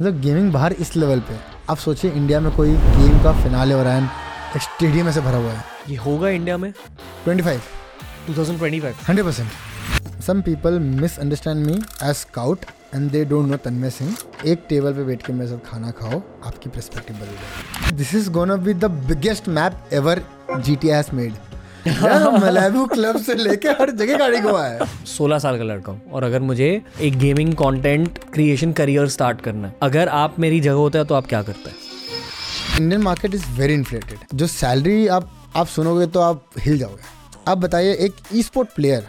[0.00, 1.36] मतलब गेमिंग बाहर इस लेवल पे
[1.70, 4.02] आप सोचिए इंडिया में कोई गेम का फिनाले हो रहा है
[4.56, 6.72] एक स्टेडियम से भरा हुआ है। ये होगा इंडिया में?
[7.26, 7.60] 25
[8.28, 10.78] 2025 100 percent some people
[11.18, 12.64] misunderstand me as Scout
[12.94, 14.16] and they don't know Tanmay Singh
[14.46, 18.30] एक टेबल पे बैठ के मेरे साथ खाना खाओ आपकी पर्सपेक्टिव बदल जाएगी। This is
[18.30, 20.22] gonna be the biggest map ever
[20.60, 21.32] G T has made
[22.38, 26.24] Malibu club से लेके हर जगह गाड़ी घुमा है। 16 साल का लड़का हूँ। और
[26.24, 26.70] अगर मुझे
[27.00, 31.14] एक gaming content creation career start करना है अगर आप मेरी जगह होते हैं तो
[31.14, 31.76] आप क्या करते हैं?
[32.80, 37.02] Indian market is very inflated जो सैलरी आप आप सुनोगे तो आप हिल जाओगे।
[37.48, 39.06] आप बताइए एक ई स्पोर्ट प्लेयर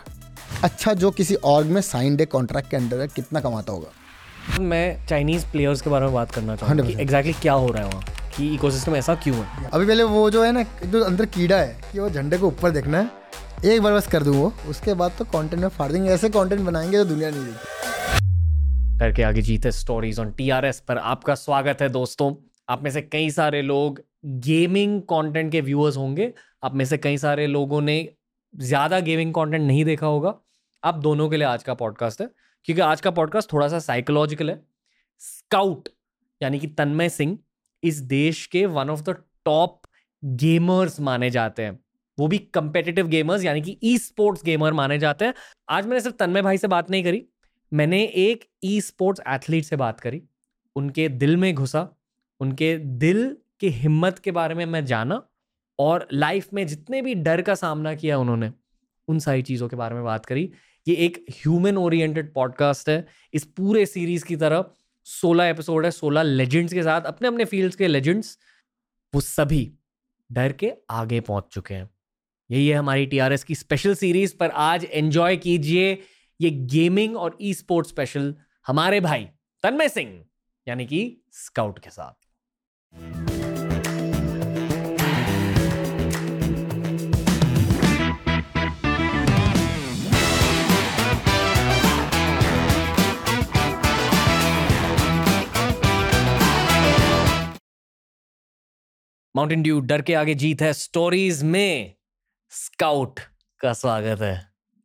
[0.63, 4.61] अच्छा जो किसी ऑर्ग में साइन डे कॉन्ट्रैक्ट के अंडर है कितना कमाता होगा?
[4.61, 7.83] मैं चाइनीज़ प्लेयर्स के बारे में बात करना चाहूँगा कि 100% एग्जैक्टली क्या हो रहा
[7.83, 8.03] है वहाँ?
[8.39, 9.69] कि इकोसिस्टम ऐसा क्यों है?
[9.69, 12.71] अभी पहले वो जो है ना जो अंदर कीड़ा है कि वो झंडे को ऊपर
[12.71, 16.09] देखना है एक बार बस कर दूँ वो उसके बाद तो कंटेंट में फाड़ देंगे
[16.09, 20.97] ऐसे कंटेंट बनाएँगे जो दुनिया नहीं देखी डर के आगे जीते स्टोरीज ऑन टीआरएस पर
[20.97, 22.33] आपका स्वागत है दोस्तों।
[22.69, 27.17] आप में से कई सारे लोग गेमिंग कंटेंट के व्यूअर्स होंगे। आप में से कई
[27.17, 27.97] सारे लोगों ने
[28.53, 30.33] ज़्यादा गेमिंग कंटेंट नहीं देखा होगा।
[30.83, 32.29] आप दोनों के लिए आज का पॉडकास्ट है
[32.65, 34.59] क्योंकि आज का पॉडकास्ट थोड़ा सा साइकोलॉजिकल है।
[35.21, 35.89] स्काउट
[36.41, 37.37] यानी कि तन्मय सिंह
[37.83, 39.81] इस देश के one of the top
[40.23, 41.79] gamers माने जाते हैं।
[42.17, 45.33] वो भी कंपेटिटिव गेमर्स यानी कि ई स्पोर्ट्स गेमर माने जाते हैं।
[45.69, 47.25] आज मैंने सिर्फ़ तन्मय भाई से बात नहीं करी,
[47.73, 50.21] मैंने एक ई स्पोर्ट्स एथलीट से बात करी।
[50.75, 51.87] उनके दिल में घुसा,
[52.39, 55.21] उनके दिल की हिम्मत के बारे में मैं जाना
[55.79, 58.51] और लाइफ में जितने भी डर का सामना किया उन्होंने,
[59.07, 60.51] उन सारी चीज़ों के बारे में बात करी।
[60.87, 64.65] ये एक ह्यूमन ओरिएंटेड पॉडकास्ट है। इस पूरे सीरीज़ की तरह
[65.09, 68.37] सोलह एपिसोड है, सोलह लेजेंड्स के साथ अपने अपने फील्ड्स के लेजेंड्स
[69.13, 69.71] वो सभी
[70.29, 71.89] डर के आगे पहुँच चुके हैं।
[72.49, 75.91] यही है हमारी टीआरएस की स्पेशल सीरीज़ पर आज एंजॉय कीजिए
[76.39, 78.33] ये गेमिंग और ई स्पोर्ट स्पेशल
[78.67, 79.27] हमारे भाई
[79.63, 80.23] तन्मय सिंह,
[80.67, 81.01] यानी कि
[81.33, 83.38] स्काउट के साथ।
[99.39, 101.93] माउंटेन ड्यू डर के आगे जीत है। स्टोरीज में
[102.51, 103.19] स्काउट
[103.61, 104.35] का स्वागत है।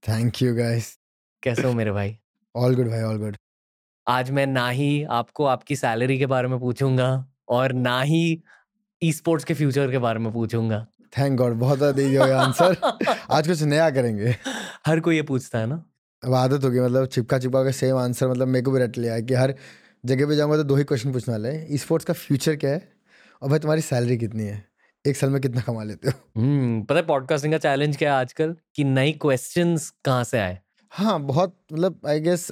[0.03, 0.91] थैंक यू गाइस
[1.43, 2.17] कैसे हो मेरे भाई?
[2.55, 3.37] ऑल गुड भाई ऑल गुड
[4.07, 7.09] आज मैं ना ही आपको आपकी सैलरी के बारे में पूछूँगा
[7.49, 8.23] और ना ही
[9.03, 10.87] ई स्पोर्ट्स के फ्यूचर के बारे में पूछूँगा।
[11.19, 12.77] थैंक गॉड बहुत ज़्यादा दे दिया आंसर
[13.31, 14.37] आज कुछ नया करेंगे।
[14.87, 15.85] हर कोई ये पूछता है ना?
[16.23, 19.15] अब आदत होगी मतलब चिपका चिपका के सेम आंसर मतलब मेरे को भी रट लिया
[19.15, 19.55] है कि हर
[20.05, 22.71] जगह पे जाऊँगा तो दो ही क्वेश्चन पूछने वाले हैं। ई स्पोर्ट्स का फ्यूचर क्या
[22.71, 22.93] है?
[23.45, 24.63] और भाई तुम्हारी सैलरी कितनी है?
[25.05, 26.41] एक साल में कितना कमा लेते हो?
[26.41, 28.55] हम्म पता है पॉडकास्टिंग का चैलेंज क्या है आजकल?
[28.75, 30.59] कि नई क्वेश्चन कहाँ से आए?
[30.93, 32.47] हाँ बहुत मतलब आई गेस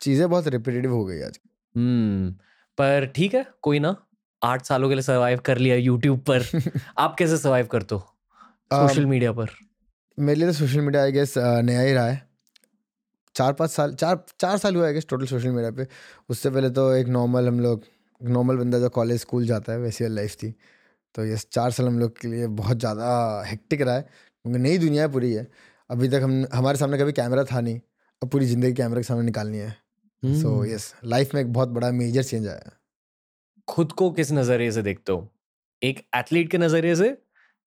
[0.00, 1.38] चीज़ें बहुत रिपीटेटिव हो गई आज।
[1.74, 2.30] हम्म
[2.78, 3.94] पर ठीक है कोई ना।
[4.42, 6.42] आठ सालों के लिए सर्वाइव कर लिया यूट्यूब पर।
[6.98, 8.00] आप कैसे सर्वाइव करते हो?
[8.72, 9.50] सोशल मीडिया पर।
[10.18, 12.22] मेरे लिए तो सोशल मीडिया आई गेस नया ही रहा है।
[13.34, 15.86] चार पाँच साल चार चार साल हुआ है गेस टोटल सोशल मीडिया पे।
[16.28, 17.84] उससे पहले तो एक नॉर्मल हम लोग
[18.20, 20.54] नॉर्मल बंदा जो कॉलेज स्कूल जाता है वैसी लाइफ थी।
[21.14, 24.78] तो ये चार साल हम लोग के लिए बहुत ज़्यादा हेक्टिक रहा है। क्योंकि नई
[24.78, 25.46] दुनिया है पूरी है।
[25.90, 27.80] अभी तक हम हमारे सामने कभी कैमरा था नहीं।
[28.22, 29.70] अब पूरी ज़िंदगी कैमरे के सामने निकालनी है।
[30.22, 32.72] सो यस लाइफ में एक बहुत बड़ा मेजर चेंज आया। है
[33.68, 35.28] खुद को किस नज़रिए से देखते हो?
[35.82, 37.16] एक एथलीट के नज़रिए से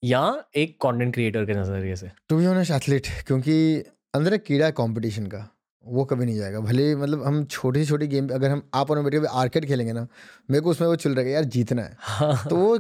[0.04, 0.22] या
[0.56, 2.12] एक कंटेंट क्रिएटर के नज़रिए से?
[2.30, 3.84] टू बी ऑनेस्ट एथलीट क्योंकि
[4.16, 5.48] अंदर एक कीड़ा है कंपटीशन का।
[5.85, 9.25] वो कभी नहीं जाएगा। भले मतलब हम छोटी छोटी गेम अगर हम आप और बेटे
[9.28, 10.07] आर्केड खेलेंगे ना
[10.50, 12.78] मेरे को उसमें वो चल रहा है यार जीतना है। हाँ, तो वो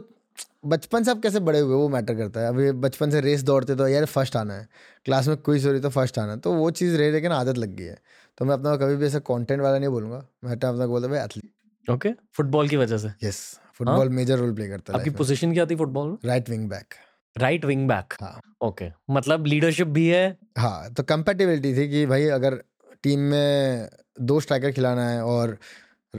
[0.65, 3.75] बचपन से आप कैसे बड़े हुए वो मैटर करता है। अभी बचपन से रेस दौड़ते
[3.75, 4.67] तो यार फ़र्स्ट आना है।
[5.05, 7.35] क्लास में कोई हो रही तो फ़र्स्ट आना है। तो वो चीज़ रह रह ना
[7.35, 7.97] आदत लग गई है।
[8.37, 11.19] तो मैं अपना कभी भी ऐसा कंटेंट वाला नहीं बोलूँगा। मैं तो अपना बोलता भाई
[11.19, 13.11] एथलीट ओके फुटबॉल की वजह से?
[13.23, 16.17] Yes football major role play करता है आपकी पोजीशन क्या थी फुटबॉल में?
[16.25, 16.93] Right wing back
[17.35, 22.25] right wing back हाँ। ओके मतलब लीडरशिप भी है। हाँ तो कंपेटिबिलिटी थी कि भाई
[22.27, 22.61] अगर
[23.03, 23.89] टीम में
[24.21, 25.57] दो स्ट्राइकर खिलाना है और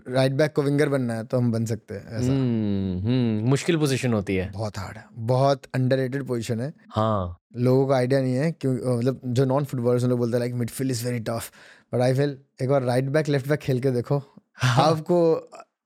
[0.08, 3.76] राइट बैक को विंगर बनना है तो हम बन सकते हैं ऐसा। हम्म हम्म, मुश्किल
[3.76, 8.34] पोजीशन होती है। बहुत हार्ड है बहुत अंडररेटेड पोजीशन है। हाँ। लोगों को आइडिया नहीं
[8.34, 11.50] है क्यों मतलब जो नॉन फुटबॉलर्स लोग बोलते हैं like midfield is very tough
[11.94, 14.22] but I feel एक बार राइट बैक लेफ़्ट बैक खेल के देखो
[14.56, 15.18] हाँ। आपको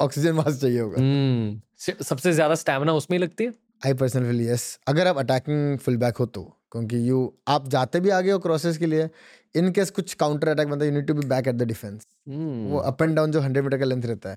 [0.00, 3.52] ऑक्सीजन मास्क चाहिए होगा। हम्म सबसे ज़्यादा स्टैमिना उसमें ही लगती है?
[3.86, 6.42] आई पर्सनल फील यस अगर आप अटैकिंग फुल बैक हो तो
[6.72, 9.08] क्योंकि यू आप जाते भी आगे हो क्रॉसेस के लिए
[9.54, 13.02] इन केस कुछ counter attack you need to be back at the defence वो अप
[13.02, 14.36] एंड डाउन जो हंड्रेड मीटर का लेंथ रहता है।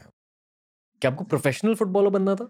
[1.02, 2.50] क्या आपको प्रोफेशनल फुटबॉलर बनना था?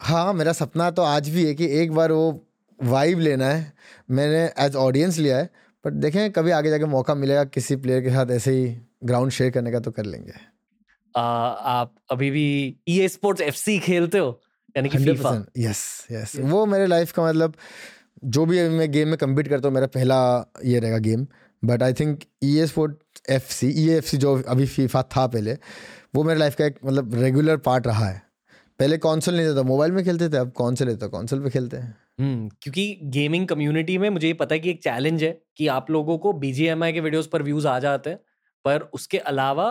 [0.00, 2.46] हाँ मेरा सपना तो आज भी है कि एक बार वो
[2.78, 3.72] वाइब लेना है।
[4.10, 5.50] मैंने एज ऑडियंस लिया है
[5.84, 8.74] बट देखें कभी आगे जाके मौका मिलेगा किसी प्लेयर के साथ ऐसे ही
[9.04, 10.32] ग्राउंड शेयर करने का तो कर लेंगे।
[11.14, 12.44] आ, आप अभी भी
[12.88, 14.40] ई स्पोर्ट्स एफ़ खेलते हो?
[14.76, 15.80] यानी कि फीफा यस
[16.12, 17.54] यस वो मेरे लाइफ का मतलब
[18.24, 20.16] जो भी मैं गेम में कम्पीट करता हूँ मेरा पहला
[20.64, 21.26] ये रहेगा game
[21.62, 25.56] but I think E sport F C E F C जो अभी फीफा था पहले
[26.14, 28.20] वो मेरे लाइफ का एक मतलब रेगुलर पार्ट रहा है।
[28.80, 31.76] पहले कौनसल नहीं था मोबाइल में खेलते थे अब कौन से लेते कौनसल पे खेलते
[31.76, 35.66] हैं। हम्म क्योंकि गेमिंग कम्युनिटी में मुझे ये पता है कि एक चैलेंज है कि
[35.68, 38.18] आप लोगों को बीजीएमआई के वीडियोस पर व्यूज़ आ जाते हैं
[38.64, 39.68] पर उसके अलावा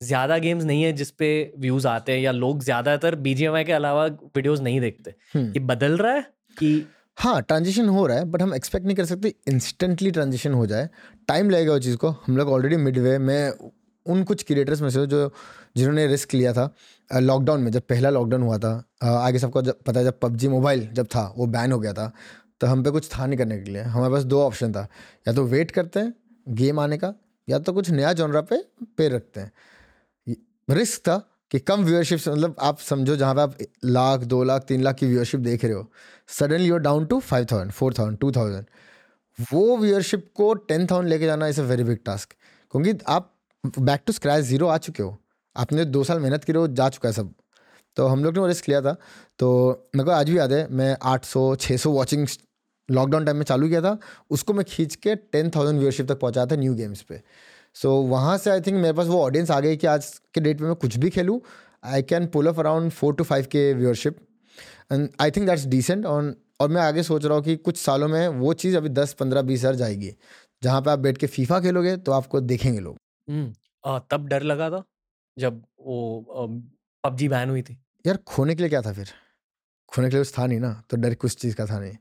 [0.00, 4.60] ज़्यादा गेम्स नहीं है जिसपे व्यूज़ आते हैं या लोग ज़्यादातर बीजीएमआई के अलावा वीडियोस
[4.60, 6.22] नहीं देखते। हम्म। ये बदल रहा है
[6.56, 6.86] कि
[7.18, 10.88] हाँ ट्रांजिशन हो रहा है बट हम एक्सपेक्ट नहीं कर सकते इंस्टेंटली ट्रांजिशन हो जाए।
[11.28, 13.50] टाइम लगेगा उस चीज़ को। हम लोग ऑलरेडी मिड वे में
[14.06, 15.30] उन कुछ क्रिएटर्स में से जो,
[15.76, 16.74] जिन्होंने रिस्क लिया था
[17.10, 18.72] लॉकडाउन में, जब पहला लॉकडाउन हुआ था
[19.04, 22.12] आगे सबको जब पता है, जब पबजी मोबाइल जब था, वो बैन हो गया था
[22.60, 24.86] तो हम पे कुछ था नहीं करने के लिए। हमारे पास दो ऑप्शन था,
[25.28, 26.14] या तो वेट करते हैं
[26.48, 27.14] गेम आने का,
[27.48, 28.56] या तो कुछ नया जॉनरा पे
[28.98, 29.52] पे रखते हैं।
[30.70, 31.16] रिस्क था
[31.54, 35.06] कि कम व्यूअरशिप मतलब आप समझो जहाँ पे आप लाख, दो लाख, तीन लाख की
[35.06, 35.86] व्यूअरशिप देख रहे हो
[36.28, 38.64] suddenly you're down to five thousand four thousand two thousand
[39.52, 42.34] वो व्यूअरशिप को टेन थाउज़ेंड लेके जाना is a very big task
[42.72, 43.30] क्योंकि आप
[43.64, 45.16] बैक टू स्क्रैच ज़ीरो आ चुके हो।
[45.56, 47.32] आपने दो साल मेहनत करी हो जा चुका है सब।
[47.96, 48.96] तो हम लोग ने वो रिस्क लिया था।
[49.38, 52.26] तो मेरे को आज भी याद है, मैं आठ सौ छः सौ वॉचिंग
[52.88, 53.98] लॉकडाउन टाइम में चालू किया था।
[54.30, 57.20] उसको मैं खींच के टेन थाउज़ेंड व्यूअरशिप तक पहुँचाया था न्यू गेम्स पे।
[57.76, 60.40] सो so, वहाँ से आई थिंक मेरे पास वो ऑडियंस आ गई कि आज के
[60.40, 61.40] डेट में मैं कुछ भी खेलूँ
[61.84, 64.18] I can pull up around four to five K viewership
[64.92, 68.08] and I think that's decent on और मैं आगे सोच रहा हूँ कि कुछ सालों
[68.08, 70.14] में वो चीज़ अभी दस पंद्रह बीस हज़ार जाएगी।
[70.62, 72.96] जहाँ पे आप बैठ के फीफा खेलोगे तो आपको देखेंगे लोग।
[73.28, 73.52] हम्म,
[73.84, 74.82] आ, तब डर लगा था
[75.36, 76.48] जब वो
[77.04, 77.76] पबजी बैन हुई थी।
[78.06, 79.08] यार खोने के लिए क्या था फिर?
[79.88, 81.96] खोने के लिए कुछ था नहीं ना तो डर कुछ चीज़ का था नहीं।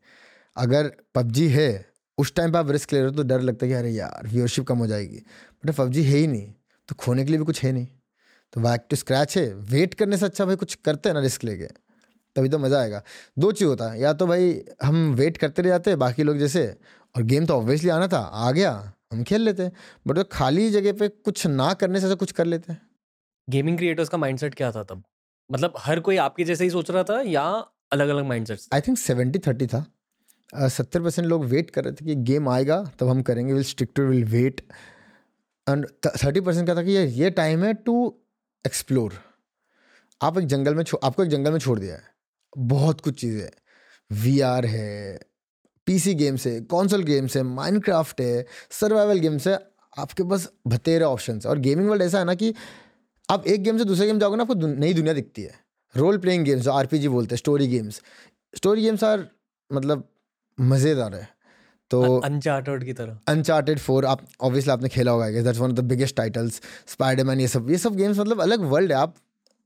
[0.56, 1.70] अगर पबजी है
[2.18, 4.28] उस टाइम पर आप रिस्क ले रहे हो तो डर लगता है कि अरे यार
[4.28, 5.18] व्यूअरशिप कम हो जाएगी।
[5.64, 6.52] बट पबजी है ही नहीं
[6.90, 7.88] तो खोने के लिए भी कुछ है नहीं।
[8.54, 11.44] तो बैक टू स्क्रैच है। वेट करने से अच्छा भाई कुछ करते हैं ना रिस्क
[11.44, 11.68] लेके
[12.36, 13.02] तभी तो मज़ा आएगा।
[13.40, 16.66] दो चीज़ होता है या तो भाई हम वेट करते रह जाते बाकी लोग जैसे
[17.16, 18.72] और गेम तो ऑब्वियसली आना था आ गया
[19.12, 19.72] हम खेल लेते हैं।
[20.08, 22.82] बट वो खाली जगह पे कुछ ना करने से कुछ कर लेते हैं।
[23.48, 25.04] गेमिंग क्रिएटर्स का माइंडसेट क्या था तब?
[25.50, 27.44] मतलब हर कोई आपके जैसे ही सोच रहा था या
[27.92, 29.86] अलग अलग mindsets I think seventy thirty था।
[30.54, 33.92] सत्तर परसेंट लोग वेट कर रहे थे कि गेम आएगा, तब हम करेंगे will stick
[33.96, 34.62] to will wait
[35.68, 37.96] and thirty percent का था कि ये ये टाइम है टू
[38.66, 39.14] एक्सप्लोर
[40.22, 42.04] आप एक जंगल में आपको एक जंगल में छोड़ दिया है।
[42.54, 43.50] बहुत कुछ चीज़ें
[44.12, 45.20] वी आर है
[45.88, 49.58] पीसी गेम्स है कॉन्सोल गेम्स है माइनक्राफ्ट है सर्वाइवल गेम्स है,
[49.98, 52.54] आपके पास बतेरे ऑप्शन है। और गेमिंग वर्ल्ड ऐसा है ना कि
[53.30, 55.60] आप एक गेम से दूसरे गेम जाओगे ना, आपको नई दुनिया दिखती है।
[55.96, 58.02] रोल प्लेइंग गेम्स जो आर बोलते हैं story games
[58.56, 59.28] story games are
[59.72, 60.08] मतलब
[60.58, 61.28] मज़ेदार है।
[61.92, 65.84] तो अनचार्टर्ड की तरह। अनचार्टेड फोर आप ऑब्वियसली आपने खेला होगा that's one of the
[65.86, 69.16] biggest titles Spiderman ये सब ये सब गेम्स मतलब अलग वर्ल्ड है आप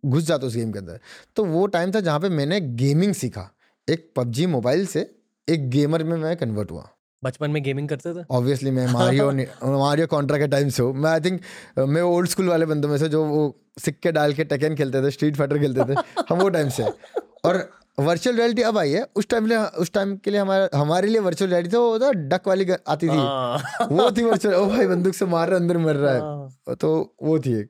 [0.03, 0.99] घुस जाते हो उस गेम के अंदर।
[1.35, 3.49] तो वो टाइम था जहाँ पे मैंने गेमिंग सीखा।
[3.87, 5.09] एक पबजी मोबाइल से
[5.47, 6.87] एक गेमर में मैं कन्वर्ट हुआ।
[7.23, 8.23] बचपन में गेमिंग करते थे?
[8.31, 9.31] ऑब्वियसली मैं मारियो
[9.77, 11.41] मारियो कॉन्ट्रा के टाइम से हूँ। मैं आई थिंक
[11.79, 15.11] मैं ओल्ड स्कूल वाले बंदों में से जो वो सिक्के डाल के टेकन खेलते थे
[15.11, 15.97] स्ट्रीट फाइटर खेलते थे
[16.29, 16.83] हम वो टाइम से।
[17.45, 17.57] और
[17.97, 21.19] वर्चुअल रियलिटी अब आई है। उस टाइम लिए उस टाइम के लिए हमारा हमारे लिए
[21.19, 24.87] वर्चुअल रियलिटी तो वो था डक वाली आती थी। हाँ। वो थी वर्चुअल ओ भाई
[24.87, 27.69] बंदूक से मार रहा अंदर मर रहा हाँ। है। तो वो थी एक।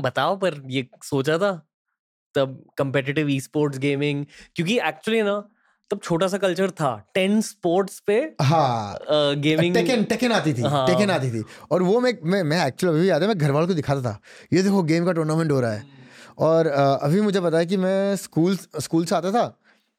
[0.00, 1.52] बताओ पर ये सोचा था?
[2.34, 4.24] तब competitive ई स्पोर्ट्स गेमिंग
[4.56, 5.38] क्योंकि एक्चुअली ना
[5.90, 8.98] तब छोटा सा कल्चर था। टेन स्पोर्ट्स पे हाँ।
[9.36, 12.92] गेमिंग टेकन टेकन आती थी हाँ। टेकन आती थी। और वो मैं मैं मैं एक्चुअली
[12.92, 14.18] अभी भी याद है मैं घर वालों को दिखाता था।
[14.52, 15.99] ये देखो गेम का टूर्नामेंट हो रहा है।
[16.40, 19.56] और अभी मुझे पता है कि मैं स्कूल स्कूल से आता था,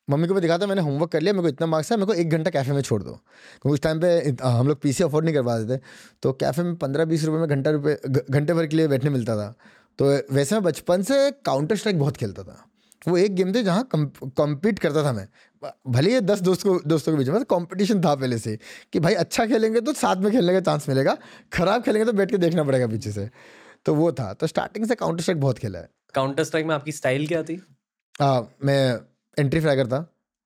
[0.08, 2.14] मम्मी को मैं दिखाता, मैंने होमवर्क कर लिया, मेरे को इतना मार्क्स है मेरे को
[2.14, 5.36] एक घंटा कैफ़े में छोड़ दो। क्योंकि उस टाइम पे हम लोग पीसी अफोर्ड नहीं
[5.36, 5.80] कर पाते थे
[6.24, 9.36] तो कैफ़े में पंद्रह बीस रुपये में घंटा रुपये घंटे भर के लिए बैठने मिलता
[9.38, 9.54] था।
[10.00, 12.64] तो वैसे मैं बचपन से काउंटर स्ट्राइक बहुत खेलता था।
[13.02, 15.28] वो एक गेम थे जहाँ कम्पीट करता था मैं।
[15.88, 18.58] भले ही दस दोस्त को, दोस्तों के बीच में कंपटीशन था पहले से,
[18.94, 21.18] कि भाई अच्छा खेलेंगे तो साथ में खेलने का चांस मिलेगा,
[21.54, 23.30] खराब खेलेंगे तो बैठ के देखना पड़ेगा पीछे से।
[23.86, 26.92] तो वो था। तो स्टार्टिंग से काउंटर स्ट्राइक बहुत खेला है। काउंटर स्ट्राइक में आपकी
[26.92, 27.62] स्टाइल क्या थी?
[28.22, 29.00] आ, मैं
[29.38, 30.02] एंट्री फ्रैगर था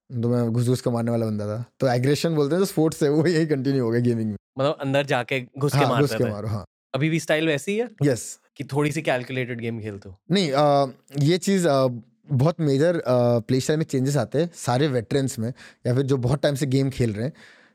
[0.10, 2.98] तो मैं घुस घुस के मारने वाला बंदा था। तो एग्रेशन बोलते हैं तो स्पोर्ट्स
[3.00, 6.12] से वो यही कंटिन्यू हो गया गेमिंग में। मतलब अंदर जाके घुस के हाँ घुस
[6.12, 7.78] मारते के थे मारो हाँ। अभी भी स्टाइल वैसी ही?
[7.78, 10.86] है यस कि थोड़ी सी कैलकुलेटेड गेम खेलते हो नहीं आ,
[11.20, 11.88] ये चीज़ आ,
[12.32, 15.48] बहुत मेजर प्ले स्टाइल में चेंजेस आते हैं सारे वेटरन्स में
[15.88, 17.34] या फिर जो बहुत टाइम से गेम खेल रहे हैं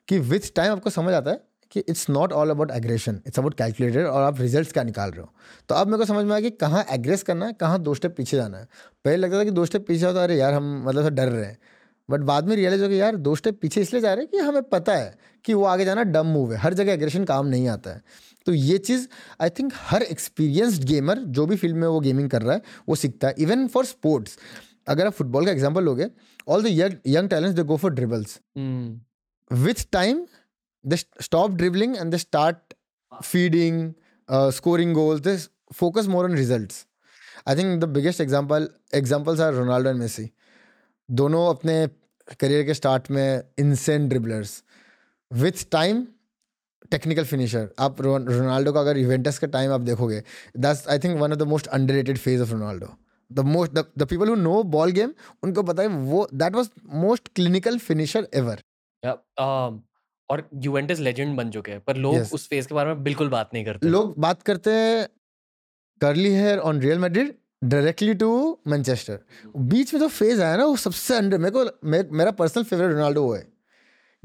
[0.08, 1.40] कि विथ टाइम आपको समझ आता है
[1.72, 5.20] कि it's not all about aggression it's about calculated और आप रिजल्ट्स क्या निकाल रहे
[5.20, 5.32] हो।
[5.68, 8.14] तो अब मेरे को समझ में आया कि कहाँ एग्रेस करना है कहाँ दो स्टेप
[8.16, 8.68] पीछे जाना है।
[9.04, 11.44] पहले लगता था कि दो स्टेप पीछे जाओ तो अरे यार हम मतलब डर रहे
[11.44, 11.58] हैं।
[12.08, 14.38] बट बाद में रियलाइज़ हो गया यार दो स्टेप पीछे इसलिए जा रहे हैं कि
[14.38, 17.68] हमें पता है कि वो आगे जाना डम मूव है। हर जगह एग्रेशन काम नहीं
[17.68, 18.02] आता है।
[18.46, 19.06] तो ये चीज़
[19.42, 22.94] आई थिंक हर एक्सपीरियंस्ड गेमर जो भी फ़ील्ड में वो गेमिंग कर रहा है वो
[22.96, 24.38] सीखता है। इवन फॉर स्पोर्ट्स
[24.88, 26.06] अगर आप फुटबॉल का एग्ज़ाम्पल लोगे
[26.48, 28.38] all the young talents they go for dribbles
[29.50, 30.18] with time
[30.84, 32.74] they st- stop dribbling and they start
[33.12, 33.94] feeding
[34.28, 35.20] uh, scoring goals.
[35.20, 35.38] They
[35.72, 36.86] focus more on results.
[37.46, 40.30] I think the biggest example examples are ronaldo and messi.
[41.08, 41.74] दोनों अपने
[42.40, 44.62] career के start में insane dribblers
[45.30, 46.06] with time
[46.90, 50.22] technical finisher आप Ronaldo का अगर Juventus का time आप देखोगे
[50.58, 52.94] that's I think one of the most underrated phase of Ronaldo
[53.30, 56.70] the most the people who know ball game उनको पता है वो that was
[57.04, 58.62] most clinical finisher ever
[60.30, 62.32] और यूवेंटस लेजेंड बन चुके हैं पर लोग Yes.
[62.34, 65.06] उस फ़ेज़ के बारे में बिल्कुल बात नहीं करते। लोग बात करते हैं
[66.00, 67.34] curly hair on Real Madrid
[67.64, 68.28] directly to
[68.68, 69.18] Manchester
[69.56, 72.92] बीच में जो फ़ेज़ आया ना वो सबसे अंडर मेरे को मे, मेरा पर्सनल फेवरेट
[72.92, 73.46] रोनाल्डो वो है।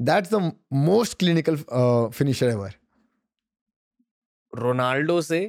[0.00, 0.52] That's the
[0.84, 1.56] most clinical
[2.14, 2.74] finisher ever
[4.52, 5.40] Ronaldo से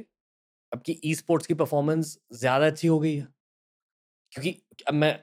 [0.72, 3.26] आपकी ई स्पोर्ट्स की परफॉर्मेंस ज़्यादा अच्छी हो गई है।
[4.32, 4.50] क्योंकि
[4.88, 5.18] अब मैं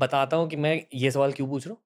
[0.00, 1.82] बताता हूँ कि मैं ये सवाल क्यों पूछ रहा हूँ।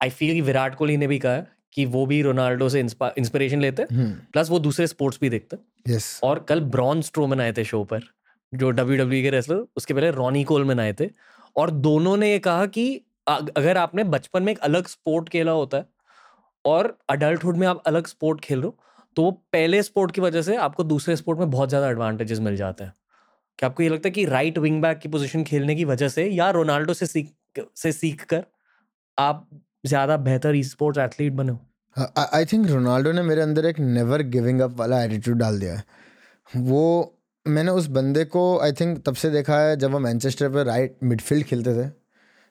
[0.00, 1.34] आई फील कि विराट कोहली ने भी कहा
[1.76, 5.94] कि वो भी रोनाल्डो से इंस्पिरेशन लेते हैं। प्लस वो दूसरे स्पोर्ट्स भी देखते हैं।
[5.94, 8.04] यस और कल ब्रॉन स्ट्रोमन आए थे शो पर
[8.52, 11.08] जो डब्ल्यू डब्ल्यू के रेसलर उसके पहले रॉनी कोलमन आए थे।
[11.56, 12.88] और दोनों ने ये कहा कि
[13.28, 15.86] अगर आपने बचपन में एक अलग स्पोर्ट खेला होता है
[16.64, 18.76] और अडल्टहुड में आप अलग स्पोर्ट खेल रहे हो
[19.16, 22.56] तो वो पहले स्पोर्ट की वजह से आपको दूसरे स्पोर्ट में बहुत ज़्यादा एडवांटेजेस मिल
[22.56, 22.94] जाते हैं।
[23.58, 26.26] क्या आपको ये लगता है कि राइट विंग बैक की पोजीशन खेलने की वजह से
[26.26, 27.32] या रोनाल्डो से सीख
[27.76, 28.44] से सीख कर
[29.18, 29.48] आप
[29.86, 31.52] ज़्यादा बेहतर ई स्पोर्ट्स एथलीट बने
[31.96, 35.84] आई थिंक रोनाल्डो ने मेरे अंदर एक नेवर गिविंग अप वाला एटीट्यूड डाल दिया है।
[36.46, 37.12] वो,
[37.46, 40.96] मैंने उस बंदे को आई थिंक तब से देखा है जब वो मैनचेस्टर पे राइट
[41.02, 41.88] मिडफील्ड खेलते थे,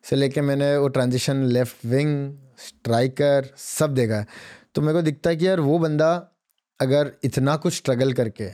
[0.04, 4.28] से लेके मैंने वो ट्रांजिशन लेफ़्ट विंग स्ट्राइकर सब देखा है।
[4.76, 6.12] तो मेरे को दिखता है कि यार वो बंदा
[6.80, 8.50] अगर इतना कुछ स्ट्रगल करके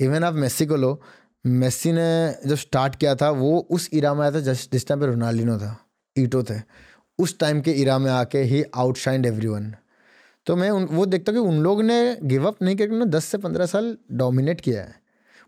[0.00, 1.00] इवन आप मेसी को लो
[1.44, 2.08] मेसी ने
[2.46, 5.76] जब स्टार्ट किया था, वो उस इरा में आया था जिस टाइम पे रोनाल्डिनो था,
[6.16, 6.58] ईटो थे।
[7.18, 9.74] उस टाइम के इरा में आके ही आउटशाइंड एवरीवन
[10.46, 13.10] तो मैं उन, वो देखता हूँ कि उन लोग ने गिव अप नहीं किया उन्होंने
[13.10, 14.94] दस से पंद्रह साल डोमिनेट किया है।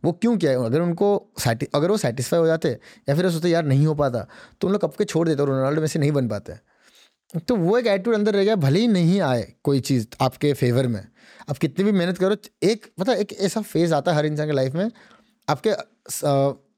[0.02, 0.64] वो क्यों किया है?
[0.66, 1.16] अगर उनको
[1.74, 2.68] अगर वो सेटिस्फाई हो जाते,
[3.08, 4.26] या फिर सोचते, यार, नहीं हो पाता
[4.60, 6.54] तो उन लोग कब के छोड़ देते रोनाल्डो में से नहीं बन पाते।
[7.38, 10.86] तो वो एक एटीट्यूड अंदर रह गया, भले ही नहीं आए कोई चीज़ आपके फेवर
[10.86, 11.00] में।
[11.50, 14.52] आप कितनी भी मेहनत करो, एक, पता एक ऐसा फ़ेज़ आता है हर इंसान के
[14.52, 14.90] लाइफ में,
[15.48, 15.70] आपके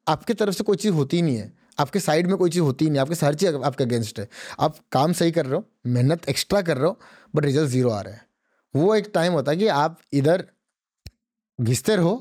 [0.06, 2.84] आपके तरफ़ से कोई चीज़ होती ही नहीं है। आपके साइड में कोई चीज़ होती
[2.84, 4.28] ही नहीं आपके हर चीज़ आपके अगेंस्ट है।
[4.60, 6.98] आप काम सही कर रहे हो मेहनत एक्स्ट्रा कर रहे हो
[7.34, 8.26] बट रिज़ल्ट ज़ीरो आ रहा है।
[8.74, 10.44] वो एक टाइम होता है कि आप इधर
[11.58, 12.14] घिसते रहो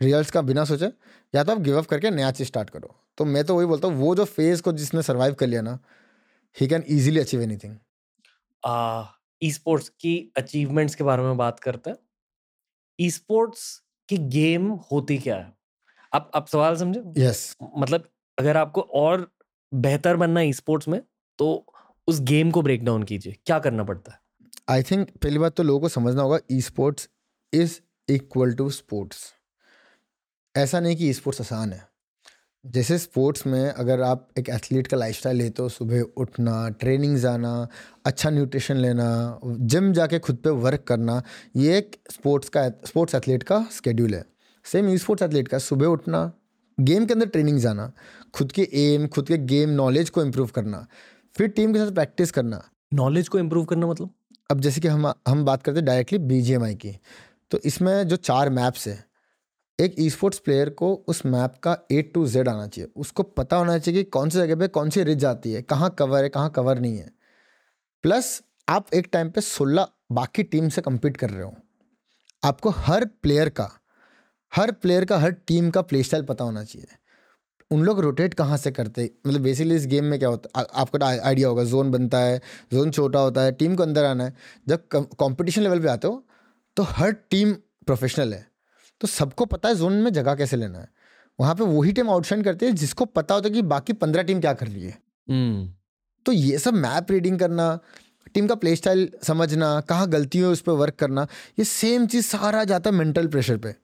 [0.00, 0.86] रिज़ल्ट का बिना सोचे
[1.34, 3.88] या तो आप गिव अप करके नया चीज़ स्टार्ट करो। तो मैं तो वही बोलता
[3.88, 5.78] हूँ वो जो फ़ेज़ को जिसने सर्वाइव कर लिया ना
[6.56, 7.76] ही can easily achieve anything
[9.52, 11.96] esports की अचीवमेंट्स के बारे में बात करते हैं।
[13.00, 13.64] ई स्पोर्ट्स
[14.08, 15.52] की गेम होती क्या है?
[16.14, 17.00] आप आप सवाल समझे?
[17.16, 17.68] Yes yes.
[17.78, 19.30] मतलब अगर आपको और
[19.72, 21.00] बेहतर बनना है स्पोर्ट्स में
[21.38, 21.66] तो
[22.08, 24.18] उस गेम को ब्रेक डाउन कीजिए। क्या करना पड़ता है?
[24.68, 27.08] आई थिंक पहली बात तो लोगों को समझना होगा esports
[27.52, 27.78] is
[28.08, 29.18] equal to sports
[30.54, 31.86] ऐसा नहीं कि ई स्पोर्ट्स आसान है।
[32.64, 37.68] जैसे स्पोर्ट्स में अगर आप एक एथलीट का लाइफस्टाइल लेते हो, सुबह उठना ट्रेनिंग जाना
[38.06, 41.22] अच्छा न्यूट्रिशन लेना जिम जाके खुद पे वर्क करना,
[41.56, 44.24] ये एक स्पोर्ट्स का स्पोर्ट्स एथलीट का स्केड्यूल है।
[44.64, 46.30] सेम ई स्पोर्ट्स एथलीट का, सुबह उठना
[46.80, 47.92] गेम के अंदर ट्रेनिंग जाना
[48.34, 50.86] खुद के एम खुद के गेम नॉलेज को इम्प्रूव करना
[51.34, 52.62] फिर टीम के साथ प्रैक्टिस करना।
[52.94, 54.10] नॉलेज को इम्प्रूव करना मतलब?
[54.50, 56.42] अब जैसे कि हम हम बात करते हैं डायरेक्टली बी
[56.74, 56.98] की
[57.50, 59.04] तो इसमें जो चार मैप्स है
[59.78, 63.56] एक ई स्पोर्ट्स प्लेयर को उस मैप का ए टू जेड आना चाहिए। उसको पता
[63.56, 66.28] होना चाहिए कि कौन सी जगह पे कौन सी रिज आती है कहाँ कवर है
[66.28, 67.10] कहाँ कवर नहीं है।
[68.02, 71.54] प्लस आप एक टाइम पे सोलह बाकी टीम से compete कर रहे हो।
[72.44, 73.70] आपको हर प्लेयर का
[74.52, 76.96] हर प्लेयर का हर टीम का प्ले स्टाइल पता होना चाहिए।
[77.70, 79.10] उन लोग रोटेट कहाँ से करते?
[79.26, 82.40] मतलब बेसिकली इस गेम में क्या होता है आपको आइडिया होगा जोन बनता है
[82.72, 84.34] जोन छोटा होता है टीम को अंदर आना है।
[84.68, 86.22] जब कंपटीशन लेवल पे आते हो
[86.76, 87.52] तो हर टीम
[87.86, 88.46] प्रोफेशनल है।
[89.00, 90.88] तो सबको पता है जोन में जगह कैसे लेना है।
[91.38, 94.40] वहाँ पे वही टीम आउटशाइन करती है जिसको पता होता है कि बाकी पंद्रह टीम
[94.40, 94.98] क्या कर रही है।
[95.28, 95.72] हम्म।
[96.26, 97.78] तो ये सब मैप रीडिंग करना
[98.34, 101.26] टीम का प्ले स्टाइल समझना कहाँ गलती है उस पर वर्क करना
[101.58, 103.74] ये सेम चीज़ सारा जाता है मेंटल प्रेशर पे।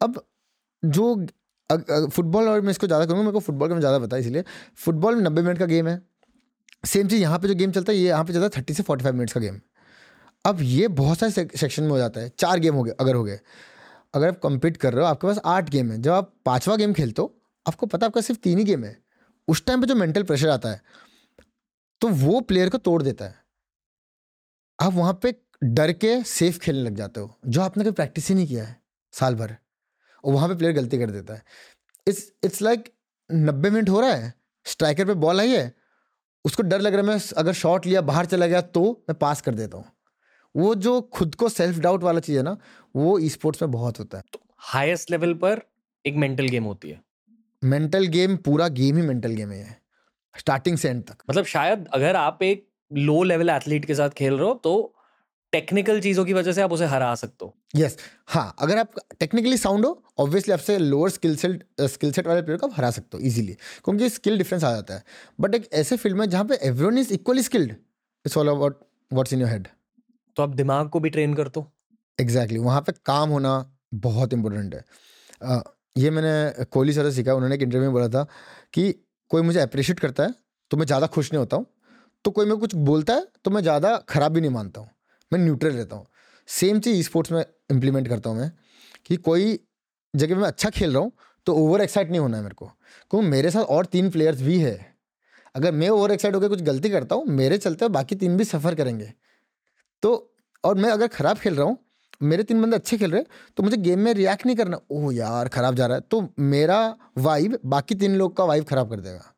[0.00, 0.22] अब
[0.82, 1.14] जो
[1.70, 4.44] फुटबॉल और मैं इसको ज़्यादा करूँगा, मेरे को फुटबॉल का मैं ज़्यादा पता है इसलिए
[4.76, 6.00] फुटबॉल में नब्बे मिनट का गेम है।
[6.84, 8.82] सेम चीज़ यहाँ पे जो गेम चलता है, ये यहाँ पे चलता है थर्टी से
[8.82, 9.60] फोर्टी फाइव मिनट्स का गेम
[10.44, 13.24] अब ये बहुत सारे सेक्शन में हो जाता है, चार गेम हो गए, अगर हो
[13.24, 13.38] गए।
[14.14, 16.92] अगर आप कम्पीट कर रहे हो, आपके पास आठ गेम है। जब आप पांचवा गेम
[16.92, 17.34] खेलते हो,
[17.66, 18.96] आपको पता आपका सिर्फ़ तीन ही गेम है।
[19.48, 20.80] उस टाइम पे जो मेंटल प्रेशर आता है
[22.00, 23.34] तो वो प्लेयर को तोड़ देता है।
[24.78, 28.34] आप वहाँ पे डर के सेफ़ खेलने लग जाते हो, जो आपने कभी प्रैक्टिस ही
[28.34, 28.76] नहीं किया है,
[29.14, 29.56] साल भर।
[30.24, 31.42] और वहाँ पे प्लेयर गलती कर देता है।
[32.06, 32.92] इट्स इट्स लाइक
[33.30, 34.32] नब्बे मिनट हो रहा है
[34.66, 35.72] स्ट्राइकर पे बॉल आई है
[36.44, 39.40] उसको डर लग रहा है मैं अगर शॉट लिया बाहर चला गया तो मैं पास
[39.40, 39.84] कर देता हूँ।
[40.54, 42.56] वो जो खुद को सेल्फ डाउट वाला चीज़ है ना
[42.94, 45.60] वो ई स्पोर्ट्स में बहुत होता है। तो हाईएस्ट लेवल पर
[46.04, 47.00] एक मेंटल गेम होती है।
[47.62, 49.76] मेंटल गेम पूरा गेम ही मेंटल गेम है।
[50.34, 54.34] स्टार्टिंग से एंड तक। मतलब शायद अगर आप एक लो लेवल एथलीट के साथ खेल
[54.34, 54.94] रहे हो तो
[55.52, 57.96] टेक्निकल चीज़ों की वजह से आप उसे हरा सकते हो। यस
[58.28, 62.58] हाँ अगर आप टेक्निकली साउंड हो ऑब्वियसली आपसे lower skill set skill set वाले प्लेयर
[62.58, 63.52] को आप हरा सकते हो इजीली
[63.84, 65.04] क्योंकि स्किल डिफरेंस आ जाता है।
[65.40, 67.70] बट एक ऐसे फ़ील्ड में जहाँ पे everyone is equally skilled
[68.24, 69.68] it's all about what's in your head
[70.36, 71.66] तो आप दिमाग को भी ट्रेन कर दो
[72.18, 73.54] एग्जैक्टली वहाँ पे काम होना
[73.96, 74.84] बहुत इंपॉर्टेंट है।
[75.42, 75.60] अ,
[75.96, 78.26] ये मैंने कोहली सर से सीखा उन्होंने एक इंटरव्यू में बोला था
[78.74, 78.92] कि
[79.30, 80.34] कोई मुझे अप्रिशिएट करता है
[80.70, 81.66] तो मैं ज़्यादा खुश नहीं होता हूँ
[82.24, 84.90] तो कोई मेरे को कुछ बोलता है तो मैं ज़्यादा खराब भी नहीं मानता हूँ।
[85.32, 86.06] मैं न्यूट्रल रहता हूँ।
[86.48, 88.50] सेम चीज़ स्पोर्ट्स में इम्प्लीमेंट करता हूँ मैं
[89.06, 89.58] कि कोई
[90.14, 91.12] जगह मैं अच्छा खेल रहा हूँ
[91.46, 92.66] तो ओवर एक्साइट नहीं होना है मेरे को।
[93.10, 94.76] क्योंकि मेरे साथ और तीन प्लेयर्स भी है।
[95.54, 98.74] अगर मैं ओवर एक्साइट होकर कुछ गलती करता हूँ, मेरे चलते बाकी तीन भी सफ़र
[98.74, 99.12] करेंगे।
[100.02, 101.78] तो और मैं अगर ख़राब खेल रहा हूँ,
[102.22, 103.22] मेरे तीन बंदे अच्छे खेल रहे
[103.56, 106.96] तो मुझे गेम में रिएक्ट नहीं करना। ओह यार, खराब जा रहा है। तो मेरा
[107.18, 109.34] वाइब बाकी तीन लोग का वाइब खराब कर देगा।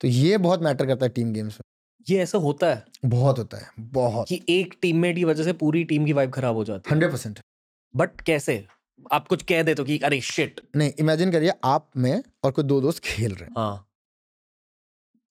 [0.00, 1.62] तो ये बहुत मैटर करता है टीम गेम्स में।
[2.08, 2.84] ये ऐसा होता है?
[3.04, 6.54] बहुत होता है बहुत। कि एक टीममेट की वजह से पूरी टीम की वाइब खराब
[6.54, 7.40] हो जाती है। Hundred percent.
[7.96, 8.66] बट कैसे?
[9.12, 12.64] आप कुछ कह दे तो कि अरे शिट नहीं इमेजिन करिए आप में और कोई
[12.64, 13.86] दो दोस्त खेल रहे हैं। हाँ।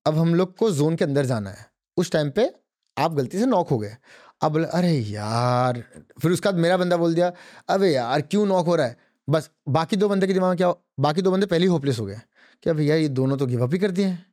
[0.05, 1.65] अब हम लोग को जोन के अंदर जाना है।
[1.97, 2.53] उस टाइम पे
[2.97, 3.97] आप गलती से नॉक हो गए।
[4.41, 5.83] अब अरे यार।
[6.21, 7.33] फिर उसके बाद मेरा बंदा बोल दिया
[7.69, 8.97] अबे यार क्यों नॉक हो रहा है?
[9.29, 12.05] बस बाकी दो बंदे के दिमाग में क्या बाकी दो बंदे पहले ही होपलेस हो
[12.05, 12.19] गए।
[12.63, 14.25] कि अब यार ये दोनों तो गिव अप ही कर दिए हैं।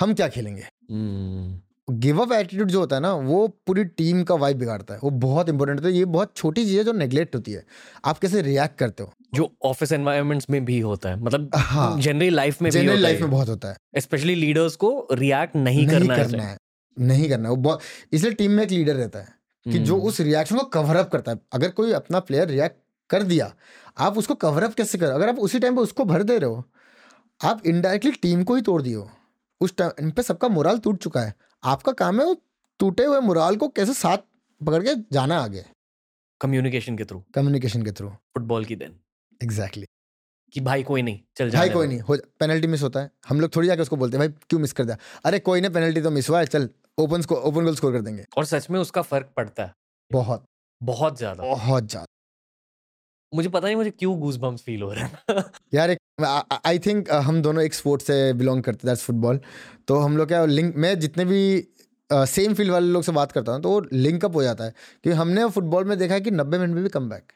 [0.00, 0.62] हम क्या खेलेंगे?
[0.90, 5.00] हम्म, गिव अप एटीट्यूड जो होता है ना वो पूरी टीम का वाइब बिगाड़ता है।
[5.04, 7.64] वो बहुत इंपॉर्टेंट होता है ये बहुत छोटी चीज़ है जो नेग्लेक्ट होती है।
[8.04, 9.12] आप कैसे रिएक्ट करते हो?
[9.34, 13.30] जो ऑफ़िस एनवायरनमेंट्स में भी होता है। मतलब हाँ। जनरली लाइफ में जनरल लाइफ में
[13.30, 16.56] बहुत होता है। स्पेशली लीडर्स को रिएक्ट नहीं, नहीं करना, करना है।
[16.96, 17.80] नहीं करना है। वो बहुत
[18.12, 19.28] इसलिए टीम में एक लीडर रहता है
[19.66, 22.76] कि जो हम्म, उस रिएक्शन को कवर अप करता है। अगर कोई अपना प्लेयर रिएक्ट
[23.10, 23.54] कर दिया
[23.98, 25.10] आप उसको कवर अप कैसे करो?
[25.10, 26.64] अगर आप उसी टाइम पे उसको भर दे रहे हो
[27.44, 29.10] आप इनडायरेक्टली टीम को ही तोड़ दिए हो।
[29.60, 31.34] उस टाइम पे सबका मोरल टूट चुका है।
[31.66, 32.36] आपका काम है वो
[32.80, 34.18] टूटे हुए मुराल को कैसे साथ
[34.60, 35.64] पकड़ के जाना आगे?
[36.40, 38.98] कम्युनिकेशन के थ्रू कम्युनिकेशन के थ्रू फुटबॉल की दिन
[39.40, 39.94] एग्जैक्टली exactly.
[40.54, 43.54] कि भाई कोई नहीं चल भाई कोई नहीं हो पेनल्टी मिस होता है। हम लोग
[43.56, 44.96] थोड़ी जाके उसको बोलते हैं भाई क्यों मिस कर दिया?
[45.24, 48.24] अरे कोई नहीं पेनल्टी तो मिस हुआ है चल ओपन ओपन गोल स्कोर कर देंगे।
[48.36, 49.72] और सच में उसका फ़र्क पड़ता है।
[50.10, 50.44] बहुत।
[50.80, 52.06] बहुत ज़्यादा। बहुत ज़्यादा।
[53.36, 55.44] मुझे पता नहीं मुझे क्यों गूज बम्स फील हो रहा है।
[55.74, 56.24] यार एक
[56.66, 59.40] आई थिंक हम दोनों एक स्पोर्ट से बिलोंग करते दैट्स फुटबॉल
[59.88, 61.40] तो हम लोग क्या लिंक मैं जितने भी
[62.10, 64.70] सेम फ़ील्ड वाले लोग से बात करता हूँ तो वो लिंकअप हो जाता है
[65.04, 67.32] क्योंकि हमने फुटबॉल में देखा है कि नब्बे मिनट में भी कम बैक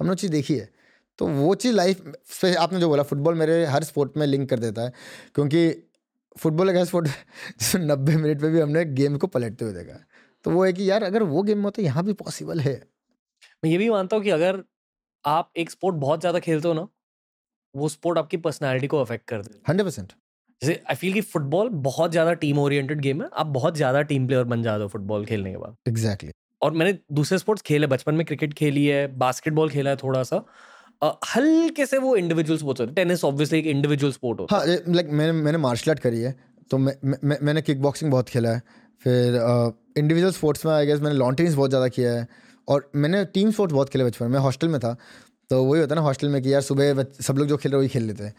[0.00, 0.68] हमने चीज़ देखी है।
[1.18, 4.58] तो वो चीज़ लाइफ से आपने जो बोला फुटबॉल मेरे हर स्पोर्ट में लिंक कर
[4.58, 4.92] देता है
[5.34, 5.68] क्योंकि
[6.36, 9.92] फुटबॉल एक ऐसा स्पोर्ट जिसमें नब्बे मिनट में भी हमने गेम को पलटते हुए देखा
[9.92, 10.04] है।
[10.44, 12.74] तो वो है कि यार अगर वो गेम में होता है यहाँ भी पॉसिबल है।
[13.64, 14.62] मैं ये भी मानता हूँ कि अगर
[15.26, 16.86] आप एक स्पोर्ट बहुत ज़्यादा खेलते हो ना
[17.74, 20.12] वो स्पोर्ट आपकी पर्सनैलिटी को अफेक्ट कर दे हंड्रेड परसेंट।
[20.62, 24.26] जैसे आई फील कि फुटबॉल बहुत ज़्यादा टीम ओरिएंटेड गेम है आप बहुत ज़्यादा टीम
[24.26, 26.30] प्लेयर बन जाते हो फुटबॉल खेलने के बाद। एग्जैक्टली
[26.62, 30.42] और मैंने दूसरे स्पोर्ट्स खेले बचपन में क्रिकेट खेली है बास्केटबॉल खेला है थोड़ा सा
[31.02, 34.66] अ, हल्के से वो इंडिविजुअल स्पोर्ट्स होते हैं। टेनिस ऑब्वियसली एक इंडिविजुअल स्पोर्ट होता हाँ
[34.66, 36.34] लाइक मैंने मैंने मार्शल आर्ट करी है
[36.70, 38.62] तो मैं, मैं, मैंने किक बॉक्सिंग बहुत खेला है
[39.04, 39.34] फिर
[39.98, 42.26] इंडिविजुअल स्पोर्ट्स में आई गेस मैंने लॉन टेनिस बहुत ज़्यादा किया है
[42.68, 44.96] और मैंने टीम स्पोर्ट्स बहुत खेले बचपन में हॉस्टल में था
[45.50, 47.78] तो वही होता है ना हॉस्टल में कि यार सुबह सब लोग जो खेल रहे
[47.78, 48.34] वही खेल लेते हैं।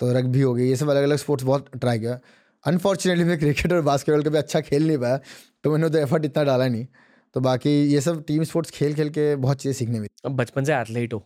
[0.00, 2.18] तो रग्बी हो गई ये सब अलग अलग स्पोर्ट्स बहुत ट्राई किया।
[2.64, 5.18] अनफॉर्चुनेटली मैं क्रिकेट और बास्केटबॉल कभी अच्छा खेल नहीं पाया
[5.64, 6.86] तो मैंने तो एफर्ट इतना डाला नहीं।
[7.34, 10.64] तो बाकी ये सब टीम स्पोर्ट्स खेल खेल के बहुत चीज़ें सीखने मिली। अब बचपन
[10.64, 11.22] से एथलीट हो।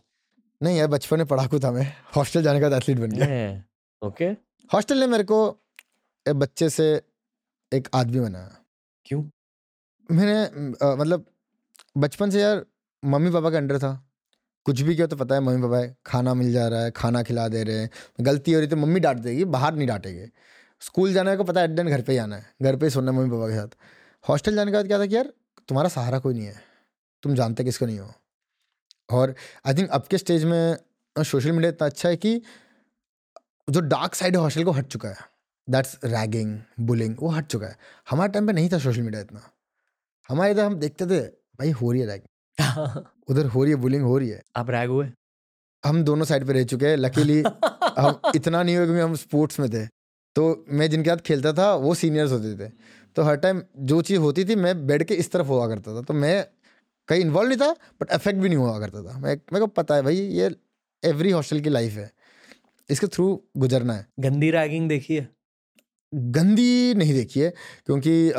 [0.61, 1.85] नहीं यार बचपन में पढ़ाकू था मैं
[2.15, 3.63] हॉस्टल जाने के बाद एथलीट बन गया।
[4.01, 4.25] ओके
[4.69, 5.39] हॉस्टल ने मेरे को
[6.25, 6.85] बच्चे से
[7.71, 8.55] एक आदमी बनाया।
[9.05, 9.23] क्यों?
[10.09, 11.25] मैंने मतलब
[11.95, 12.65] बचपन से यार
[13.03, 13.91] मम्मी पापा के अंडर था।
[14.65, 17.47] कुछ भी किया तो पता है मम्मी पापा खाना मिल जा रहा है, खाना खिला
[17.47, 17.89] दे रहे हैं,
[18.21, 20.25] गलती हो रही तो मम्मी डांट देगी, बाहर नहीं डांटेगी।
[20.81, 23.11] स्कूल जाने को पता है एट घर पे ही आना है, घर पे ही सोना
[23.11, 23.75] है मम्मी पापा के साथ।
[24.29, 25.33] हॉस्टल जाने के बाद क्या था कि यार,
[25.67, 26.61] तुम्हारा सहारा कोई नहीं है,
[27.23, 28.13] तुम जानते किसको नहीं हो।
[29.09, 30.77] और आई थिंक अब के स्टेज में
[31.15, 32.41] सोशल मीडिया इतना अच्छा है कि,
[33.69, 35.17] जो डार्क साइड है हॉस्टल को हट चुका है।
[35.67, 37.77] दैट्स रैगिंग बुलिंग वो हट चुका है।
[38.09, 39.41] हमारे टाइम पे नहीं था सोशल मीडिया इतना।
[40.29, 44.03] हमारे इधर हम देखते थे भाई हो रही है रैगिंग उधर हो रही है बुलिंग
[44.03, 45.07] हो रही है। आप रैग हुए?
[45.83, 47.41] हम दोनों साइड पे रह चुके हैं लकीली
[47.99, 49.85] हम इतना नहीं हुआ क्योंकि हम स्पोर्ट्स में थे।
[50.35, 52.71] तो मैं जिनके साथ खेलता था वो सीनियर्स होते थे।
[53.15, 56.01] तो हर टाइम जो चीज़ होती थी मैं बेड के इस तरफ़ हुआ करता था।
[56.01, 56.45] तो मैं
[57.07, 59.95] कहीं इन्वॉल्व नहीं था बट अफेक्ट भी नहीं हुआ करता था। मैं मेरे को पता
[59.95, 60.55] है भाई ये
[61.03, 62.11] एवरी हॉस्टल की लाइफ है।
[62.89, 65.27] इसके थ्रू गुजरना है। गंदी रैगिंग देखी है?
[66.13, 67.53] गंदी नहीं देखी है
[67.85, 68.31] क्योंकि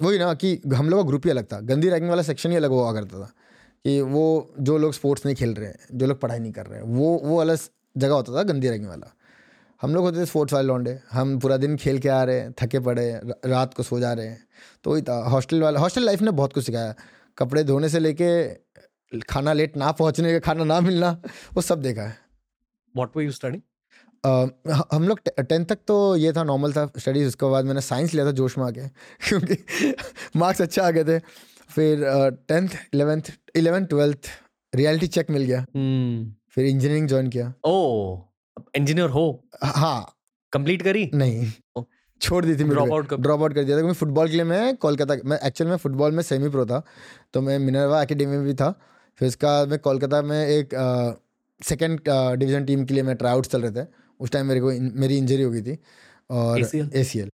[0.00, 2.56] वही ना कि हम लोग का ग्रुप ही अलग था। गंदी रैंकिंग वाला सेक्शन ही
[2.56, 3.32] अलग हुआ करता था
[3.84, 6.78] कि वो जो लोग स्पोर्ट्स नहीं खेल रहे हैं जो लोग पढ़ाई नहीं कर रहे
[6.78, 7.58] हैं वो वो अलग
[7.96, 9.12] जगह होता था गंदी रैंकिंग वाला।
[9.82, 12.52] हम लोग होते थे स्पोर्ट्स वाले लौंडे। हम पूरा दिन खेल के आ रहे हैं
[12.60, 14.46] थके पड़े रात को सो जा रहे हैं।
[14.84, 16.94] तो वही था हॉस्टल वाला हॉस्टल लाइफ ने बहुत कुछ सिखाया।
[17.38, 18.30] कपड़े धोने से लेके
[19.28, 21.10] खाना लेट ना पहुँचने का खाना ना मिलना,
[21.54, 22.16] वो सब देखा है।
[22.94, 23.62] व्हाट वर यू स्टडी
[24.26, 28.26] हम लोग टेंथ तक तो ये था नॉर्मल था स्टडीज़ उसके बाद मैंने साइंस लिया
[28.26, 28.88] था जोश में आके
[29.28, 29.94] क्योंकि
[30.36, 31.18] मार्क्स अच्छे आ गए थे।
[31.70, 32.04] फिर
[32.48, 34.30] tenth eleventh eleventh twelfth
[34.72, 38.18] reality check मिल गया। हम्म। फिर इंजीनियरिंग ज्वाइन किया। ओ
[38.76, 39.26] इंजीनियर हो?
[39.64, 40.14] हाँ
[40.52, 41.10] कंप्लीट करी?
[41.14, 41.84] नहीं।
[42.20, 44.44] छोड़ दी थी ड्रॉप आउट कर ड्रॉप आउट कर दिया था क्योंकि फुटबॉल के लिए
[44.44, 46.82] मैं कोलकाता मैं एक्चुअल में फुटबॉल में सेमी प्रो था
[47.34, 48.70] तो मैं मिनरवा एकेडमी में भी था।
[49.20, 50.74] फिर उसका मैं कोलकाता में एक
[51.60, 53.86] सेकेंड डिवीज़न टीम के लिए मैं ट्राई आउट चल रहे थे।
[54.20, 55.78] उस टाइम मेरे को इन- मेरी इंजरी हो गई थी
[56.30, 56.60] और
[56.94, 57.30] ए सी एल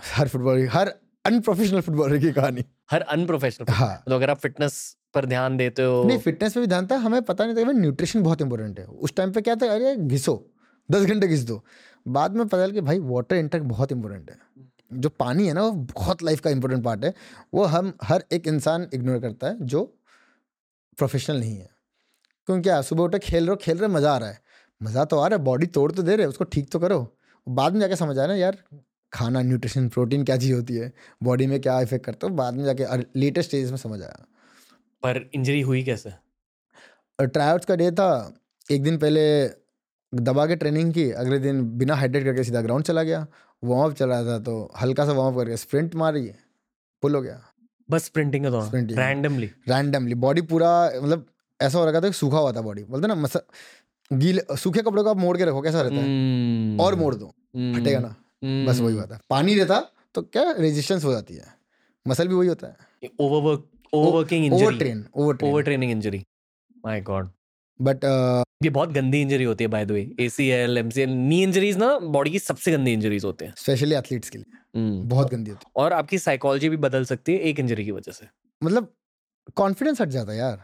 [0.00, 5.26] हर फुटबॉल हर अनप्रोफेशनल फुटबॉलर की कहानी। हर अनप्रोफेशनल हाँ। तो अगर आप फिटनेस पर
[5.26, 8.40] ध्यान देते हो नहीं फिटनेस पे भी ध्यान था हमें पता नहीं था न्यूट्रिशन बहुत
[8.40, 10.52] इंपॉर्टेंट है। उस टाइम पे क्या था अरे घिसो
[10.90, 11.64] दस घंटे घिस दो।
[12.08, 14.38] बाद में पता चल कि भाई वाटर इंटेक बहुत इंपॉर्टेंट है।
[14.92, 17.14] जो पानी है ना वो बहुत लाइफ का इंपॉर्टेंट पार्ट है।
[17.54, 19.98] वो हम हर एक इंसान इग्नोर करता है जो
[20.98, 21.70] प्रोफेशनल नहीं है।
[22.46, 24.45] क्योंकि क्या सुबह उठे खेल रहे हो खेल रहे मज़ा आ रहा है।
[24.80, 26.98] मज़ा तो आ रहा है बॉडी तोड़ तो दे रहे उसको ठीक तो करो।
[27.46, 28.56] बाद में जाके समझ आया ना यार
[29.12, 30.92] खाना न्यूट्रिशन प्रोटीन क्या चीज़ होती है?
[31.22, 32.32] बॉडी में क्या इफ़ेक्ट करता है?
[32.34, 32.84] बाद में जाके
[33.16, 34.24] लेटेस्ट स्टेज में समझ आया।
[35.02, 36.12] पर इंजरी हुई कैसे?
[37.18, 38.08] ट्राई का डे था
[38.68, 39.22] एक दिन पहले
[40.12, 43.26] दबा के ट्रेनिंग की अगले दिन बिना हाइड्रेट करके सीधा ग्राउंड चला गया।
[43.62, 46.30] वार्म अप चल रहा था तो हल्का सा वार्म अप करके स्प्रिंट मारी
[47.02, 47.40] पुल हो गया।
[47.88, 51.26] बस स्प्रिंटिंग के दौरान रैंडमली रैंडमली बॉडी पूरा मतलब
[51.60, 53.36] ऐसा हो रखा था कि सूखा हुआ था बॉडी बोलते ना मस
[54.12, 56.76] गीले सूखे कपड़ों को आप मोड़ के रखो कैसा रहता है?
[56.78, 58.14] और मोड़ दो हटेगा ना?
[58.66, 59.80] बस वही बात है। पानी रहता
[60.14, 61.46] तो क्या रेजिस्टेंस हो जाती है?
[62.08, 62.76] मसल भी वही होता है।
[63.20, 66.24] Overwork overworking injury train over over training injury
[66.86, 67.30] my god
[67.80, 68.04] but
[68.64, 72.30] ये बहुत गंदी इंजरी होती है by the way ACL MCL knee injuries ना बॉडी
[72.30, 75.82] की सबसे गंदी इंजरीज होते हैं। स्पेशली एथलीट्स के लिए। हम्म। बहुत गंदी होती है।
[75.84, 78.26] और आपकी साइकोलॉजी भी बदल सकती है एक इंजरी की वजह से।
[78.62, 78.92] मतलब
[79.56, 80.62] कॉन्फिडेंस हट जाता है यार।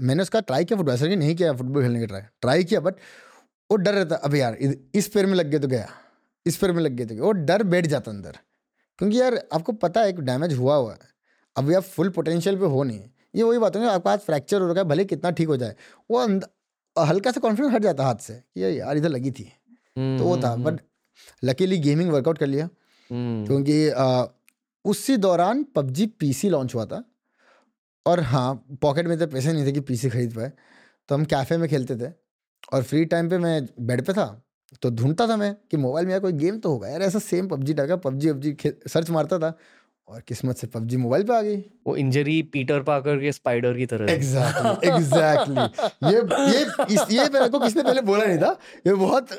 [0.00, 2.80] मैंने उसका ट्राई किया फुटबॉल ऐसा कि नहीं किया फुटबॉल खेलने का ट्राई ट्राई किया
[2.80, 2.94] बट
[3.70, 4.54] वो डर रहता अब यार
[4.94, 5.88] इस पैर में लग गया तो गया
[6.46, 8.38] इस पैर में लग गया तो गया। वो डर बैठ जाता अंदर
[8.98, 11.10] क्योंकि यार आपको पता है कि डैमेज हुआ हुआ है
[11.56, 13.00] अभी आप फुल पोटेंशियल पे हो नहीं
[13.34, 15.74] ये वही बात है आपका हाथ फ्रैक्चर हो रखा है भले कितना ठीक हो जाए
[16.10, 16.24] वो
[16.96, 19.44] हल्का सा कॉन्फिडेंस हट जाता हाथ से कि यार यार इधर लगी थी
[19.98, 20.80] तो वो था बट
[21.44, 22.68] लकीली गेमिंग वर्कआउट कर लिया
[23.10, 23.78] हम्म, क्योंकि
[24.84, 27.02] उसी दौरान पबजी पीसी लॉन्च हुआ था
[28.06, 30.52] और हाँ पॉकेट में तो पैसे नहीं थे कि पीसी खरीद पाए
[31.08, 32.12] तो हम कैफ़े में खेलते थे
[32.72, 34.26] और फ्री टाइम पे मैं बेड पे था
[34.82, 37.48] तो ढूंढता था मैं कि मोबाइल में यार कोई गेम तो होगा यार, ऐसा सेम
[37.48, 38.56] पबजी टाइप का पबजी वबजी
[38.88, 39.56] सर्च मारता था
[40.08, 43.86] और किस्मत से पबजी मोबाइल पे आ गई। वो इंजरी पीटर पाकर के स्पाइडर की
[43.86, 46.18] तरह। एग्जैक्टली एग्जैक्टली ये
[46.52, 48.56] ये इस ये मेरे को किसने पहले बोला नहीं था?
[48.86, 49.32] ये बहुत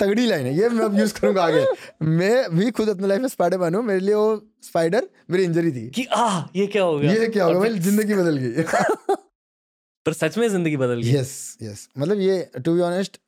[0.00, 1.64] तगड़ी लाइन है। ये मैं अब यूज़ करूँगा आगे।
[2.02, 4.28] मैं भी खुद अपने लाइफ में स्पाइडर मैन हूँ। मेरे लिए वो
[4.62, 7.12] स्पाइडर मेरी इंजरी थी। कि आ ये क्या हो गया?
[7.12, 8.62] ये क्या होगा और मेरी ज़िंदगी बदल गई।
[10.06, 13.18] पर सच में ज़िंदगी बदल गई। यस यस मतलब ये to be honest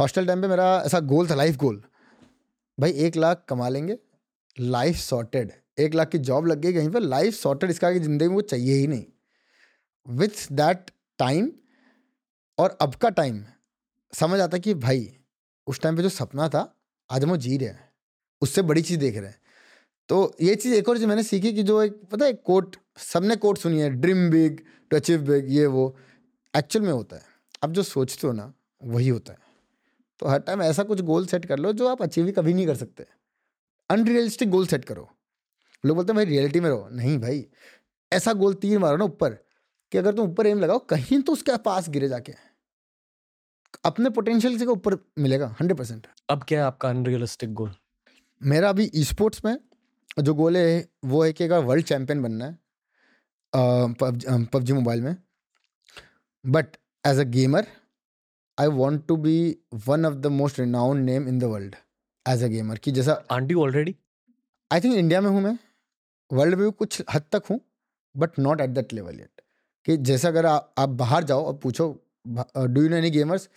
[0.00, 1.82] hostel time पे मेरा ऐसा गोल था लाइफ गोल
[2.78, 3.98] भाई एक लाख कमा लेंगे
[4.56, 8.28] लाइफ सॉर्टेड एक लाख की जॉब लग गई कहीं पर लाइफ सॉर्टेड इसका आगे ज़िंदगी
[8.28, 9.04] में कुछ चाहिए ही नहीं।
[10.06, 11.50] विथ दैट टाइम
[12.58, 13.44] और अब का टाइम
[14.12, 15.16] समझ आता कि भाई,
[15.66, 16.74] उस टाइम पे जो सपना था,
[17.10, 17.88] आज हम वो जी रहे हैं,
[18.42, 19.40] उससे बड़ी चीज़ देख रहे हैं।
[20.08, 23.36] तो ये चीज़ एक और चीज़ मैंने सीखी कि जो एक, पता है कोट सबने
[23.36, 24.60] कोट सुनी है dream big
[24.90, 25.96] to achieve big ये वो
[26.54, 27.22] एक्चुअल में होता है।
[27.64, 29.38] आप जो सोचते हो ना, वही होता है।
[30.20, 32.66] तो हर टाइम ऐसा कुछ गोल सेट कर लो जो आप अचीव ही कभी नहीं
[32.66, 33.06] कर सकते।
[33.90, 35.10] अनरियलिस्टिक गोल सेट करो।
[35.84, 37.46] लोग बोलते हैं भाई रियलिटी में रहो। नहीं भाई।
[38.12, 39.38] ऐसा गोल तीर मारो ना ऊपर
[39.92, 42.32] कि अगर तुम ऊपर एम लगाओ कहीं तो उसके पास गिरे जाके।
[43.84, 47.70] अपने पोटेंशियल से ऊपर मिलेगा हंड्रेड परसेंट अब क्या है आपका अनरियलिस्टिक गोल
[48.40, 49.56] मेरा अभी ई स्पोर्ट्स में
[50.18, 52.58] जो गोल है वो है कि अगर वर्ल्ड चैंपियन बनना है
[54.52, 55.16] पबजी मोबाइल में।
[56.44, 57.66] But as a gamer
[58.58, 59.36] I want to be
[59.86, 61.76] one of the most renowned name in the world
[62.26, 63.94] as a gamer कि जैसा आंटी ऑलरेडी
[64.70, 65.58] आई थिंक इंडिया में हूँ मैं।
[66.34, 67.60] वर्ल्ड व्यू कुछ हद तक हूँ
[68.16, 69.40] but not at that level yet
[69.86, 71.88] कि जैसे अगर आ, आप बाहर जाओ और पूछो
[72.26, 73.48] do you know any gamers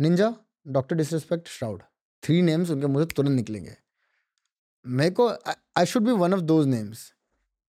[0.00, 0.34] Ninja
[0.68, 1.82] Doctor Disrespect Shroud
[2.22, 3.76] three names उनके मुझे तुरंत निकलेंगे।
[4.86, 5.28] मेरे को
[5.76, 7.12] I should be one of those names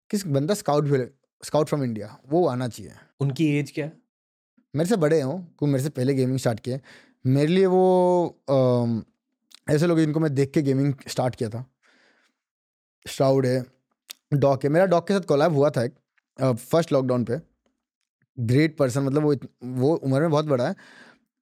[0.10, 1.06] किस बंदा स्काउट भी
[1.43, 3.86] स्काउट फ्रॉम इंडिया वो आना चाहिए। उनकी एज क्या?
[3.86, 4.02] है
[4.76, 6.80] मेरे से बड़े हों कोई मेरे से पहले गेमिंग स्टार्ट किए।
[7.26, 9.04] मेरे लिए वो अम,
[9.69, 11.65] ऐसे लोग जिनको मैं देख के गेमिंग स्टार्ट किया था।
[13.08, 13.83] श्राउड है।
[14.34, 15.96] डॉक है। मेरा डॉक के साथ कोलैब हुआ था एक
[16.39, 17.39] फ़र्स्ट लॉकडाउन पे।
[18.38, 19.36] ग्रेट पर्सन मतलब वो
[19.80, 20.76] वो उम्र में बहुत बड़ा है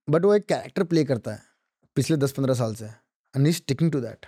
[0.08, 1.40] बट वो एक कैरेक्टर प्ले करता है,
[1.98, 4.26] पिछले दस पंद्रह साल से एंड ही स्टिकिंग टू दैट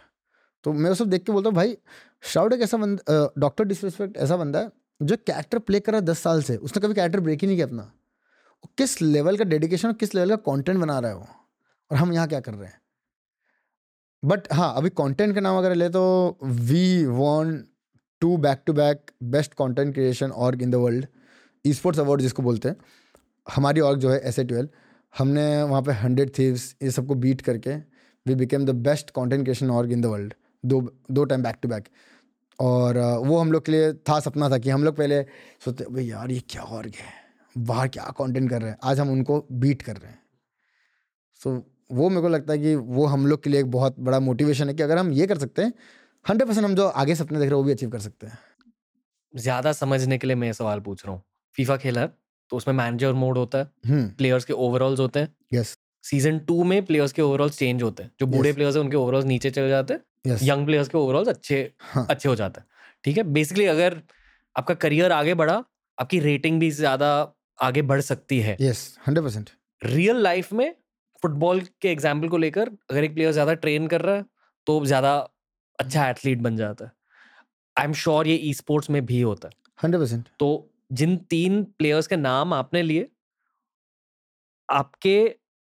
[0.64, 1.78] तो मैं वो सब देख के बोलता हूँ, भाई
[2.24, 4.70] श्राउड एक ऐसा बंदा डॉक्टर डिसरिस्पेक्ट ऐसा बंदा है,
[5.02, 7.58] जो कैरेक्टर प्ले कर रहा है दस साल से, उसने कभी कैरेक्टर ब्रेक ही नहीं
[7.58, 7.92] किया अपना।
[8.78, 11.28] किस लेवल का डेडिकेशन और किस लेवल का कंटेंट बना रहा है वो,
[11.92, 12.82] और हम यहाँ क्या कर रहे हैं?
[14.24, 17.66] बट हाँ अभी कंटेंट का नाम अगर ले तो we won
[18.24, 21.06] two back to back best content creation org in the world
[21.74, 22.76] esports award जिसको बोलते हैं
[23.56, 24.70] हमारी ऑर्ग जो है एस ए ट्वेल्व
[25.18, 27.76] हमने वहाँ पे हंड्रेड थीव्स ये सबको बीट करके
[28.28, 30.34] we became the best content creation org in the world
[30.66, 31.84] दो दो टाइम बैक टू बैक
[32.60, 35.24] और वो हम लोग के लिए था सपना था कि हम लोग पहले
[35.66, 37.14] सोचते भाई यार ये क्या ऑर्ग है?
[37.58, 38.78] बाहर क्या कंटेंट कर रहे हैं?
[38.84, 40.20] आज हम उनको बीट कर रहे हैं।
[41.44, 44.00] सो so, वो मेरे को लगता है कि वो हम लोग के लिए एक बहुत
[44.00, 45.74] बड़ा मोटिवेशन है कि अगर हम ये कर सकते हैं
[46.26, 48.38] हंड्रेड परसेंट हम जो आगे सपने देख रहे हैं वो भी अचीव कर सकते हैं।
[49.34, 51.22] ज़्यादा समझने के लिए मैं सवाल पूछ रहा हूँ।
[51.58, 52.12] फीफा खेला है
[52.52, 56.64] तो उसमें मैनेजर मोड होता है हम्म। प्लेयर्स के ओवरऑल्स होते हैं। यस सीज़न टू
[56.64, 58.56] में प्लेयर्स के ओवरऑल्स चेंज होते हैं। जो बूढ़े Yes.
[58.56, 62.30] प्लेयर्स हैं उनके ओवरऑल्स नीचे चले जाते हैं। यंग प्लेयर्स के ओवरऑल्स अच्छे हाँ। अच्छे
[62.30, 62.68] हो जाते हैं।
[63.04, 63.24] ठीक है?
[63.26, 64.02] बेसिकली अगर
[64.56, 65.64] आपका करियर आगे बढ़ा
[65.98, 67.12] आपकी रेटिंग भी ज़्यादा
[67.60, 69.50] आगे बढ़ सकती है। Yes hundred percent.
[69.82, 70.74] Real life में
[71.24, 74.26] फुटबॉल के एग्ज़ाम्पल को लेकर अगर एक प्लेयर ज़्यादा ट्रेन कर रहा है
[74.68, 75.16] तो ज़्यादा
[75.80, 76.92] अच्छा एथलीट बन जाता है।
[77.78, 80.28] आई एम श्योर ये ई स्पोर्ट्स में भी होता है। Hundred percent.
[80.40, 83.10] तो जिन तीन प्लेयर्स के नाम आपने लिए
[84.70, 85.18] आपके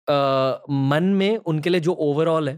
[0.08, 2.56] अ, मन में उनके लिए जो ओवरऑल है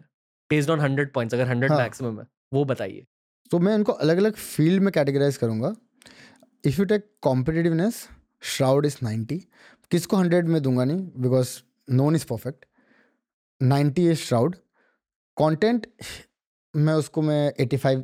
[0.49, 3.05] बेस्ड ऑन हंड्रेड पॉइंट्स अगर हंड्रेड हाँ। मैक्सिमम है वो बताइए।
[3.51, 5.73] तो मैं उनको अलग अलग फ़ील्ड में कैटेगराइज करूँगा।
[6.63, 8.07] If you take competitiveness
[8.41, 9.37] Shroud is ninety
[9.91, 11.57] किसको हंड्रेड में दूँगा नहीं because
[11.89, 12.65] no one is perfect
[13.61, 14.55] ninety is Shroud
[15.37, 15.87] content
[16.79, 18.01] मैं उसको मैं एटी फाइव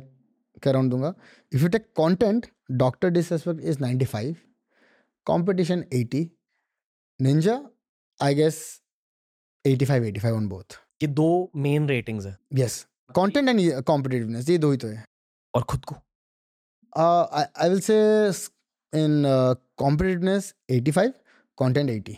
[0.62, 1.14] के अराउंड दूँगा।
[1.54, 4.36] If you take content Doctor Disrespect is ninety five
[5.24, 6.32] competition eighty
[7.20, 7.62] Ninja
[8.22, 8.82] I guess
[9.66, 12.86] eighty five eighty five on both ये दो main ratings है। Yes
[13.16, 15.04] content and competitiveness ये दो ही तो है।
[15.54, 15.94] और खुद को?
[17.64, 18.52] Will say s-
[18.94, 21.12] in uh, competitiveness 85,
[21.62, 22.14] content 80.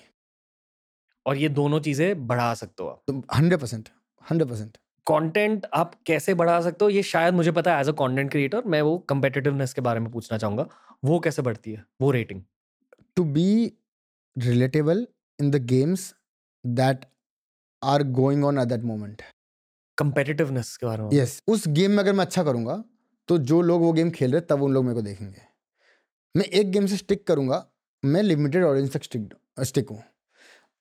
[1.26, 3.88] और ये दोनों चीज़ें बढ़ा सकते हो आप। तो 100%,
[4.32, 4.76] 100%.
[5.08, 6.90] कंटेंट आप कैसे बढ़ा सकते हो?
[6.90, 10.10] ये शायद मुझे पता है एज अ कंटेंट क्रिएटर मैं वो कंपेटिटिवनेस के बारे में
[10.12, 10.66] पूछना चाहूँगा।
[11.04, 11.84] वो कैसे बढ़ती है?
[12.00, 12.42] वो rating
[13.16, 13.46] To be
[14.36, 15.00] relatable
[15.38, 16.02] in the games
[16.64, 17.06] that
[17.82, 19.22] are going on at that moment.
[19.98, 21.40] Competitiveness के बारे में Yes.
[21.48, 22.82] उस गेम में अगर मैं अच्छा करूँगा
[23.28, 25.40] तो जो लोग वो गेम खेल रहे तब उन लोग मेरे को देखेंगे।
[26.34, 27.64] मैं एक गेम से स्टिक करूँगा
[28.02, 30.02] मैं लिमिटेड ऑडियंस तक स्टिक स्टिक हूँ।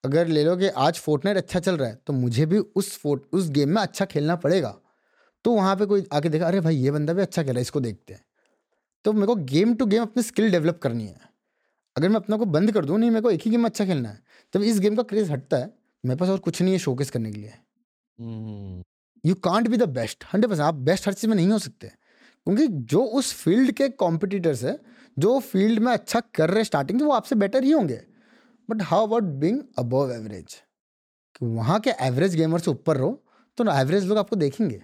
[0.07, 3.23] अगर ले लो कि आज फोर्टनाइट अच्छा चल रहा है तो मुझे भी उस फोर्ट
[3.33, 4.75] उस गेम में अच्छा खेलना पड़ेगा।
[5.45, 7.61] तो वहाँ पे कोई आके देखा अरे भाई ये बंदा भी अच्छा खेल रहा है
[7.61, 8.23] इसको देखते हैं।
[9.05, 11.19] तो मेरे को गेम टू गेम अपनी स्किल डेवलप करनी है।
[11.95, 14.09] अगर मैं अपना को बंद कर दूँ नहीं मेरे को एक ही गेम अच्छा खेलना
[14.09, 14.19] है
[14.53, 17.31] जब इस गेम का क्रेज हटता है मेरे पास और कुछ नहीं है शोकेस करने
[17.31, 17.53] के लिए।
[19.23, 21.87] You can't be the best hundred percent आप बेस्ट हर चीज़ में नहीं हो सकते।
[21.87, 24.77] क्योंकि जो उस फ़ील्ड के कॉम्पिटिटर्स है
[25.17, 28.01] जो फ़ील्ड में अच्छा कर रहे स्टार्टिंग से वो आपसे बेटर ही होंगे।
[28.69, 30.53] But how about being above average
[31.35, 33.11] कि वहाँ के एवरेज गेमर से ऊपर रहो
[33.57, 34.81] तो एवरेज लोग आपको देखेंगे।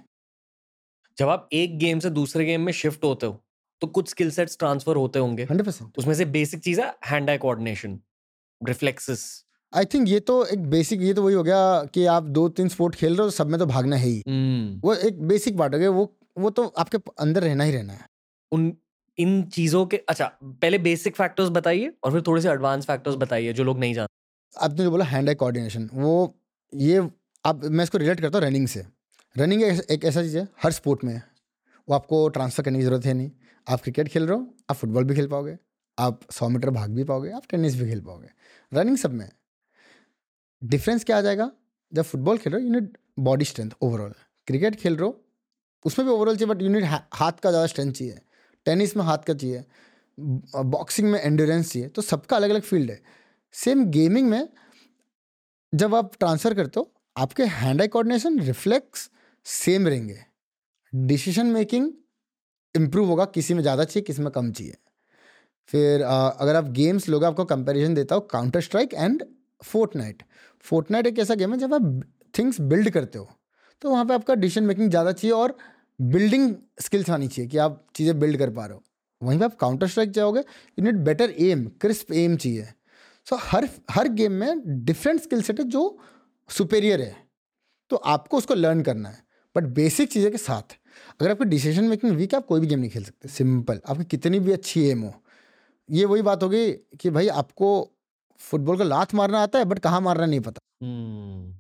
[1.18, 3.40] जब आप एक गेम से दूसरे गेम में शिफ्ट होते हो
[3.82, 5.98] तो कुछ स्किल सेट्स ट्रांसफ़र होते होंगे। Hundred percent.
[5.98, 8.00] उसमें से बेसिक चीज़ है hand eye coordination
[8.62, 9.24] reflexes
[9.74, 12.68] I think ये तो एक बेसिक ये तो वही हो गया कि आप दो तीन
[12.70, 14.22] स्पोर्ट खेल रहे हो सब में तो भागना है ही।
[14.84, 16.06] वो एक बेसिक पार्ट हो गया वो
[16.38, 18.08] वो तो आपके अंदर रहना ही रहना है।
[18.52, 18.72] उन
[19.18, 23.54] इन चीज़ों के अच्छा पहले बेसिक फैक्टर्स बताइए और फिर थोड़े से एडवांस फैक्टर्स बताइए
[23.54, 26.14] जो लोग नहीं जानते। आपने जो बोला हैंड आई कोऑर्डिनेशन वो
[26.74, 26.98] ये
[27.46, 28.86] अब मैं इसको रिलेट करता हूँ रनिंग से।
[29.36, 31.22] रनिंग एक, ऐसा चीज़ है हर स्पोर्ट में
[31.88, 33.32] वो आपको ट्रांसफ़र करने की ज़रूरत है नहीं।
[33.68, 35.58] आप क्रिकेट खेल रहे हो आप फुटबॉल भी खेल पाओगे
[35.98, 38.30] आप सौ मीटर भाग भी पाओगे आप टेनिस भी खेल पाओगे।
[38.72, 39.30] रनिंग सब में।
[40.62, 41.52] डिफरेंस क्या आ जाएगा?
[41.92, 44.14] जब फुटबॉल खेल रहे हो unit body strength overall
[44.48, 45.20] cricket खेल रहे हो
[45.86, 48.20] उसमें भी ओवरऑल चाहिए बट यूनिट हाथ का ज़्यादा स्ट्रेंथ चाहिए।
[48.66, 49.64] टेनिस में हाथ का चाहिए
[50.68, 53.02] बॉक्सिंग में एंडोरेंस चाहिए तो सबका अलग अलग फ़ील्ड है।
[53.56, 54.48] सेम गेमिंग में
[55.74, 59.10] जब आप ट्रांसफ़र करते हो आपके hand eye coordination reflex
[59.46, 60.18] same रहेंगे।
[60.94, 61.92] डिसीज़न मेकिंग
[62.76, 64.78] इम्प्रूव होगा किसी में ज़्यादा चाहिए किसी में कम चाहिए।
[65.70, 69.24] फिर अ, अगर आप गेम्स लोग आपको कंपैरिजन देता हो Counter Strike and
[69.62, 70.24] Fortnite
[70.66, 72.02] Fortnite एक ऐसा गेम है जब आप
[72.34, 73.30] थिंग्स बिल्ड करते हो
[73.82, 75.56] तो वहाँ पे आपका डिसीज़न मेकिंग ज़्यादा चाहिए और
[76.00, 78.84] बिल्डिंग स्किल्स आनी चाहिए कि आप चीज़ें बिल्ड कर पा रहे हो।
[79.22, 82.64] वहीं पर आप काउंटर स्ट्राइक जाओगे you need better aim crisp aim चाहिए।
[83.28, 86.00] सो so, हर हर गेम में डिफरेंट स्किल सेट है जो
[86.50, 87.16] सुपेरियर है।
[87.90, 89.22] तो आपको उसको लर्न करना है
[89.56, 90.78] बट बेसिक चीज़ें के साथ।
[91.22, 94.06] अगर आपकी डिसीज़न मेकिंग वीक है आप कोई भी गेम नहीं खेल सकते सिंपल आपकी
[94.06, 95.14] कितनी भी अच्छी एम हो।
[95.90, 97.70] ये वही बात होगी कि भाई आपको
[98.40, 101.54] फुटबॉल का लात मारना आता है बट कहाँ मारना नहीं पता। हम्म।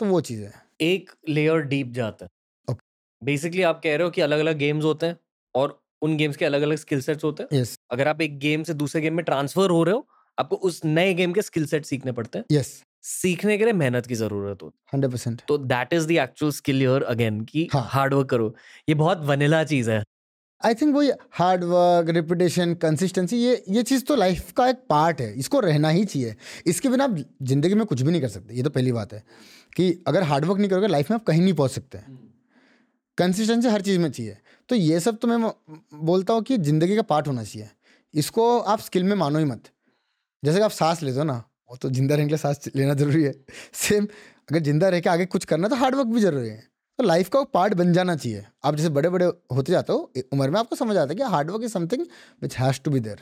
[0.00, 2.28] तो वो चीज़ है। एक लेयर डीप जाता है।
[3.24, 5.16] बेसिकली आप कह रहे हो कि अलग अलग गेम्स होते हैं
[5.54, 8.62] और उन गेम्स के अलग अलग स्किल सेट्स होते हैं। यस अगर आप एक गेम
[8.62, 10.06] से दूसरे गेम में ट्रांसफ़र हो रहे हो
[10.38, 14.06] आपको उस नए गेम के स्किल सेट सीखने पड़ते हैं। यस सीखने के लिए मेहनत
[14.06, 17.68] की ज़रूरत होती है। हंड्रेड परसेंट तो that is the actual skill your again की
[17.74, 18.54] हार्डवर्क करो।
[18.88, 20.02] ये बहुत वनीला चीज़ है।
[20.62, 25.20] आई थिंक वही हार्ड वर्क रिपीटेशन कंसिस्टेंसी ये ये चीज़ तो लाइफ का एक पार्ट
[25.20, 26.34] है। इसको रहना ही चाहिए।
[26.66, 29.22] इसके बिना आप ज़िंदगी में कुछ भी नहीं कर सकते। ये तो पहली बात है
[29.76, 31.98] कि अगर हार्डवर्क नहीं करोगे लाइफ में आप कहीं नहीं पहुँच सकते।
[33.18, 34.36] कंसिस्टेंसी हर चीज़ में चाहिए।
[34.68, 35.52] तो ये सब तो मैं
[36.04, 37.68] बोलता हूँ कि ज़िंदगी का पार्ट होना चाहिए।
[38.14, 39.70] इसको आप स्किल में मानो ही मत।
[40.42, 42.94] जैसे कि आप सांस लेते हो ना वो तो ज़िंदा रहने के लिए सांस लेना
[42.94, 43.34] ज़रूरी है।
[43.74, 44.04] सेम
[44.50, 46.62] अगर ज़िंदा रह के आगे कुछ करना तो हार्डवर्क भी ज़रूरी है।
[46.98, 50.50] तो लाइफ का पार्ट बन जाना चाहिए। आप जैसे बड़े बड़े होते जाते हो उम्र
[50.50, 52.06] में आपको समझ आता है कि hard work is something
[52.42, 53.20] which has to be there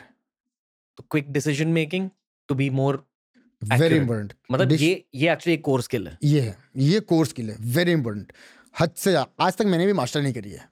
[0.99, 2.09] तो quick decision making
[2.49, 3.05] to be more
[3.63, 7.51] very important मतलब ये ये एक्चुअली एक कोर स्किल है। ये है। ये कोर स्किल
[7.51, 8.33] है। वेरी इंपॉर्टेंट
[8.75, 10.69] हद से आज तक मैंने भी मास्टर नहीं करी है।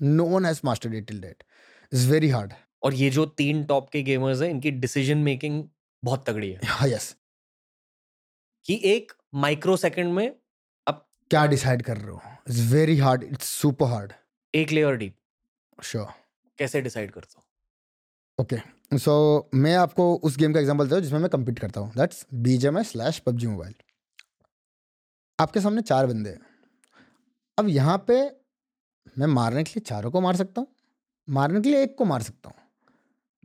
[0.00, 1.44] No one has mastered it till date
[1.92, 5.62] it's very hard और ये जो तीन टॉप के गेमर्स हैं इनकी डिसीज़न मेकिंग
[6.02, 7.14] बहुत तगड़ी है। हाँ यस
[8.66, 10.34] कि एक माइक्रो सेकंड में
[10.86, 12.20] अब क्या डिसाइड कर रहे हो?
[12.48, 14.12] It's very hard it's super hard
[14.54, 15.16] एक लेयर डीप
[15.78, 16.12] श्योर
[16.58, 17.44] कैसे डिसाइड करते हो?
[18.38, 21.92] ओके सो मैं आपको उस गेम का एग्जांपल देता हूँ जिसमें मैं compete करता हूँ.
[21.96, 23.74] That's B J M I slash PUBG mobile
[25.38, 26.40] आपके सामने चार बंदे हैं।
[27.58, 28.14] अब यहाँ पे
[29.18, 30.68] मैं मारने के लिए चारों को मार सकता हूँ,
[31.28, 32.56] मारने के लिए एक को मार सकता हूँ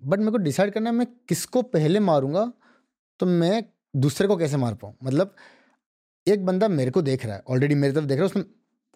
[0.01, 2.51] बट मेरे को डिसाइड करना है मैं किसको पहले मारूँगा
[3.19, 3.63] तो मैं
[3.95, 4.93] दूसरे को कैसे मार पाऊँ?
[5.03, 5.35] मतलब
[6.27, 8.43] एक बंदा मेरे को देख रहा है ऑलरेडी मेरी तरफ़ देख रहा है उसमें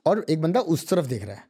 [0.06, 1.44] और एक बंदा उस तरफ़ देख रहा है।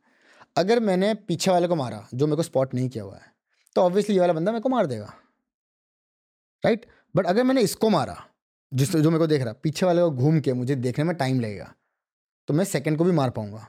[0.58, 3.32] अगर मैंने पीछे वाले को मारा, जो मेरे को स्पॉट नहीं किया हुआ है
[3.76, 5.14] तो ऑब्वियसली ये वाला बंदा मेरे को मार देगा।
[6.64, 8.16] राइट बट अगर मैंने इसको मारा,
[8.72, 11.40] जिस जो मेरे को देख रहा पीछे वाले को घूम के मुझे देखने में टाइम
[11.40, 11.74] लगेगा
[12.48, 13.68] तो मैं सेकंड को भी मार पाऊँगा।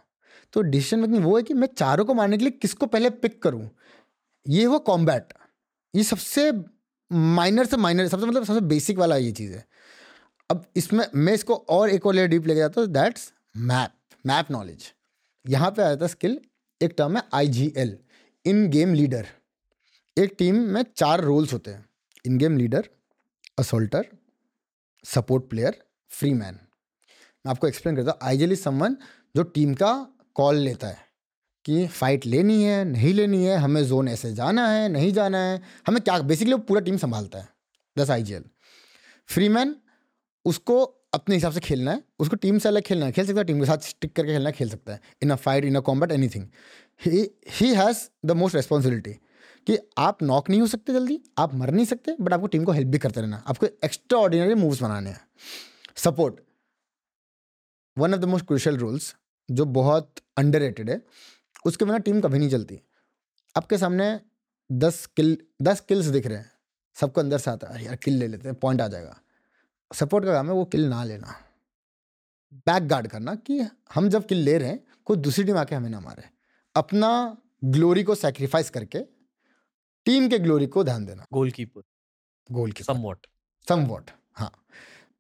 [0.53, 3.43] तो डिसीज़न मेकिंग वो है कि मैं चारों को मारने के लिए किसको पहले पिक
[3.43, 3.69] करूँ?
[4.47, 5.33] ये वो कॉम्बैट
[5.95, 6.51] ये सबसे
[7.11, 9.65] माइनर से माइनर सबसे मतलब सबसे बेसिक वाला ये चीज़ है।
[10.51, 13.93] अब इसमें मैं इसको और एक और लेयर डीप लेके जाता हूँ दैट्स मैप
[14.25, 14.93] मैप नॉलेज
[15.45, 16.39] यहाँ पे आया था स्किल
[16.81, 17.97] एक टर्म है I G L
[18.45, 19.27] in game leader
[20.17, 21.85] एक टीम में चार रोल्स होते हैं
[22.25, 22.89] in game leader
[23.59, 24.07] assaulter
[25.05, 26.59] support player free man
[27.45, 28.97] मैं आपको एक्सप्लेन करता हूँ। आईजेल इज़ समवन
[29.37, 29.93] जो टीम का
[30.37, 30.99] कॉल लेता है
[31.65, 35.61] कि फाइट लेनी है, नहीं लेनी है, हमें जोन ऐसे जाना है, नहीं जाना है,
[35.87, 37.49] हमें क्या बेसिकली वो पूरा टीम संभालता है।
[37.97, 38.39] दस आई जी
[39.29, 39.75] फ्री मैन
[40.45, 40.83] उसको
[41.15, 43.59] अपने हिसाब से खेलना है, उसको टीम से अलग खेलना है, खेल सकता है टीम
[43.61, 46.13] के साथ स्टिक करके खेलना है, खेल सकता है। In a fight in a combat
[46.29, 46.47] anything
[47.51, 49.13] he has the most responsibility
[49.67, 52.73] कि आप नॉक नहीं हो सकते जल्दी, आप मर नहीं सकते बट आपको टीम को
[52.73, 55.21] हेल्प भी करते रहना आपको एक्स्ट्रा ऑर्डिनरी मूव्स बनाने हैं।
[55.97, 56.41] Support
[57.97, 59.15] one of the most crucial roles
[59.49, 61.01] जो बहुत अंडर है
[61.67, 62.81] उसके बिना टीम कभी नहीं चलती।
[63.57, 64.21] आपके सामने
[64.71, 66.51] दस किल दस किल्स दिख रहे हैं
[66.97, 69.19] सबको अंदर से आता है यार किल ले लेते हैं पॉइंट आ जाएगा।
[69.91, 71.35] सपोर्ट का काम है वो किल ना लेना।
[72.67, 73.61] बैक गार्ड करना कि
[73.95, 76.23] हम जब किल ले रहे हैं कोई दूसरी टीम आके हमें ना मारे।
[76.75, 79.01] अपना ग्लोरी को सेक्रीफाइस करके
[80.07, 81.83] टीम के ग्लोरी को ध्यान देना। गोलकीपर
[82.51, 83.27] गोल की समवॉट
[83.69, 84.53] सम वॉट हाँ।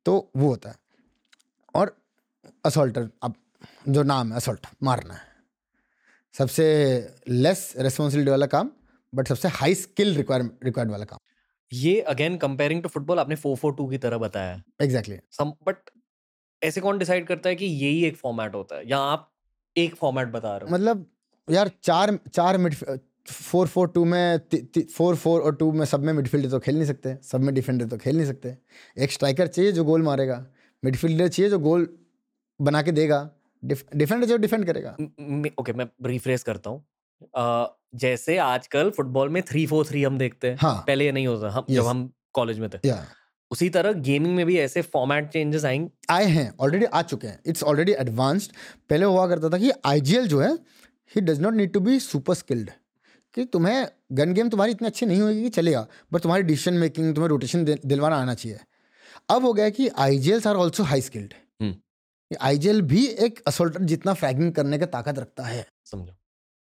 [0.04, 0.76] तो वो होता है।
[1.74, 1.96] और
[2.64, 3.34] असोल्टर अब
[3.88, 5.30] जो नाम है असोल्ट मारना है।
[6.34, 6.64] सबसे
[7.28, 8.70] लेस रिस्पॉन्सिबिलिटी वाला काम
[9.12, 11.18] बट सबसे हाई स्किल रिक्वायर रिक्वायर्ड वाला काम।
[11.72, 15.90] ये अगेन कंपेयरिंग टू फुटबॉल आपने 442 की तरह बताया। एग्जैक्टली सम बट
[16.62, 19.30] ऐसे कौन डिसाइड करता है कि यही एक फॉर्मेट होता है या आप
[19.76, 20.74] एक फॉर्मेट बता रहे हो?
[20.76, 21.06] मतलब
[21.48, 24.40] यार चार चार मिड फोर फोर टू में
[24.76, 27.86] फोर फोर और टू में सब में मिडफील्डर तो खेल नहीं सकते सब में डिफेंडर
[27.88, 28.56] तो खेल नहीं सकते।
[28.96, 30.44] एक स्ट्राइकर चाहिए जो गोल मारेगा
[30.82, 31.86] मिडफील्डर चाहिए जो गोल
[32.60, 33.28] बना के देगा
[33.62, 34.96] डिफेंडर जो डिफेंड करेगा।
[35.60, 36.84] ओके मैं रिफ्रेश करता हूँ।
[37.94, 41.50] जैसे आजकल फुटबॉल में थ्री फोर थ्री हम देखते हैं। हाँ। पहले ये नहीं होता
[41.50, 42.90] हम जब हम कॉलेज में थे।
[43.50, 47.40] उसी तरह गेमिंग में भी ऐसे फॉर्मेट चेंजेस आएँगे। आए हैं ऑलरेडी आ चुके हैं।
[47.46, 48.52] इट्स ऑलरेडी एडवांस्ड
[48.90, 50.52] पहले हुआ करता था कि आईजीएल जो है
[51.12, 52.70] ही does not need to be super skilled
[53.34, 57.14] कि तुम्हें गन गेम तुम्हारी इतनी अच्छी नहीं होगी कि चलेगा बट तुम्हारी डिसीज़न मेकिंग
[57.14, 58.58] तुम्हें रोटेशन दिलवाना आना चाहिए।
[59.30, 61.34] अब हो गया कि I are also high skilled
[62.34, 62.46] hmm.
[62.46, 66.12] I भी एक असोल्टर जितना फ्रैगिंग करने का ताकत रखता है। समझो।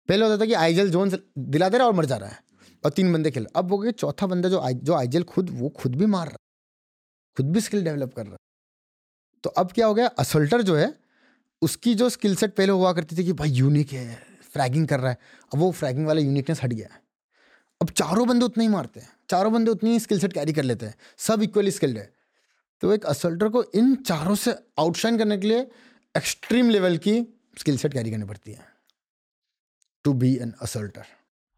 [0.07, 2.43] पहले होता था कि आईजेल जोन दिला दे रहा है और मर जा रहा है।
[2.85, 5.69] और तीन बंदे खेल अब हो गए चौथा बंदा जो आई- जो आईजेल खुद वो
[5.69, 6.37] खुद भी मार रहा है।
[7.37, 8.37] खुद भी स्किल डेवलप कर रहा है।
[9.43, 10.07] तो अब क्या हो गया?
[10.07, 10.93] असल्टर जो है
[11.61, 15.11] उसकी जो स्किल सेट पहले हुआ करती थी कि भाई यूनिक है फ्रैगिंग कर रहा
[15.11, 15.17] है।
[15.53, 17.01] अब वो फ्रैगिंग वाला यूनिकनेस हट गया है।
[17.81, 20.63] अब चारों बंदे उतने ही मारते हैं। चारों बंदे उतनी ही स्किल सेट कैरी कर
[20.63, 22.13] लेते हैं। सब इक्वली स्किल्ड है।
[22.81, 25.59] तो एक असल्टर को इन चारों से आउटशाइन करने के लिए
[26.15, 27.21] एक्सट्रीम लेवल की
[27.59, 28.65] स्किल सेट कैरी करनी पड़ती है।
[30.05, 31.05] टू बी एन असल्टर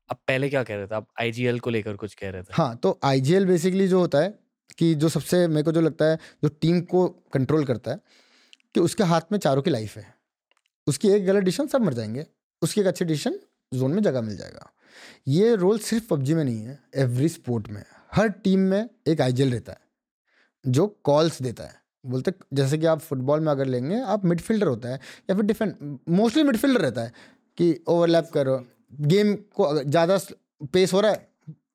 [0.09, 0.95] अब पहले क्या कह रहे थे?
[0.95, 4.39] आप आईजीएल को लेकर कुछ कह रहे थे। हाँ तो आईजीएल बेसिकली जो होता है
[4.78, 7.99] कि जो सबसे मेरे को जो लगता है जो टीम को कंट्रोल करता है
[8.76, 10.15] कि उसके हाथ में चारों की लाइफ है।
[10.88, 12.26] उसकी एक गलत डिसीज़न सब मर जाएँगे।
[12.61, 13.39] उसकी एक अच्छी डिसीज़न
[13.74, 14.72] जोन में जगह मिल जाएगा।
[15.28, 19.51] ये रोल सिर्फ़ पबजी में नहीं है एवरी स्पोर्ट में। हर टीम में एक आईजेल
[19.51, 19.86] रहता है।
[20.66, 24.89] जो कॉल्स देता है। बोलते जैसे कि आप फुटबॉल में अगर लेंगे, आप मिडफील्डर होता
[24.89, 24.99] है
[25.30, 27.12] या फिर डिफेंड मोस्टली मिडफील्डर रहता है
[27.58, 28.58] कि ओवरलैप करो।
[28.93, 30.20] गेम को ज़्यादा
[30.74, 31.28] पेस हो रहा है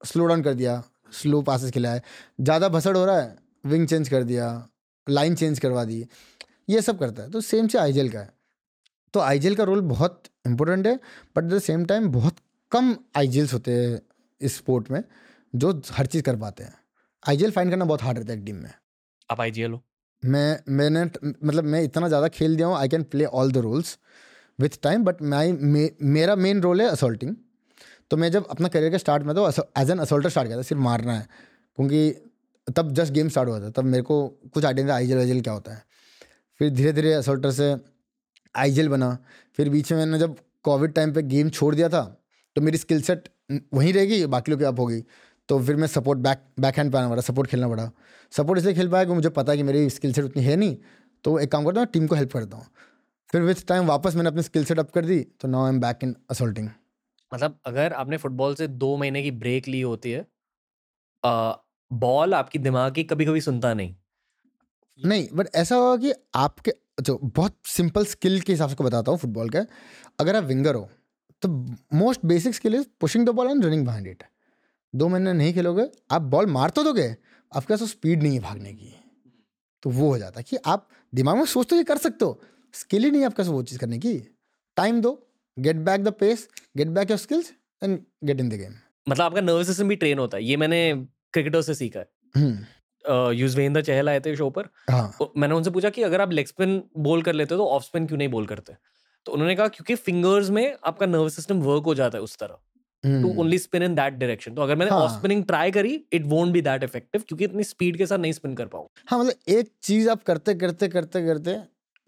[0.07, 2.03] स्लो डाउन कर दिया स्लो पासिस खिलाए
[2.41, 4.47] ज़्यादा भसड़ हो रहा है विंग चेंज कर दिया
[5.07, 6.07] लाइन चेंज करवा दी।
[6.71, 8.31] ये सब करता है। तो सेम से आई का है।
[9.15, 10.95] तो आईजीएल का रोल बहुत इंपॉर्टेंट है
[11.37, 12.37] but at the same time बहुत
[12.73, 14.01] कम आई होते हैं
[14.41, 15.03] इस स्पोर्ट में,
[15.55, 16.75] जो हर चीज़ कर पाते हैं।
[17.23, 18.71] IGL फाइंड करना बहुत हार्ड रहता है एक टीम में।
[19.29, 19.83] आप आईजीएल हो?
[20.23, 23.97] मैं मैंने मतलब मैं इतना ज़्यादा खेल दिया हूँ I can play all the roles
[24.59, 27.35] with time but my मेरा मेन रोल है असोल्टिंग
[28.11, 30.63] तो मैं जब अपना करियर का स्टार्ट में तो एज एन असोल्टर स्टार्ट किया था
[30.63, 31.27] सिर्फ़ मारना है।
[31.79, 35.41] क्योंकि तब जस्ट गेम स्टार्ट हुआ था तब मेरे को कुछ आइडिया था आईजेल वाईजेल
[35.43, 35.83] क्या होता है।
[36.61, 37.75] फिर धीरे धीरे असोल्टर से
[38.55, 39.17] आईजेल बना।
[39.59, 42.03] फिर बीच में मैंने जब कोविड टाइम पे गेम छोड़ दिया था
[42.57, 43.29] तो मेरी स्किल सेट
[43.75, 45.01] वहीं रहेगी बाकी लोग की अप हो गई।
[45.53, 47.91] तो फिर मैं सपोर्ट बैक बैक हैंड पर आना पड़ा सपोर्ट खेलना पड़ा।
[48.33, 50.77] सपोर्ट इसलिए खेल पाया कि मुझे पता है कि मेरी स्किल सेट उतनी है नहीं
[51.25, 52.67] तो एक काम करता हूँ टीम को हेल्प करता हूँ।
[53.31, 55.81] फिर विथ टाइम वापस मैंने अपनी स्किल सेट अप कर दी तो now I am
[55.81, 56.69] back in assaulting
[57.33, 60.27] मतलब अगर आपने फुटबॉल से दो महीने की ब्रेक ली होती है
[61.91, 63.95] बॉल आपकी दिमाग की कभी कभी सुनता नहीं।
[64.99, 69.19] नहीं बट ऐसा होगा कि आपके जो बहुत सिंपल स्किल के हिसाब से बताता हूँ
[69.19, 69.67] फुटबॉल का
[70.21, 70.89] अगर आप विंगर हो
[71.43, 71.49] तो
[71.97, 74.23] most basic skill is pushing the ball and running behind it
[74.95, 77.09] दो महीने नहीं खेलोगे आप बॉल मार तो दोगे
[77.53, 78.95] आपके पास स्पीड नहीं है भागने की।
[79.83, 82.41] तो वो हो जाता है कि आप दिमाग में सोचते ही कर सकते हो
[82.75, 84.15] स्किल ही नहीं है आपके पास वो चीज़ करने की।
[84.77, 85.13] Time to
[85.57, 88.75] get back the pace get back your skills and get in the game
[89.07, 90.83] मतलब आपका नर्वस सिस्टम भी ट्रेन होता है ये मैंने
[91.33, 95.71] क्रिकेटर से सीखा है। हम्म। युजवेंद्र चहल आए थे शो पर हाँ। तो मैंने उनसे
[95.71, 98.29] पूछा कि अगर आप लेग स्पिन बोल कर लेते हो तो ऑफ़ स्पिन क्यों नहीं
[98.29, 98.75] बोल करते?
[99.27, 102.59] तो उन्होंने कहा क्योंकि फिंगर्स में आपका नर्वस सिस्टम वर्क हो जाता है उस तरह।
[103.05, 106.27] To only spin in that direction तो अगर मैंने ऑफ़ हाँ। स्पिनिंग ट्राई करी it
[106.27, 109.35] won't be that effective क्योंकि इतनी स्पीड के साथ नहीं स्पिन कर पाऊँ। हाँ मतलब
[109.49, 111.57] एक चीज़ आप करते करते करते करते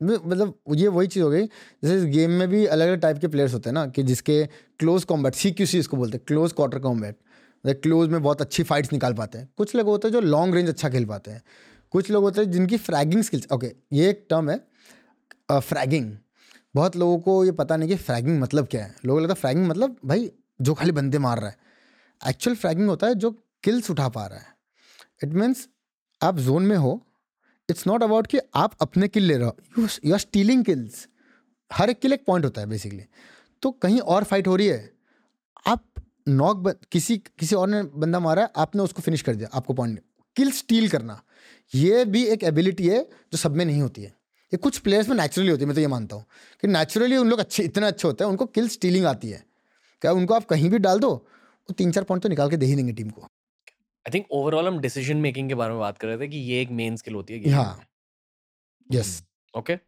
[0.01, 3.28] मतलब ये वही चीज़ हो गई जैसे इस गेम में भी अलग अलग टाइप के
[3.28, 4.45] प्लेयर्स होते हैं ना कि जिसके
[4.80, 7.16] close combat C Q C इसको बोलते हैं क्लोज क्वार्टर कॉम्बैट
[7.82, 10.68] क्लोज में बहुत अच्छी फाइट्स निकाल पाते हैं। कुछ लोग होते हैं जो लॉन्ग रेंज
[10.68, 11.42] अच्छा खेल पाते हैं
[11.92, 14.59] कुछ लोग होते हैं जिनकी फ्रैगिंग स्किल्स ओके ये एक टर्म है
[15.53, 16.11] फ्रैगिंग
[16.74, 19.40] बहुत लोगों को ये पता नहीं कि फ्रैगिंग मतलब क्या है। लोगों को लगता है
[19.40, 20.30] फ्रैगिंग मतलब भाई
[20.61, 21.57] जो खाली बंदे मार रहा है।
[22.20, 23.30] एक्चुअल फ्रैगिंग होता है जो
[23.64, 24.52] किल्स उठा पा रहा है।
[25.24, 25.68] इट मीन्स
[26.20, 27.00] आप जोन में हो
[27.68, 31.07] इट्स नॉट अबाउट कि आप अपने किल ले रहे हो। यू आर स्टीलिंग किल्स
[31.70, 33.05] हर एक किल एक पॉइंट होता है बेसिकली
[33.62, 34.90] तो कहीं और फाइट हो रही है,
[35.66, 35.84] आप
[36.28, 40.00] नॉक किसी किसी और ने बंदा मारा है, आपने उसको फिनिश कर दिया, आपको पॉइंट
[40.36, 41.20] किल स्टील करना,
[41.72, 45.16] ये भी एक एबिलिटी है जो सब में नहीं होती है। ये कुछ प्लेयर्स में
[45.16, 46.24] नेचुरली होती है, मैं तो ये मानता हूँ।
[46.62, 49.42] कि नेचुरली उन लोग अच्छे, इतने अच्छे होते हैं, उनको किल स्टीलिंग आती है।
[50.05, 52.66] क्या उनको आप कहीं भी डाल दो वो तीन चार पॉइंट तो निकाल के दे
[52.66, 56.09] ही देंगे टीम को। आई थिंक ओवरऑल हम डिसीज़न मेकिंग के बारे में बात कर
[56.09, 57.80] रहे थे कि ये एक मेन स्किल होती है हाँ।
[58.90, 59.22] यस
[59.55, 59.78] ओके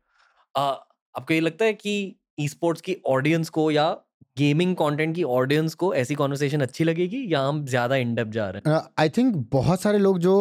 [0.54, 1.94] आपको ये लगता है कि
[2.40, 3.90] ई स्पोर्ट्स की ऑडियंस को या
[4.38, 8.48] गेमिंग कंटेंट की ऑडियंस को ऐसी कॉन्वर्सेशन अच्छी लगेगी या हम ज़्यादा इन डेप्थ जा
[8.50, 8.80] रहे हैं?
[8.98, 10.34] आई थिंक बहुत सारे लोग जो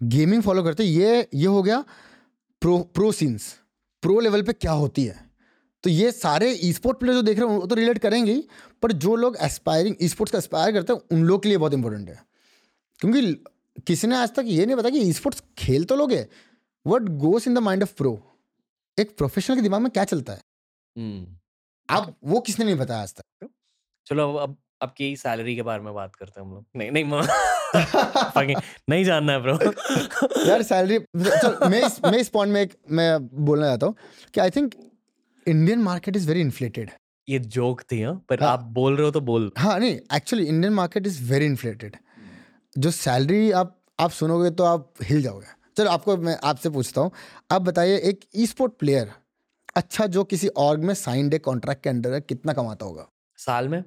[0.00, 1.84] गेमिंग फॉलो करते हैं ये ये हो गया
[2.62, 3.52] pro pro scenes
[4.02, 5.16] pro level पे क्या होती है।
[5.84, 8.44] तो ये सारे ई स्पोर्ट प्लेयर जो देख रहे हैं वो तो रिलेट करेंगे ही
[8.82, 11.72] पर जो लोग एस्पायरिंग ई स्पोर्ट्स का एस्पायर करते हैं उन लोग के लिए बहुत
[11.74, 12.18] इंपॉर्टेंट है।
[13.00, 13.34] क्योंकि
[13.86, 16.28] किसी ने आज तक ये नहीं बताया कि ई स्पोर्ट्स खेल तो लोग है
[16.86, 18.12] what goes in the mind of pro
[18.98, 20.40] एक प्रोफेशनल के दिमाग में क्या चलता है?
[20.96, 21.36] हम्म,
[21.88, 23.48] आप वो किसने नहीं बताया आज तक?
[24.06, 27.04] चलो अब अब आपकी सैलरी के बारे में बात करते हैं हम लोग। नहीं नहीं
[28.90, 29.54] नहीं जानना है ब्रो
[30.48, 30.98] यार सैलरी
[31.70, 33.94] मैं इस मैं इस पॉइंट में एक मैं बोलना चाहता हूँ
[34.34, 34.74] कि I think
[35.46, 36.90] Indian market is very inflated
[37.28, 40.46] ये जोक थी हाँ पर हाँ। आप बोल रहे हो तो बोल। हाँ नहीं actually
[40.46, 41.96] Indian market is very inflated
[42.76, 47.10] जो सैलरी आप आप सुनोगे तो आप हिल जाओगे। चलो आपको मैं आपसे पूछता हूँ।
[47.52, 49.12] आप बताइए एक ई स्पोर्ट प्लेयर
[49.76, 53.08] अच्छा जो किसी ऑर्ग में साइंड है कॉन्ट्रैक्ट के अंडर है कितना कमाता होगा?
[53.38, 53.82] साल में?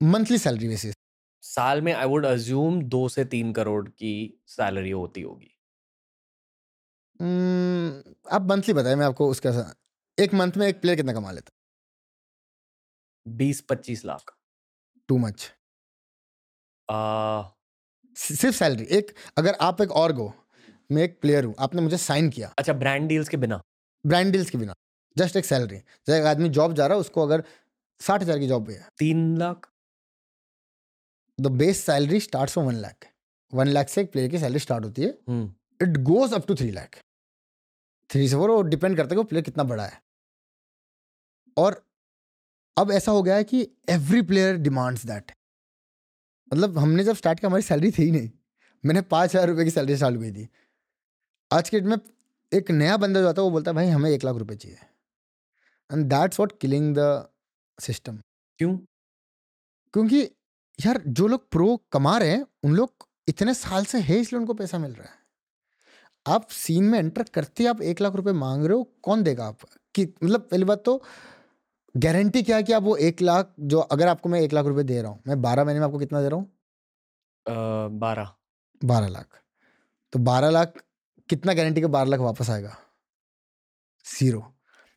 [0.00, 0.94] मंथली सैलरी बेसिस
[1.42, 4.12] साल में आई वुड अज्यूम दो से तीन करोड़ की
[4.46, 5.52] सैलरी होती होगी।
[8.32, 9.50] आप मंथली बताएँ मैं आपको उसका
[10.18, 11.50] एक मंथ में एक प्लेयर कितना कमा लेता?
[13.26, 14.34] बीस पच्चीस लाख
[15.08, 15.50] टू मच
[18.16, 20.32] सिर्फ़ सैलरी एक अगर आप एक और गो
[20.90, 23.60] मैं एक प्लेयर हूँ आपने मुझे साइन किया। अच्छा ब्रांड डील्स के बिना?
[24.04, 24.74] ब्रांड डील्स के बिना।
[25.16, 27.42] जस्ट एक सैलरी जैसे एक आदमी जॉब जा रहा है उसको अगर
[28.00, 29.68] साठ हज़ार की जॉब है। तीन lakh?
[31.38, 33.06] The base salary start from one lakh
[33.52, 35.08] one lakh से एक प्लेयर की सैलरी स्टार्ट होती है।
[35.80, 36.98] It goes up to three lakh
[38.10, 40.00] three से फोर वो डिपेंड करता है कि वो प्लेयर कितना बड़ा है।
[41.56, 41.82] और
[42.76, 45.32] अब ऐसा हो गया है कि एवरी प्लेयर डिमांड्स दैट
[46.50, 48.30] मतलब हमने जब स्टार्ट किया हमारी सैलरी थी ही नहीं।
[48.84, 50.48] मैंने पाँच हज़ार रुपये की सैलरी स्टार्ट हुई थी।
[51.50, 51.96] आज के डेट में
[52.52, 54.78] एक नया बंदा जो आता है वो बोलता है भाई हमें एक लाख रुपए चाहिए।
[55.90, 57.28] And that's what killing the
[57.78, 58.18] system
[58.60, 58.76] क्यों?
[59.94, 60.22] क्योंकि
[60.78, 64.54] यार जो लोग प्रो कमा रहे हैं उन लोग इतने साल से है इसलिए उनको
[64.54, 65.14] पैसा मिल रहा है।
[66.26, 69.58] आप सीन में एंटर करते आप एक लाख रुपए मांग रहे हो कौन देगा आप?
[69.94, 71.02] कि मतलब पहली बात तो
[71.96, 74.82] गारंटी क्या है कि आप वो एक लाख जो अगर आपको मैं एक लाख रुपए
[74.82, 76.52] दे रहा हूँ मैं बारह महीने में आपको कितना दे रहा हूँ?
[77.98, 78.30] बारह।
[78.80, 79.40] बारह लाख।
[80.12, 80.72] तो बारह लाख
[81.28, 82.76] कितना गारंटी का बारह लाख वापस आएगा?
[84.04, 84.40] ज़ीरो।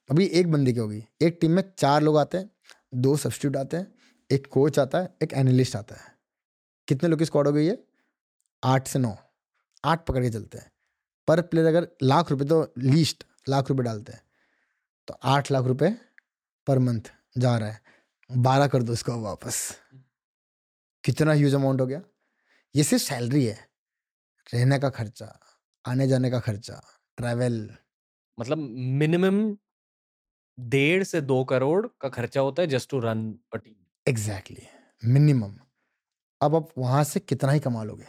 [0.09, 2.49] अभी एक बंदे की होगी। एक टीम में चार लोग आते हैं
[2.95, 3.93] दो सब्सिट्यूट आते हैं
[4.29, 6.17] एक कोच आता है एक एनालिस्ट आता है।
[6.87, 7.77] कितने लोग की स्क्वाड हो गई है
[8.63, 9.15] आठ से नौ।
[9.83, 10.71] आठ पकड़ के चलते हैं।
[11.27, 14.21] पर प्लेयर अगर लाख रुपए तो लीस्ट लाख रुपए डालते हैं।
[15.07, 15.93] तो आठ लाख रुपए
[16.69, 17.81] पर मंथ जा रहा है।
[18.29, 19.61] बारह कर दो इसको वापस।
[21.03, 22.01] कितना ह्यूज अमाउंट हो गया?
[22.75, 23.67] ये सिर्फ़ सैलरी है।
[24.53, 25.39] रहने का खर्चा
[25.85, 26.81] आने जाने का खर्चा
[27.17, 27.57] ट्रैवल
[28.37, 28.57] मतलब
[28.99, 29.57] मिनिमम
[30.57, 33.21] डेढ़ से दो करोड़ का खर्चा होता है just to run
[33.53, 33.75] a team
[34.07, 34.67] exactly
[35.03, 35.55] minimum
[36.41, 38.05] अब आप वहाँ से कितना ही कमा लोगे?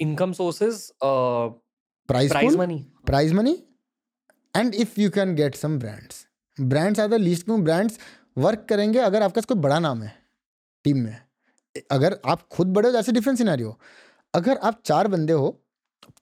[0.00, 3.52] Income sources price prize money prize money
[4.56, 6.25] and if you can get some brands
[6.58, 7.98] brands are the least क्यों ब्रांड्स
[8.38, 10.12] वर्क करेंगे अगर आपका कोई बड़ा नाम है
[10.84, 11.16] टीम में।
[11.90, 13.78] अगर आप खुद बड़े हो जैसे डिफरेंट हो
[14.34, 15.48] अगर आप चार बंदे हो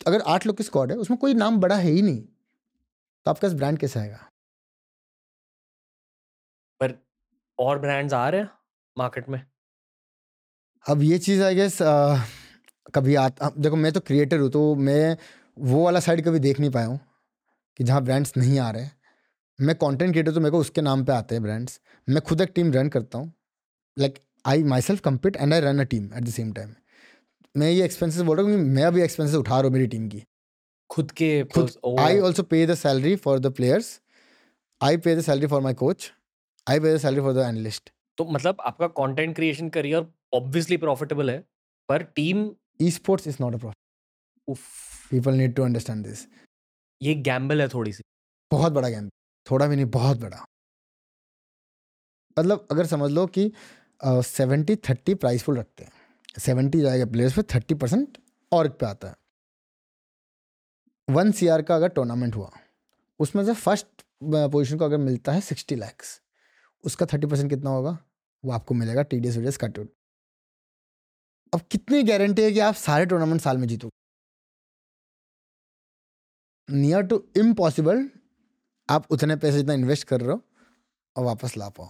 [0.06, 3.46] अगर आठ लोग की स्क्वाड है उसमें कोई नाम बड़ा है ही नहीं तो आपके
[3.46, 4.18] पास ब्रांड कैसे आएगा?
[6.80, 6.94] पर
[7.58, 8.50] और ब्रांड्स आ रहे हैं
[8.96, 9.40] मार्केट में?
[10.86, 11.78] अब ये चीज़ आई गेस
[12.94, 15.16] कभी आता देखो मैं तो क्रिएटर हूँ तो मैं
[15.58, 17.00] वो वाला साइड कभी देख नहीं पाया हूँ
[17.78, 18.88] कि जहाँ ब्रांड्स नहीं आ रहे।
[19.58, 22.52] मैं कंटेंट क्रिएटर तो मेरे को उसके नाम पे आते हैं ब्रांड्स मैं खुद एक
[22.54, 23.32] टीम रन करता हूँ।
[23.96, 26.74] Like I myself compete and I run a team at the same time
[27.54, 30.08] मैं ये एक्सपेंसेस बोल रहा हूँ क्योंकि मैं अभी एक्सपेंसेस उठा रहा हूँ मेरी टीम
[30.08, 30.22] की।
[30.90, 34.00] खुद के खुद I also pay the salary for the players
[34.80, 36.10] I pay the salary for my coach
[36.66, 41.30] I pay the salary for the analyst तो मतलब आपका content creation career obviously profitable
[41.30, 41.38] है
[41.88, 42.50] पर team
[42.90, 44.58] esports is not a profit
[45.10, 46.26] people need to understand this
[47.00, 48.02] ये gamble है थोड़ी सी।
[48.50, 49.08] बहुत बड़ा गेम
[49.46, 50.44] थोड़ा भी नहीं, बहुत बड़ा।
[52.36, 53.50] मतलब अगर समझ लो कि
[54.04, 55.92] सेवेंटी थर्टी प्राइस फुल रखते हैं।
[56.38, 58.18] सेवेंटी जाएगा प्लेयर्स पे थर्टी परसेंट
[58.52, 59.14] और पे आता है।
[61.08, 62.50] वन सीआर का अगर टूर्नामेंट हुआ,
[63.20, 63.86] उसमें से फ़र्स्ट
[64.24, 66.20] पोजीशन को अगर मिलता है सिक्सटी लैक्स
[66.84, 67.96] उसका थर्टी परसेंट कितना होगा?
[68.44, 69.78] वो आपको मिलेगा T D S videos cut
[71.52, 73.92] अब कितनी गारंटी है कि आप सारे टूर्नामेंट साल में जीतोगे?
[76.68, 78.08] नियर टू इम्पॉसिबल
[78.88, 80.42] आप उतने पैसे जितना इन्वेस्ट कर रहे हो
[81.16, 81.88] और वापस ला पाओ।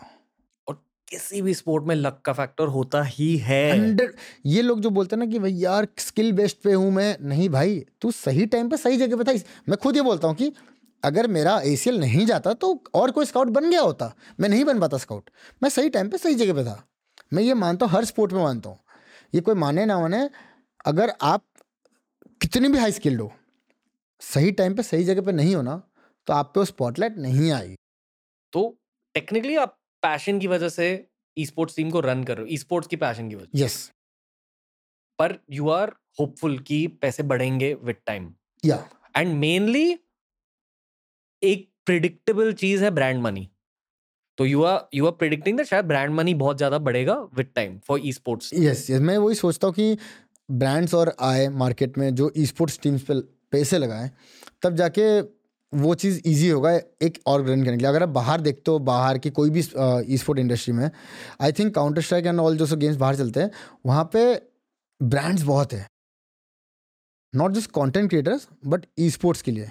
[0.68, 4.14] और किसी भी स्पोर्ट में लक का फैक्टर होता ही है। हंड्रेड
[4.46, 7.48] ये लोग जो बोलते हैं ना कि भाई यार स्किल बेस्ड पे हूँ मैं। नहीं
[7.48, 9.38] भाई तू सही टाइम पे सही जगह पे था।
[9.68, 10.52] मैं खुद ये बोलता हूँ कि
[11.02, 14.80] अगर मेरा एसीएल नहीं जाता तो और कोई स्काउट बन गया होता। मैं नहीं बन
[14.80, 15.30] पाता स्काउट
[15.62, 16.82] मैं सही टाइम पे सही जगह पे था।
[17.32, 18.78] मैं ये मानता हूँ हर स्पोर्ट में मानता हूँ।
[19.34, 20.28] ये कोई माने ना माने
[20.86, 21.44] अगर आप
[22.40, 23.32] कितनी भी हाई स्किल्ड हो
[24.22, 25.80] सही टाइम पे सही जगह पे नहीं हो ना
[26.26, 27.76] तो आप पे वो स्पॉटलाइट नहीं आएगी।
[28.52, 28.68] तो
[29.14, 30.86] टेक्निकली आप पैशन की वजह से
[31.36, 33.76] ई स्पोर्ट्स टीम को रन कर रहे हो ई स्पोर्ट्स की पैशन की वजह यस
[35.18, 38.32] पर यू आर होपफुल कि पैसे बढ़ेंगे विद टाइम
[38.64, 38.76] या
[39.16, 39.98] एंड मेनली
[41.42, 43.48] एक प्रिडिक्टेबल चीज़ है ब्रांड मनी
[44.38, 47.78] तो you are you are predicting that शायद ब्रांड मनी बहुत ज़्यादा बढ़ेगा with time
[47.78, 49.96] for esports yes yes मैं वही सोचता हूँ कि
[50.50, 53.20] ब्रांड्स और आए मार्केट में जो ई स्पोर्ट्स टीम्स पे
[53.52, 54.10] पैसे लगाएँ
[54.62, 55.04] तब जाके
[55.74, 58.78] वो चीज़ इजी होगा, एक और रन करने के लिए। अगर आप बाहर देखते हो,
[58.80, 60.90] बाहर की कोई भी ई स्पोर्ट इंडस्ट्री में
[61.40, 63.50] I think counter strike and all जो सो गेम्स बाहर चलते हैं,
[63.86, 64.34] वहाँ पे
[65.00, 65.86] ब्रांड्स बहुत है।
[67.34, 69.70] Not just content creators but esports के लिए।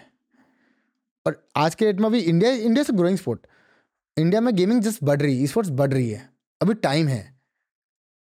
[1.26, 3.48] और आज के डेट में भी इंडिया इंडिया से ग्रोइंग स्पोर्ट
[4.18, 6.30] इंडिया में गेमिंग जस्ट बढ़ रही है ई स्पोर्ट्स बढ़ रही है।
[6.62, 7.22] अभी टाइम है।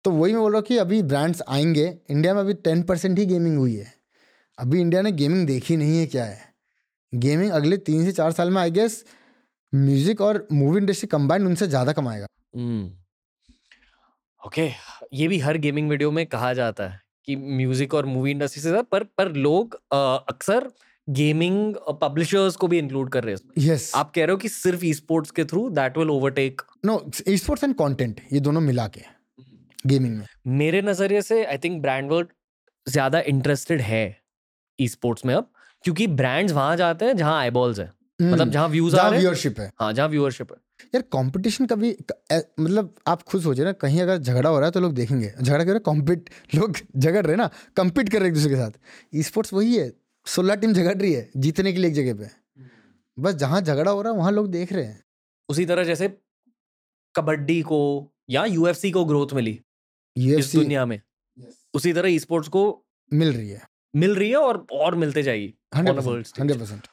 [0.05, 3.19] तो वही मैं बोल रहा हूँ कि अभी ब्रांड्स आएँगे। इंडिया में अभी टेन परसेंट
[3.19, 3.93] ही गेमिंग हुई है।
[4.57, 6.52] अभी इंडिया ने गेमिंग देखी नहीं है क्या है।
[7.13, 9.03] गेमिंग अगले तीन से चार साल में आई गेस
[9.73, 12.25] म्यूज़िक और मूवी इंडस्ट्री कंबाइंड उनसे ज़्यादा कमाएगा।
[14.41, 14.71] Okay okay.
[15.13, 18.69] ये भी हर गेमिंग वीडियो में कहा जाता है कि म्यूज़िक और मूवी इंडस्ट्री से
[18.69, 20.69] ज़्यादा पर पर लोग अक्सर
[21.07, 24.85] गेमिंग पब्लिशर्स को भी इंक्लूड कर रहे हैं। यस आप कह रहे हो कि सिर्फ़
[24.85, 26.99] ई स्पोर्ट्स के through that will overtake no
[27.37, 29.01] esports and content ये दोनों मिला के
[29.85, 30.25] गेमिंग में।
[30.57, 32.27] मेरे नज़रिए से आई थिंक ब्रांड वर्ल्ड
[32.87, 34.05] ज़्यादा इंटरेस्टेड है
[34.79, 35.49] ई स्पोर्ट्स में अब।
[35.83, 39.71] क्योंकि ब्रांड्स वहाँ जाते हैं जहाँ आईबॉल्स है। मतलब जहाँ व्यूज़ आ रहे व्यूअरशिप है।
[39.79, 41.97] हाँ जहाँ व्यूअरशिप है। यार कंपटीशन कभी
[42.31, 45.33] ए- मतलब आप खुद सोचिए ना कहीं अगर झगड़ा हो रहा है तो लोग देखेंगे।
[45.41, 45.79] झगड़ा कर रहे?
[45.79, 48.71] कॉम्पिट लोग झगड़ रहे ना कम्पीट कर रहे एक दूसरे के साथ।
[49.15, 49.93] स्पोर्ट्स वही है
[50.25, 52.29] सोलह टीम झगड़ रही है जीतने के लिए एक जगह पे।
[53.19, 55.03] बस जहाँ झगड़ा हो रहा है वहाँ लोग देख रहे हैं।
[55.49, 56.17] उसी तरह जैसे
[57.15, 61.01] कबड्डी को या यूएफसी को ग्रोथ मिली। इस यूएफसी दुनिया में।
[61.73, 65.53] उसी तरह ई स्पोर्ट्स को मिल रही है। मिल रही है और और मिलते जाएगी।
[65.75, 66.87] Hundred percent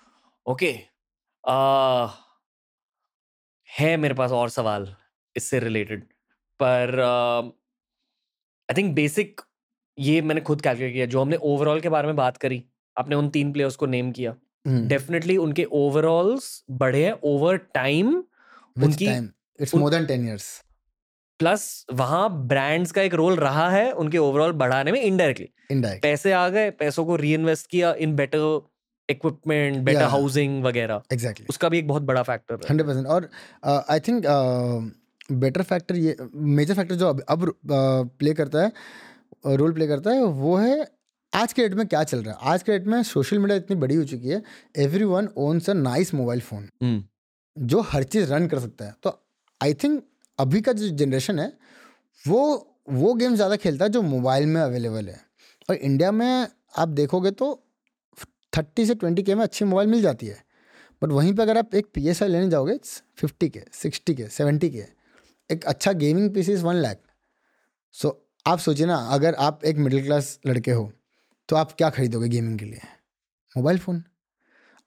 [0.46, 0.70] okay.
[3.78, 4.96] है मेरे पास और सवाल
[5.36, 6.04] इससे रिलेटेड
[6.62, 7.00] पर
[8.70, 9.40] आई थिंक बेसिक
[9.98, 12.64] ये मैंने खुद कैलकुलेट किया जो हमने ओवरऑल के बारे में बात करी
[12.98, 14.34] आपने उन तीन प्लेयर्स को नेम किया।
[14.66, 18.24] हम्म। डेफिनेटली उनके ओवरऑल्स बढ़े हैं ओवर टाइम
[18.82, 19.28] उनकी-
[19.60, 20.64] it's more than ten years
[21.40, 21.62] plus
[21.92, 26.48] वहाँ ब्रांड्स का एक रोल रहा है उनके ओवरऑल बढ़ाने में इनडायरेक्टली इनडायरेक्ट पैसे आ
[26.48, 28.60] गए पैसों को री इन्वेस्ट किया in better
[29.08, 33.28] equipment better housing वगैरह। एग्जैक्टली उसका भी एक बहुत बड़ा फैक्टर है। हंड्रेड परसेंट और
[33.90, 34.24] आई थिंक
[35.40, 37.52] बेटर फैक्टर ये मेजर फैक्टर जो अब अब
[38.18, 40.86] प्ले करता है रोल प्ले करता है वो है
[41.32, 43.76] आज के डेट में क्या चल रहा है। आज के डेट में सोशल मीडिया इतनी
[43.76, 44.42] बड़ी हो चुकी है
[45.06, 47.02] everyone owns a nice mobile phone
[47.56, 49.18] जो हर चीज़ रन कर सकता है। तो
[49.60, 50.02] आई थिंक
[50.40, 51.52] अभी का जो जनरेशन है,
[52.24, 55.20] वो वो गेम ज़्यादा खेलता है जो मोबाइल में अवेलेबल है।
[55.68, 57.54] और इंडिया में आप देखोगे तो
[58.52, 60.42] थर्टी से ट्वेंटी के में अच्छी मोबाइल मिल जाती है।
[61.02, 62.76] बट वहीं पर अगर आप एक पी एस आई लेने जाओगे
[63.16, 64.84] फिफ्टी के सिक्सटी के सेवेंटी के
[65.50, 66.98] एक अच्छा gaming P C one lakh
[67.94, 68.10] so
[68.46, 70.90] आप सोचिए ना, अगर आप एक मिडिल क्लास लड़के हो
[71.48, 72.80] तो आप क्या खरीदोगे गेमिंग के लिए?
[73.56, 74.02] मोबाइल फ़ोन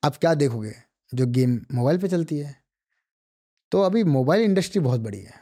[0.03, 0.73] आप क्या देखोगे
[1.13, 2.55] जो गेम मोबाइल पे चलती है?
[3.71, 5.41] तो अभी मोबाइल इंडस्ट्री बहुत बड़ी है।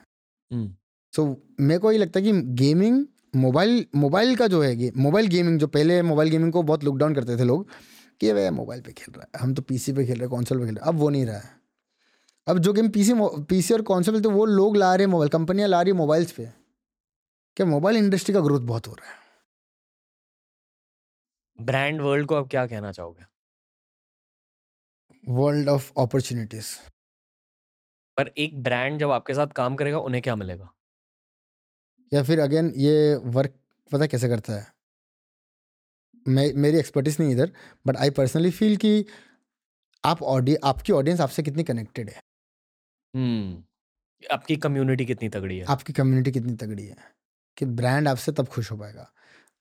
[0.52, 0.76] हम्म।
[1.14, 1.26] सो
[1.60, 5.60] मेरे को ये लगता है कि गेमिंग मोबाइल मोबाइल का जो है गे, मोबाइल गेमिंग
[5.60, 7.68] जो पहले मोबाइल गेमिंग को बहुत लुकडाउन करते थे लोग
[8.22, 10.30] कि ये भैया मोबाइल पे खेल रहा है हम तो पीसी पे खेल रहे हैं
[10.30, 11.50] कॉन्सोल पे खेल रहे हैं अब वो नहीं रहा है।
[12.48, 13.14] अब जो गेम पीसी
[13.50, 15.98] पीसी और कॉन्सोल पे तो वो लोग ला रहे हैं मोबाइल कंपनियाँ ला रही है
[15.98, 16.46] मोबाइल्स पे
[17.58, 19.16] क्या मोबाइल इंडस्ट्री का ग्रोथ बहुत हो रहा है।
[21.60, 23.26] ब्रांड वर्ल्ड को आप क्या कहना चाहोगे?
[25.24, 26.76] वर्ल्ड ऑफ़ अपॉर्चुनिटीज़
[28.22, 30.74] पर एक ब्रांड जब आपके साथ काम करेगा उन्हें क्या मिलेगा?
[32.12, 33.54] या फिर अगेन ये वर्क
[33.92, 34.66] पता कैसे करता है?
[36.26, 37.52] मैं मेरी एक्सपर्टीज नहीं इधर
[37.88, 39.06] बट आई पर्सनली फील कि
[40.04, 42.20] आप ऑडिय आपकी ऑडियंस आपसे कितनी कनेक्टेड है।
[43.14, 43.64] हम्म
[44.24, 45.66] आपकी कम्युनिटी कितनी तगड़ी है?
[45.66, 46.96] आपकी कम्युनिटी कितनी तगड़ी है
[47.58, 49.12] कि ब्रांड आपसे तब खुश हो पाएगा।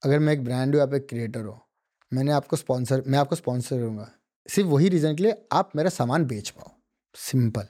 [0.03, 1.59] अगर मैं एक ब्रांड हूँ आप एक क्रिएटर हो
[2.13, 4.11] मैंने आपको स्पॉन्सर मैं आपको स्पॉन्सर करूँगा
[4.49, 6.71] सिर्फ़ वही रीज़न के लिए आप मेरा सामान बेच पाओ
[7.15, 7.69] सिंपल।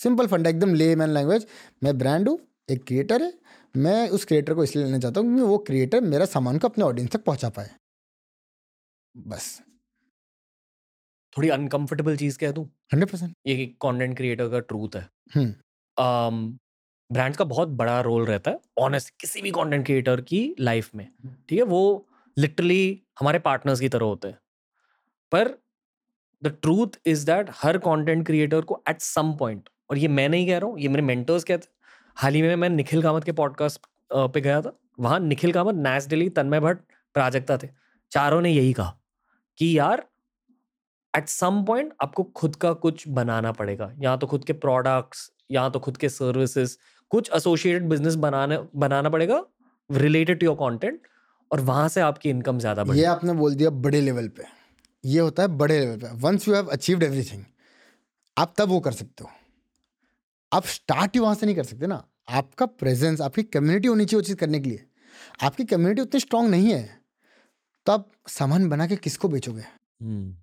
[0.00, 1.46] सिंपल फंडा एकदम ले मैन लैंग्वेज
[1.82, 2.38] मैं ब्रांड हूँ
[2.70, 3.32] एक क्रिएटर है
[3.74, 6.84] मैं उस क्रिएटर को इसलिए लेना चाहता हूँ क्योंकि वो क्रिएटर मेरा सामान को अपने
[6.84, 7.70] ऑडियंस तक पहुँचा पाए
[9.14, 9.60] बस
[11.36, 12.64] थोड़ी अनकंफर्टेबल चीज़ कह दूँ?
[12.92, 16.58] हंड्रेड परसेंट ये कंटेंट क्रिएटर का ट्रूथ है। हम्म।
[17.10, 21.08] ब्रांड्स का बहुत बड़ा रोल रहता है ऑनेस्ट किसी भी कंटेंट क्रिएटर की लाइफ में।
[21.48, 21.64] ठीक है?
[21.64, 24.38] वो लिटरली हमारे पार्टनर्स की तरह होते हैं।
[25.32, 25.54] पर
[26.42, 30.46] द ट्रूथ इज़ दैट हर कंटेंट क्रिएटर को एट सम पॉइंट और ये मैं नहीं
[30.46, 31.72] कह रहा हूँ ये मेरे मेंटर्स कहते हैं
[32.16, 36.06] हाल ही में मैं निखिल कामत के पॉडकास्ट पे गया था। वहाँ निखिल कामत नैस
[36.06, 36.78] दिल्ली तन्मय भट्ट
[37.14, 37.68] प्राजक्ता थे।
[38.12, 38.96] चारों ने यही कहा
[39.58, 40.04] कि यार
[41.14, 45.68] एट सम पॉइंट आपको खुद का कुछ बनाना पड़ेगा। या तो खुद के प्रोडक्ट्स या
[45.68, 46.76] तो खुद के सर्विसेज़
[47.10, 49.42] कुछ एसोसिएटेड बिज़नेस बनाने बनाना पड़ेगा
[49.90, 51.00] रिलेटेड टू योर कंटेंट
[51.50, 54.44] और वहाँ से आपकी इनकम ज़्यादा ये आपने बोल दिया बड़े लेवल पे।
[55.04, 57.44] ये होता है बड़े लेवल पे। Once you have achieved everything
[58.36, 59.30] आप तब वो कर सकते हो।
[60.54, 64.18] आप स्टार्ट ही वहाँ से नहीं कर सकते ना। आपका प्रेजेंस आपकी कम्युनिटी होनी चाहिए
[64.18, 64.84] वो चीज़ करने के लिए।
[65.42, 67.00] आपकी कम्युनिटी उतनी स्ट्रांग नहीं है
[67.86, 69.60] तो आप सामान बना के किसको बेचोगे?
[69.60, 70.36] हम्म,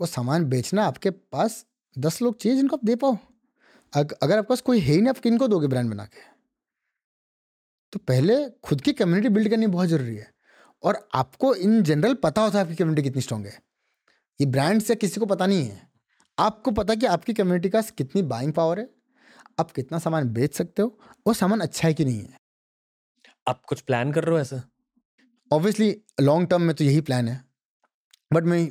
[0.00, 1.66] वो सामान बेचना आपके पास
[1.98, 3.16] दस लोग चाहिए जिनको आप दे पाओ।
[3.92, 6.20] अग, अगर आपके पास कोई है ही नहीं आप किन को दोगे ब्रांड बना के?
[7.92, 10.32] तो पहले खुद की कम्युनिटी बिल्ड करनी बहुत ज़रूरी है।
[10.82, 13.62] और आपको इन जनरल पता होता है आपकी कम्युनिटी कितनी स्ट्रांग है।
[14.40, 15.88] ये ब्रांड से किसी को पता नहीं है।
[16.38, 18.93] आपको पता कि आपकी कम्युनिटी का कितनी बाइंग पावर है।
[19.60, 22.38] आप कितना सामान बेच सकते हो वो सामान अच्छा है कि नहीं है?
[23.48, 24.62] आप कुछ प्लान कर रहे हो ऐसा?
[25.52, 27.44] ऑब्वियसली लॉन्ग टर्म में तो यही प्लान है।
[28.32, 28.68] बट मैं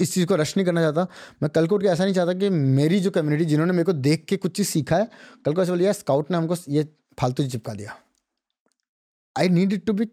[0.00, 1.06] इस चीज़ को रश नहीं करना चाहता।
[1.42, 3.92] मैं कल को उठ के ऐसा नहीं चाहता कि मेरी जो कम्युनिटी जिन्होंने मेरे को
[3.92, 5.08] देख के कुछ चीज़ सीखा है
[5.44, 6.84] कल को ऐसा बोलिए स्काउट ने हमको ये
[7.20, 7.96] फालतू चीज़ चिपका दिया।
[9.36, 10.08] I need it to be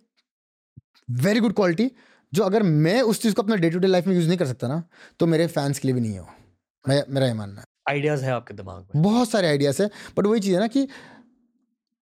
[1.10, 1.92] very good quality
[2.34, 4.48] जो अगर मैं उस चीज़ को अपना डे टू डे लाइफ में यूज़ नहीं कर
[4.48, 4.84] सकता ना
[5.20, 6.30] तो मेरे फैंस के लिए भी नहीं है वो।
[6.86, 10.26] मैं मेरा ये मानना है। आइडियाज़ है आपके दिमाग में। बहुत सारे आइडियाज़ है बट
[10.28, 10.88] वही चीज़ है ना कि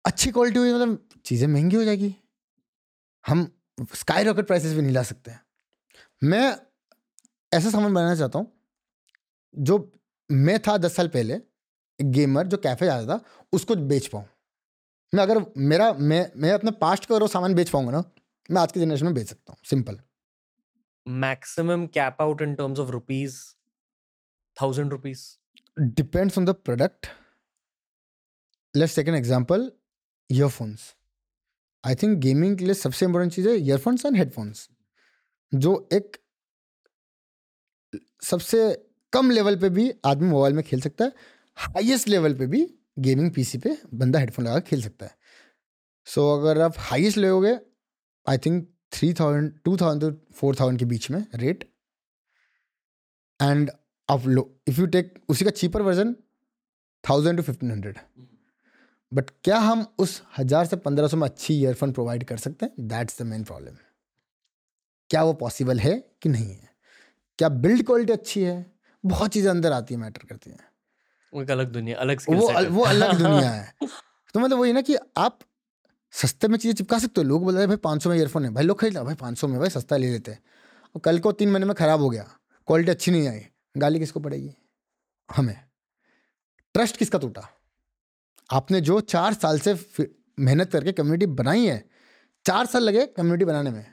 [0.05, 2.13] अच्छी क्वालिटी हुई मतलब चीज़ें महँगी हो जाएगी।
[3.25, 3.47] हम
[3.95, 5.41] स्काई रॉकेट प्राइसेस भी नहीं ला सकते हैं।
[6.21, 6.55] मैं
[7.51, 8.51] ऐसा सामान बनाना चाहता हूँ
[9.55, 9.77] जो
[10.29, 11.33] मैं था दस साल पहले
[11.99, 14.25] एक गेमर जो कैफ़े जाता था उसको बेच पाऊँ।
[15.13, 18.03] मैं अगर मेरा मैं मैं अपने पास्ट का अगर वो सामान बेच पाऊँगा ना
[18.49, 19.99] मैं आज की जनरेशन में बेच सकता हूँ simple
[21.05, 23.35] maximum cap out in terms of rupees
[24.57, 25.21] thousand rupees
[25.79, 27.07] depends on the product
[28.75, 29.71] let's take an example
[30.31, 30.95] earphones
[31.85, 34.69] I think gaming के लिए सबसे इंपॉर्टेंट चीज़ है ईयरफोन्स एंड हेडफोन्स
[35.55, 36.17] जो एक
[38.23, 41.11] सबसे कम लेवल पे भी आदमी मोबाइल में खेल सकता है
[41.55, 45.15] हाईएस्ट लेवल पे भी गेमिंग पीसी पे बंदा हेडफोन लगा खेल सकता है।
[46.05, 47.59] सो so, अगर आप हाईएस्ट लोगे
[48.29, 51.63] I think three thousand two thousand to four thousand के बीच में रेट
[53.41, 53.71] एंड
[54.09, 56.13] आप लो इफ़ यू टेक उसी का cheaper version
[57.03, 57.97] thousand to fifteen hundred
[59.11, 62.87] but क्या हम उस हज़ार से पंद्रह सौ में अच्छी ईयरफोन प्रोवाइड कर सकते हैं?
[62.87, 63.75] दैट्स द मेन प्रॉब्लम
[65.09, 66.69] क्या वो पॉसिबल है कि नहीं है?
[67.39, 68.65] क्या बिल्ड क्वालिटी अच्छी है?
[69.03, 70.59] बहुत चीज़ें अंदर आती है मैटर करती हैं.
[71.33, 73.73] वो एक अलग दुनिया अलग वो वो अलग दुनिया है।
[74.33, 75.39] तो मतलब वही ना कि आप
[76.13, 78.45] सस्ते में चीज़ें चिपका सकते हो। लोग बोल रहे हैं भाई पाँच सौ में ईयरफोन
[78.45, 80.39] है। भाई लोग खरीदा भाई पाँच सौ में भाई सस्ता ले लेते हैं।
[80.95, 82.23] और कल को तीन महीने में ख़राब हो गया।
[82.67, 83.39] क्वालिटी अच्छी नहीं आई।
[83.77, 84.53] गाली किसको पड़ेगी?
[85.29, 85.55] हमें।
[86.75, 87.47] ट्रस्ट किसका टूटा?
[88.49, 89.73] आपने जो चार साल से
[90.37, 91.83] मेहनत करके कम्युनिटी बनाई है,
[92.45, 93.85] चार साल लगे कम्युनिटी बनाने में।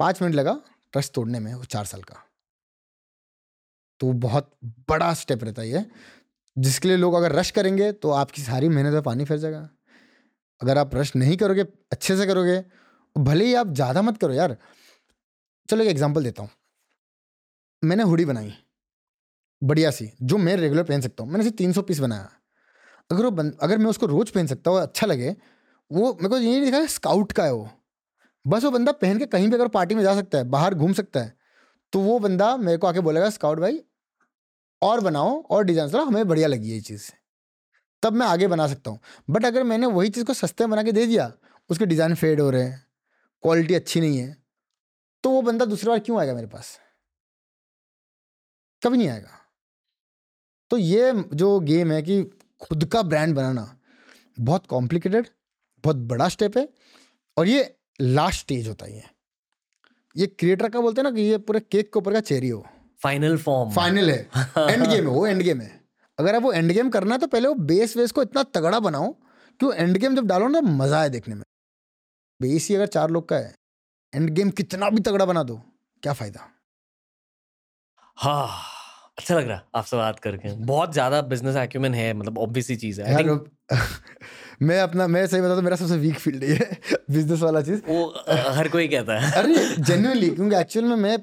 [0.00, 0.60] पाँच मिनट लगा
[0.92, 2.24] ट्रस्ट तोड़ने में वो चार साल का।
[4.00, 4.50] तो बहुत
[4.88, 5.84] बड़ा स्टेप रहता है ये,
[6.56, 9.68] जिसके लिए लोग अगर रश करेंगे तो आपकी सारी मेहनत में पानी फिर जाएगा।
[10.60, 11.62] अगर आप रश नहीं करोगे,
[11.92, 12.62] अच्छे से करोगे,
[13.16, 14.56] भले ही आप ज़्यादा मत करो यार।
[15.68, 16.50] चलो एक एग्जांपल देता हूँ।
[17.82, 18.52] मैंने हुडी बनाई।
[19.62, 22.30] बढ़िया सी जो मैं रेगुलर पहन सकता हूँ। मैंने सिर्फ़ तीन सौ पीस बनाया।
[23.10, 25.34] अगर वो बन, अगर मैं उसको रोज़ पहन सकता हूँ अच्छा लगे
[25.90, 27.68] वो मेरे को ये नहीं दिखा स्काउट का है वो।
[28.44, 30.92] बस वो बंदा पहन के कहीं भी अगर पार्टी में जा सकता है बाहर घूम
[30.92, 31.34] सकता है
[31.92, 33.80] तो वो बंदा मेरे को आके बोलेगा स्काउट भाई
[34.82, 37.10] और बनाओ और डिज़ाइन चलो हमें बढ़िया लगी ये चीज़।
[38.02, 38.98] तब मैं आगे बना सकता हूँ।
[39.30, 41.32] बट अगर मैंने वही चीज़ को सस्ते बना के दे दिया
[41.70, 42.84] उसके डिज़ाइन फेड हो रहे हैं
[43.44, 44.36] क्वालिटी अच्छी नहीं है
[45.24, 46.78] तो वो बंदा दूसरी बार क्यों आएगा मेरे पास?
[48.82, 49.39] कभी नहीं आएगा।
[50.70, 52.22] तो ये जो गेम है कि
[52.60, 53.76] खुद का ब्रांड बनाना
[54.40, 55.28] बहुत कॉम्प्लिकेटेड
[55.84, 56.68] बहुत बड़ा स्टेप है
[57.36, 59.02] और ये लास्ट स्टेज होता है ये।
[60.16, 62.64] ये क्रिएटर का बोलते हैं ना कि ये पूरे केक के ऊपर का चेरी हो।
[63.02, 64.18] फाइनल फॉर्म फाइनल है।
[64.70, 65.80] एंड गेम है वो एंड गेम है।
[66.18, 68.80] अगर आप वो एंड गेम करना है तो पहले वो बेस वेस को इतना तगड़ा
[68.80, 71.44] बनाओ कि वो एंड गेम जब डालो ना मज़ा है देखने में।
[72.40, 73.54] बेस ही अगर चार लोग का है
[74.12, 75.60] एंड गेम कितना भी तगड़ा बना दो
[76.02, 76.48] क्या फ़ायदा?
[78.18, 78.79] हाँ।
[79.18, 83.24] अच्छा लग रहा आपसे बात करके। बहुत ज़्यादा बिज़नेस एक्यूमेन है मतलब ऑब्वियसली चीज़ है।
[84.62, 86.78] मैं अपना मैं सही बताऊँ तो मेरा सबसे वीक फ़ील्ड है
[87.10, 91.16] बिज़नेस वाला चीज़। वो हर कोई कहता है। अरे जेन्युइनली क्योंकि एक्चुअल में मैं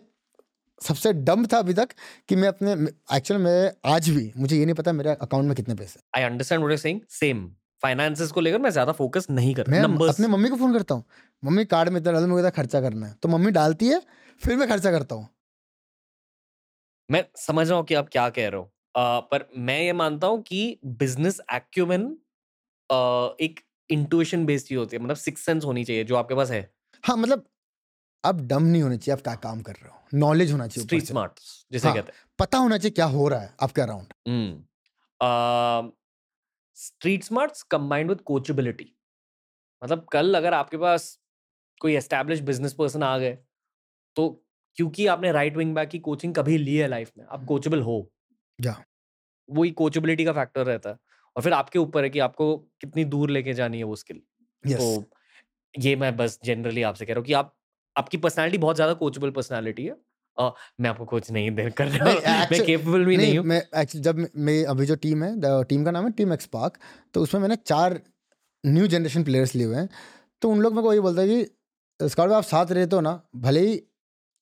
[0.82, 1.94] सबसे डम था अभी तक
[2.30, 2.74] कि मैं अपने
[3.18, 6.62] एक्चुअल में आज भी मुझे ये नहीं पता मेरे अकाउंट में कितने पैसे I understand
[6.62, 7.48] what you saying same
[7.84, 10.96] finances को लेकर मैं ज़्यादा फोकस नहीं करता मैं नंबर्स अपने मम्मी को फ़ोन करता
[10.96, 11.04] हूँ
[11.44, 14.02] मम्मी कार्ड में इतना डालो मुझे खर्चा करना है। तो मम्मी डालती है
[14.42, 15.28] फिर मैं खर्चा करता हूँ।
[17.12, 20.28] मैं समझ रहा हूँ कि आप क्या कह रहे हो। uh, पर मैं ये मानता
[20.28, 22.18] हूँ कि बिज़नेस एक्यूमेन
[22.92, 26.52] uh, एक इंट्यूशन बेस्ड ही होती है मतलब सिक्स सेंस होनी चाहिए जो आपके पास
[26.52, 27.46] है। हाँ मतलब
[28.26, 29.96] आप डम नहीं होने चाहिए आप क्या काम कर रहे हो?
[30.14, 31.40] नॉलेज होना चाहिए स्ट्रीट स्मार्ट
[31.72, 34.14] जिसे हाँ, कहते हैं। पता होना चाहिए क्या हो रहा है आपके around.
[36.76, 38.94] Street smarts combined with coachability.
[39.84, 41.20] मतलब कल अगर आपके पास
[41.82, 43.38] कोई एस्टेब्लिश बिज़नेस पर्सन आ गए
[44.16, 44.47] तो
[44.78, 48.10] क्योंकि आपने राइट विंग बैक की कोचिंग कभी ली है लाइफ में आप कोचेबल हो।
[48.60, 48.76] जा
[49.50, 50.98] वही कोचेबिलिटी का फैक्टर रहता है
[51.36, 54.22] और फिर आपके ऊपर है कि आपको कितनी दूर लेके जानी है वो स्किल
[54.64, 54.78] yes.
[54.78, 55.06] तो
[55.80, 57.56] ये मैं बस जनरली आपसे कह रहा हूँ कि आप
[57.96, 59.96] आपकी पर्सनैलिटी बहुत ज़्यादा कोचेबल पर्सनैलिटी है।
[60.38, 62.20] Uh, मैं आपको कोच नहीं दे कर रहा हूँ
[62.52, 65.86] मैं केपेबल भी नहीं, नहीं हूँ। मैं एक्चुअली जब मैं अभी जो टीम है टीम
[65.86, 66.78] का नाम है टीम एक्सपार्क
[67.14, 68.00] तो उसमें मैंने चार
[68.64, 69.90] न्यू जनरेशन प्लेयर्स लिए हुए हैं।
[70.42, 73.22] तो उन लोग मेरे को वही बोलता है कि स्कॉट आप साथ रहते हो ना
[73.36, 73.82] भले ही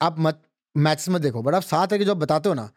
[0.02, 0.42] आप मत
[0.76, 2.70] मैच मत देखो बट आप साथ है कि जो आप बताते हो ना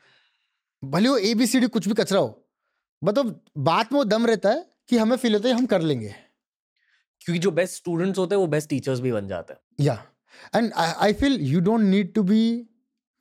[0.82, 2.44] भले वो ए बी सी डी कुछ भी कचरा हो
[3.02, 6.14] मतलब बात में वो दम रहता है कि हमें फील होता है हम कर लेंगे।
[7.22, 9.94] क्योंकि जो बेस्ट स्टूडेंट्स होते हैं वो बेस्ट टीचर्स भी बन जाते हैं। या
[10.54, 12.40] and I feel you don't need to be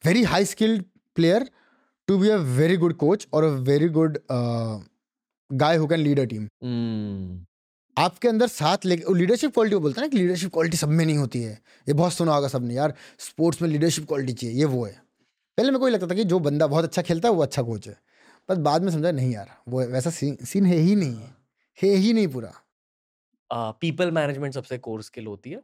[0.04, 0.84] very high skilled
[1.16, 1.50] player
[2.08, 4.18] to be a very good coach और a very good
[5.50, 6.48] guy who can lead a team.
[7.98, 11.18] आपके अंदर साथ ले लीडरशिप क्वालिटी बोलता है ना कि लीडरशिप क्वालिटी सब में नहीं
[11.18, 11.54] होती है।
[11.88, 14.91] ये बहुत सुना होगा सबने यार स्पोर्ट्स में लीडरशिप क्वालिटी चाहिए ये वो है।
[15.58, 17.62] पहले मेरे को ये लगता था कि जो बंदा बहुत अच्छा खेलता है वो अच्छा
[17.62, 17.95] कोच है।
[18.50, 21.36] पर बाद में समझा नहीं यार वो वैसा सीन सीन है ही नहीं है।
[21.78, 22.54] है ही नहीं पूरा।
[23.82, 25.62] पीपल मैनेजमेंट सबसे कोर स्किल होती है।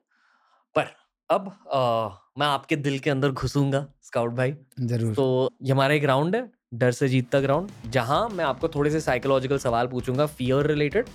[0.75, 0.91] पर
[1.29, 6.03] अब uh, मैं आपके दिल के अंदर घुसूँगा स्काउट भाई। ज़रूर। तो ये हमारा एक
[6.03, 10.67] राउंड है डर से जीतता ग्राउंड जहाँ मैं आपको थोड़े से साइकोलॉजिकल सवाल पूछूँगा फियर
[10.67, 11.05] रिलेटेड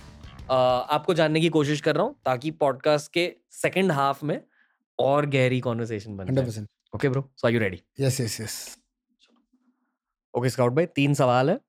[0.51, 4.41] आपको जानने की कोशिश कर रहा हूँ ताकि पॉडकास्ट के सेकेंड हाफ़ में
[4.99, 8.77] और गहरी कॉन्वर्सेशन बन okay bro so are you ready yes yes yes
[10.33, 11.59] okay scout भाई तीन सवाल है।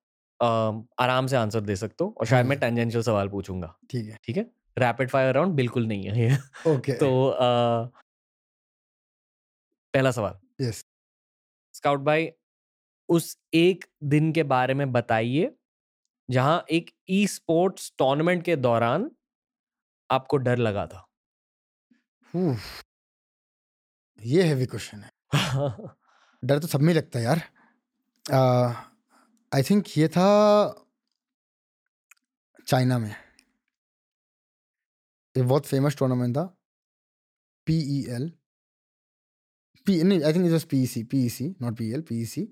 [1.01, 4.19] आराम से आंसर दे सकते हो और शायद मैं हम्म। टेंजेंशियल सवाल पूछूँगा। ठीक है।
[4.25, 4.43] ठीक है?
[4.79, 6.37] रैपिड फायर राउंड बिल्कुल नहीं है ये।
[6.75, 7.11] ओके तो
[9.95, 10.85] पहला सवाल। यस
[11.75, 12.31] स्काउट भाई
[13.09, 15.51] उस एक दिन के बारे में बताइए
[16.31, 19.11] जहाँ एक ई स्पोर्ट्स टूर्नामेंट के दौरान
[20.11, 21.07] आपको डर लगा था।
[24.19, 25.11] ये हैवी क्वेश्चन है।
[26.45, 27.43] डर तो सब में लगता है यार।
[29.53, 30.27] आई थिंक ये था
[32.67, 33.15] चाइना में।
[35.37, 36.45] ये बहुत फ़ेमस टूर्नामेंट था।
[37.67, 38.31] पी ई एल
[39.87, 42.03] पी नहीं I think it was P E C P E C not P L
[42.09, 42.43] P E C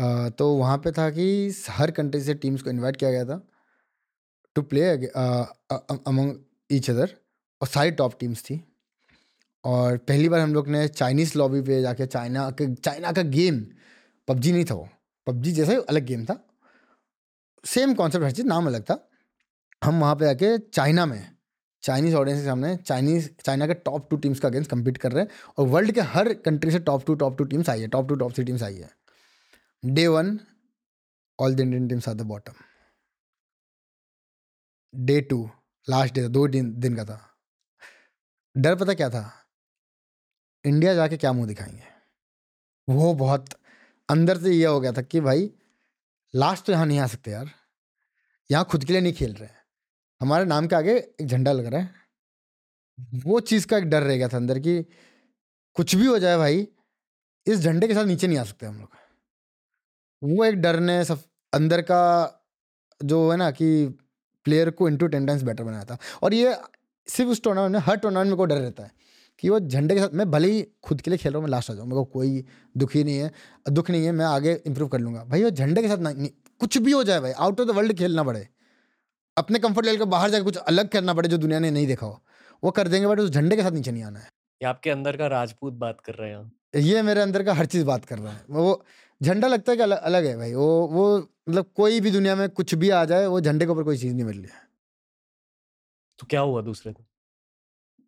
[0.00, 1.26] तो वहाँ पे था कि
[1.70, 3.40] हर कंट्री से टीम्स को इनवाइट किया गया था
[4.56, 6.34] to play among
[6.70, 7.14] each other
[7.60, 8.60] और सारी टॉप टीम्स थी।
[9.64, 13.64] और पहली बार हम लोग ने चाइनीज़ लॉबी पे जाके चाइना के चाइना का गेम
[14.28, 14.88] पबजी नहीं था वो।
[15.26, 16.38] पबजी जैसा ही अलग गेम था।
[17.64, 18.98] सेम कॉन्सेप्ट हर चीज़, नाम अलग था।
[19.84, 21.30] हम वहाँ पे जाके चाइना में
[21.82, 25.24] चाइनीज़ ऑडियंस के सामने चाइनीज़ चाइना के टॉप टू टीम्स का अगेंस्ट कम्पीट कर रहे
[25.24, 28.08] हैं और वर्ल्ड के हर कंट्री से top two top two teams आई है top
[28.08, 28.90] two top three teams आई है।
[29.82, 30.38] Day one
[31.38, 32.52] all the Indian teams are the bottom
[34.94, 35.50] day two
[35.88, 37.20] last day था, दो दिन दिन का था।
[38.56, 39.32] डर पता क्या था?
[40.64, 41.84] इंडिया जाके क्या मुँह दिखाएँगे?
[42.88, 43.48] वो बहुत
[44.08, 45.50] अंदर से ये हो गया था कि भाई
[46.34, 47.50] लास्ट तो यहाँ नहीं आ सकते यार।
[48.50, 49.48] यहाँ खुद के लिए नहीं खेल रहे
[50.20, 51.94] हमारे नाम के आगे एक झंडा लग रहा है।
[53.24, 54.82] वो चीज़ का एक डर रह गया था अंदर कि
[55.76, 56.66] कुछ भी हो जाए भाई,
[57.46, 58.97] इस झंडे के साथ नीचे नहीं आ सकते हम लोग।
[60.22, 62.02] वो एक डर ने सब अंदर का
[63.00, 63.86] जो है ना कि
[64.46, 66.54] प्लेयर को इंटू टेन टाइम्स बेटर बनाया था। और ये
[67.08, 68.90] सिर्फ़ उस टूर्नामेंट में हर टूर्नामेंट में को डर रहता है
[69.38, 71.50] कि वो झंडे के साथ मैं भले ही खुद के लिए खेल रहा हूँ मैं
[71.50, 72.44] लास्ट आ जाऊँ मेरे को कोई
[72.74, 73.32] दुख ही नहीं है
[73.70, 76.30] दुख नहीं है मैं आगे इंप्रूव कर लूँगा। भाई वो झंडे के साथ ना नहीं,
[76.60, 78.46] कुछ भी हो जाए भाई आउट ऑफ़ द वर्ल्ड खेलना पड़े।
[79.36, 82.06] अपने कंफर्ट लेवल के बाहर जाकर कुछ अलग करना पड़े जो दुनिया ने नहीं देखा
[82.06, 82.20] हो।
[82.62, 84.28] वो कर देंगे बट उस झंडे के साथ नीचे नहीं आना है।
[84.60, 87.84] ये आपके अंदर का राजपूत बात कर रहे हैं ये मेरे अंदर का हर चीज़
[87.84, 88.84] बात कर रहा है। वो
[89.20, 92.48] झंडा लगता है कि अलग अलग है भाई। वो वो मतलब कोई भी दुनिया में
[92.50, 94.66] कुछ भी आ जाए वो झंडे के ऊपर कोई चीज़ नहीं मिल रही है।
[96.18, 97.04] तो क्या हुआ दूसरे दिन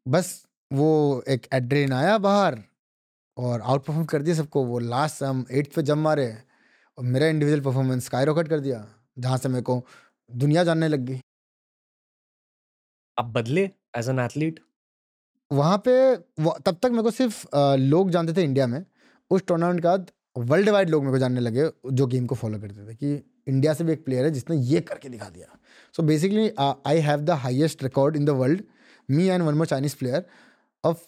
[0.07, 0.91] बस वो
[1.29, 2.63] एक एड्रेन आया बाहर
[3.37, 6.27] और आउट परफॉर्म कर दिया सबको। वो लास्ट हम एट्थ पे जम मारे
[6.99, 8.87] और मेरा इंडिविजुअल परफॉर्मेंस स्काई रॉकेट कर दिया
[9.19, 9.83] जहाँ से मेरे को
[10.31, 11.21] दुनिया जानने लग गई।
[13.17, 13.63] आप बदले
[13.99, 14.61] एज एन एथलीट
[15.51, 17.45] वहाँ पे तब तक मेरे को सिर्फ़
[17.79, 18.85] लोग जानते थे इंडिया में।
[19.31, 22.59] उस टूर्नामेंट के बाद वर्ल्ड वाइड लोग मेरे को जानने लगे जो गेम को फॉलो
[22.61, 23.15] करते थे कि
[23.49, 25.57] इंडिया से भी एक प्लेयर है जिसने ये करके दिखा दिया।
[25.95, 26.51] So basically
[26.87, 28.63] I have the highest record in the world
[29.09, 30.27] me and one more Chinese player
[30.85, 30.99] of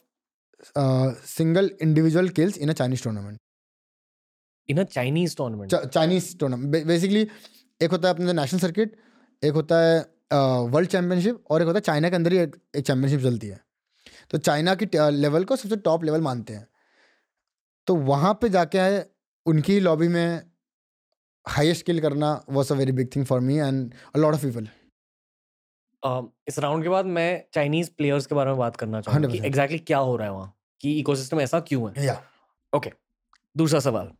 [1.26, 3.38] single individual kills in a Chinese tournament
[4.68, 7.26] in a Chinese tournament Chinese tournament basically
[7.80, 8.96] एक होता है अपने national circuit
[9.42, 9.98] एक होता है
[10.32, 13.46] world uh, championship और एक होता है चाइना के अंदर ही एक, एक चैंपियनशिप चलती
[13.46, 13.60] है।
[14.30, 16.66] तो चाइना की लेवल को सबसे टॉप लेवल मानते हैं।
[17.88, 19.04] तो वहाँ पे जाके आए
[19.46, 20.42] उनकी लॉबी में
[21.46, 24.68] हाईएस्ट किल करना was a very big thing for me and a lot of people
[26.48, 29.46] इस राउंड के बाद मैं चाइनीज़ प्लेयर्स के बारे में बात करना चाहूँगा कि 100%
[29.46, 31.96] एग्जैक्टली क्या हो रहा है वहाँ कि इकोसिस्टम ऐसा क्यों है?
[31.98, 32.14] या
[32.72, 32.92] ओके
[33.56, 34.12] दूसरा सवाल।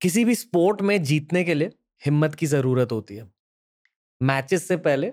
[0.00, 1.70] किसी भी स्पोर्ट में जीतने के लिए
[2.02, 3.28] हिम्मत की ज़रूरत होती है।
[4.20, 5.12] मैचेस से पहले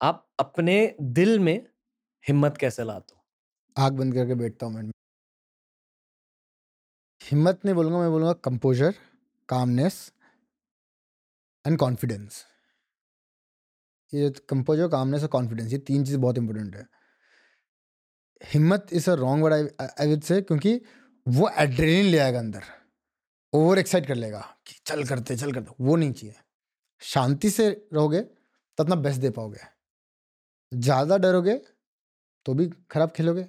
[0.00, 0.76] आप अपने
[1.18, 1.56] दिल में
[2.24, 3.22] हिम्मत कैसे लाते हो?
[3.76, 4.90] आग बंद करके बैठता हूँ मैं।
[7.20, 8.94] हिम्मत नहीं बोलूँगा, मैं बोलूँगा कंपोजर
[9.48, 10.12] कामनेस
[11.64, 12.44] एंड कॉन्फिडेंस
[14.12, 16.86] ये कंपोजर कामनेस और कॉन्फिडेंस ये तीन चीज़ बहुत इंपॉर्टेंट है।
[18.40, 20.80] हिम्मत is a wrong word I with say क्योंकि
[21.26, 22.62] वो एड्रेलिन ले आएगा अंदर
[23.52, 26.34] ओवर एक्साइट कर लेगा कि चल करते चल करते, वो नहीं चाहिए।
[27.02, 29.58] शांति से रहोगे तो अपना बेस्ट दे पाओगे।
[30.72, 31.54] ज़्यादा डरोगे
[32.46, 33.46] तो भी खराब खेलोगे,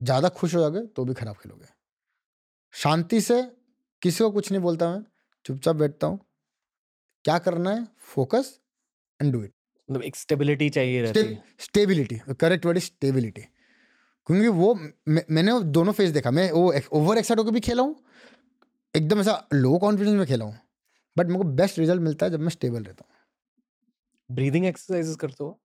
[0.00, 1.66] ज़्यादा खुश हो जाओगे तो भी खराब खेलोगे।
[2.74, 3.42] शांति से
[4.02, 5.02] किसी को कुछ नहीं बोलता मैं
[5.44, 6.18] चुपचाप बैठता हूँ।
[7.24, 7.86] क्या करना है?
[8.04, 8.58] फोकस
[9.20, 9.52] एंड डू इट
[9.88, 13.40] मतलब एक स्टेबिलिटी चाहिए रहती है। स्टेबिलिटी करेक्ट वर्ड स्टेबिलिटी
[14.26, 17.96] क्योंकि वो मैं, मैंने दोनों फ़ेज़ देखा। मैं वो ओवर एक्साइट होकर भी खेला हूँ
[18.94, 20.58] एकदम ऐसा लो कॉन्फिडेंस में खेला हूँ।
[21.16, 25.44] बट मेरे को बेस्ट रिज़ल्ट मिलता है जब मैं स्टेबल रहता हूँ। ब्रीदिंग एक्सरसाइजेस करते
[25.44, 25.58] हो?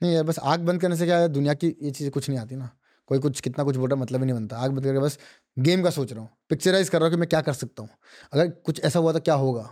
[0.00, 2.38] नहीं यार बस आग बंद करने से क्या है दुनिया की ये चीज़ें कुछ नहीं
[2.38, 2.70] आती ना।
[3.10, 5.18] कोई कुछ कितना कुछ बोला मतलब ही नहीं बनता। आग बंद करके बस
[5.56, 7.90] गेम का सोच रहा हूँ पिक्चराइज कर रहा हूँ कि मैं क्या कर सकता हूँ।
[8.32, 9.68] अगर कुछ ऐसा हुआ तो क्या होगा?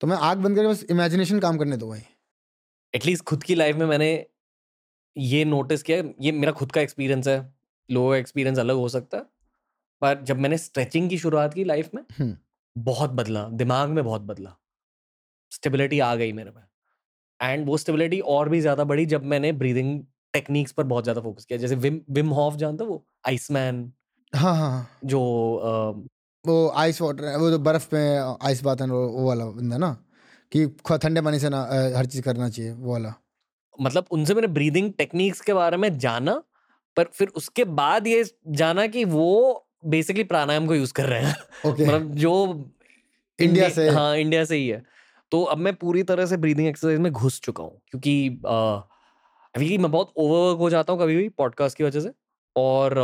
[0.00, 2.02] तो मैं आग बंद करके बस इमेजिनेशन काम करने दो भाई।
[2.94, 4.08] एटलीस्ट खुद की लाइफ में मैंने
[5.16, 7.38] ये नोटिस किया ये मेरा खुद का एक्सपीरियंस है।
[7.88, 9.24] लोगों का एक्सपीरियंस अलग हो सकता है।
[10.02, 12.36] पर जब मैंने स्ट्रेचिंग की शुरुआत की लाइफ में हम्म।
[12.76, 14.56] बहुत बदला दिमाग में बहुत बदला।
[15.52, 16.62] स्टेबिलिटी आ गई मेरे में।
[17.40, 20.02] एंड वो स्टेबिलिटी और भी ज़्यादा बढ़ी जब मैंने ब्रीदिंग
[20.34, 23.04] टेक्निक्स पर बहुत ज़्यादा फोकस किया जैसे विम विम हॉफ जानते वो?
[23.28, 23.92] आइसमैन।
[24.32, 25.20] हाँ हाँ हाँ। जो
[25.56, 26.10] अ,
[26.44, 29.90] वो आइस वाटर वो जो बर्फ़ में आइस बात है वो वो वाला बंदा ना
[30.52, 31.62] कि ठंडे पानी से ना
[31.96, 33.14] हर चीज़ करना चाहिए वो वाला।
[33.78, 36.42] मतलब उनसे मैंने ब्रीदिंग टेक्निक्स के बारे में जाना
[36.96, 39.26] पर फिर उसके बाद ये जाना कि वो
[39.86, 42.32] बेसिकली प्राणायाम को यूज़ कर रहे हैं। ओके। मतलब जो
[43.38, 44.82] इंडिया से। हाँ इंडिया से ही है।
[45.32, 48.40] तो अब मैं पूरी तरह से ब्रीदिंग एक्सरसाइज में घुस चुका हूँ क्योंकि
[49.54, 52.10] अभी मैं बहुत ओवरवर्क हो जाता हूँ कभी भी पॉडकास्ट की वजह से
[52.56, 52.94] और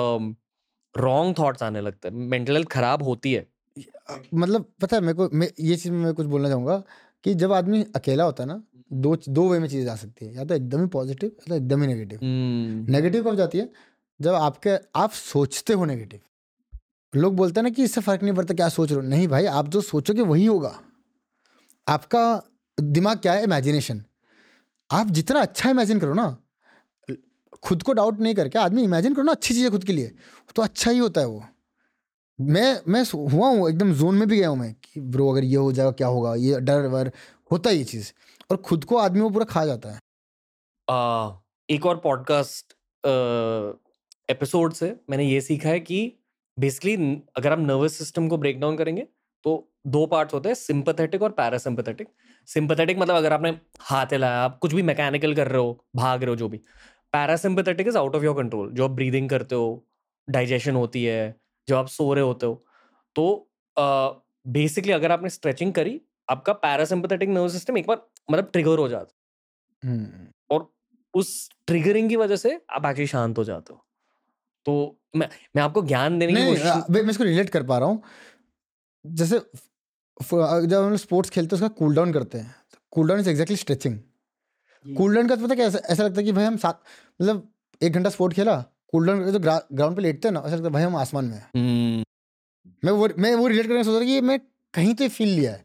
[0.95, 3.47] रॉन्ग थॉट्स आने लगते हैं। मेंटल हेल्थ खराब होती है।
[4.35, 6.83] मतलब पता है मेरे को मैं ये चीज़ में मैं कुछ बोलना चाहूँगा
[7.25, 10.35] कि जब आदमी अकेला होता है ना दो दो वे में चीज़ें जा सकती है।
[10.35, 13.69] या तो एकदम ही पॉजिटिव या तो एकदम ही नेगेटिव हम्म, नेगेटिव कब जाती है?
[14.21, 16.21] जब आपके आप सोचते हो नेगेटिव
[17.15, 19.45] लोग बोलते हैं ना कि इससे फ़र्क नहीं पड़ता क्या सोच रहे हो। नहीं भाई
[19.47, 20.79] आप जो सोचोगे वही होगा।
[21.87, 22.43] आपका
[22.79, 23.43] दिमाग क्या है?
[23.45, 24.03] इमेजिनेशन
[24.91, 26.37] आप जितना अच्छा इमेजिन करो ना
[27.63, 30.15] खुद को डाउट नहीं करके आदमी इमेजिन करो ना अच्छी चीज़ें खुद के लिए
[30.57, 31.45] तो अच्छा ही होता है वो।
[32.41, 35.57] मैं मैं हुआ हूँ एकदम जोन में भी गया हूँ मैं कि ब्रो अगर ये
[35.57, 37.13] हो जाएगा क्या होगा ये डर वर
[37.53, 38.13] होता है ये चीज़
[38.51, 39.99] और खुद को आदमी वो पूरा खा जाता है।
[40.91, 41.31] आ,
[41.71, 42.73] एक और पॉडकास्ट
[44.31, 46.19] एपिसोड से मैंने ये सीखा है कि
[46.59, 49.09] बेसिकली अगर आप नर्वस सिस्टम को ब्रेक डाउन करेंगे
[49.45, 52.09] तो दो पार्ट्स होते हैं सिंपथेटिक और पैरासिम्पथेटिक
[52.49, 56.31] सिंपथेटिक मतलब अगर आपने हाथ हिलाया आप कुछ भी मैकेनिकल कर रहे हो भाग रहे
[56.31, 56.59] हो जो भी।
[57.13, 59.87] Parasympathetic is out of your control जो आप ब्रीदिंग करते हो
[60.29, 61.35] डाइजेशन होती है
[61.69, 62.65] जब आप सो रहे होते हो।
[63.17, 68.79] तो बेसिकली uh, अगर आपने स्ट्रेचिंग करी आपका पैरासिम्पथेटिक नर्वस सिस्टम एक बार मतलब ट्रिगर
[68.79, 69.15] हो जाता।
[69.83, 70.69] है और
[71.15, 73.85] उस ट्रिगरिंग की वजह से आप एक्चुअली शांत हो जाते हो।
[74.67, 76.41] तो मैं मैं आपको ज्ञान देने की
[76.93, 78.03] मैं इसको रिलेट कर पा रहा हूँ।
[79.05, 79.41] जैसे
[80.21, 82.55] जब हम लोग स्पोर्ट्स खेलते हैं उसका कूल डाउन करते हैं।
[82.93, 83.99] Cool down is exactly stretching
[84.85, 86.73] cool down का तो पता क्या ऐसा ऐसा लगता है कि भाई हम साथ
[87.21, 87.49] मतलब
[87.81, 88.55] एक घंटा स्पोर्ट खेला
[88.93, 89.39] कूल डाउन करके जो
[89.73, 92.05] ग्राउंड पे लेटते हैं ना ऐसा लगता है भाई हम आसमान में हैं। हम्म,
[92.85, 94.39] मैं वो मैं वो रिलेट करने सोच रहा कि मैं
[94.75, 95.65] कहीं तो फील लिया है।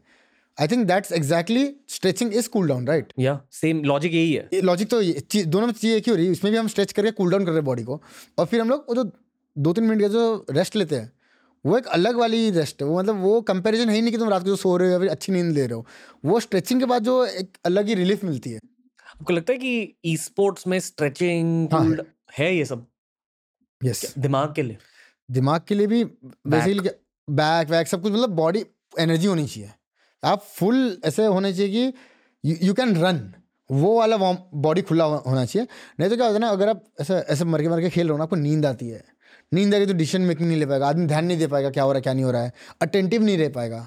[0.58, 4.90] I think that's exactly stretching is cool down right या सेम लॉजिक यही है। लॉजिक
[4.90, 7.10] तो ये दोनों में चीज़ एक ही हो रही है। इसमें भी हम स्ट्रेच करके
[7.12, 8.00] कूल डाउन कर रहे हैं बॉडी को
[8.38, 9.10] और फिर हम लोग वो जो
[9.56, 11.10] दो तीन मिनट का जो रेस्ट लेते हैं
[11.64, 14.28] वो एक अलग वाली रेस्ट है। वो मतलब वो कंपैरिजन है ही नहीं कि तुम
[14.28, 15.86] रात को जो सो रहे हो या फिर अच्छी नींद ले रहे हो।
[16.24, 18.60] वो स्ट्रेचिंग के बाद जो एक अलग ही रिलीफ मिलती है।
[19.06, 21.96] आपको लगता है कि ई स्पोर्ट्स में स्ट्रेचिंग हाँ,
[22.38, 22.86] है ये सब?
[23.80, 24.78] यस दिमाग के लिए?
[25.28, 26.90] दिमाग के लिए भी बेसिकली
[27.28, 28.64] बैक वैक सब कुछ मतलब बॉडी
[28.98, 29.70] एनर्जी होनी चाहिए।
[30.22, 33.32] आप फुल ऐसे होने चाहिए कि यू कैन रन
[33.70, 35.66] वो वाला बॉडी खुला होना चाहिए।
[36.00, 38.06] नहीं तो क्या होता है ना अगर आप ऐसे ऐसे मर के मर के खेल
[38.06, 39.02] रहे हो ना आपको नींद आती है।
[39.52, 41.92] नींद आएगी तो डिसीज़न मेकिंग नहीं ले पाएगा आदमी ध्यान नहीं दे पाएगा क्या हो
[41.92, 43.86] रहा है क्या नहीं हो रहा है अटेंटिव नहीं रह पाएगा।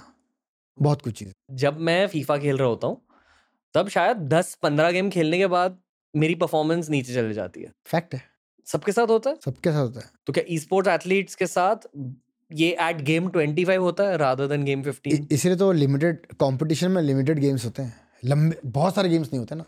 [0.77, 3.01] बहुत कुछ चीज़। जब मैं फीफा खेल रहा होता हूँ
[3.75, 5.77] तब शायद दस पंद्रह गेम खेलने के बाद
[6.13, 8.21] मेरी परफॉर्मेंस नीचे चले जाती है। फैक्ट है।
[8.67, 9.35] सबके साथ होता है?
[9.45, 11.87] सबके साथ होता है। तो क्या ई स्पोर्ट्स एथलीट्स के साथ
[12.51, 16.91] ये एट गेम ट्वेंटी फाइव होता है रादर देन गेम फिफ्टीन इसलिए तो लिमिटेड कंपटीशन
[16.91, 17.95] में लिमिटेड गेम्स होते हैं।
[18.25, 19.65] लंबे बहुत सारे गेम्स नहीं होते ना।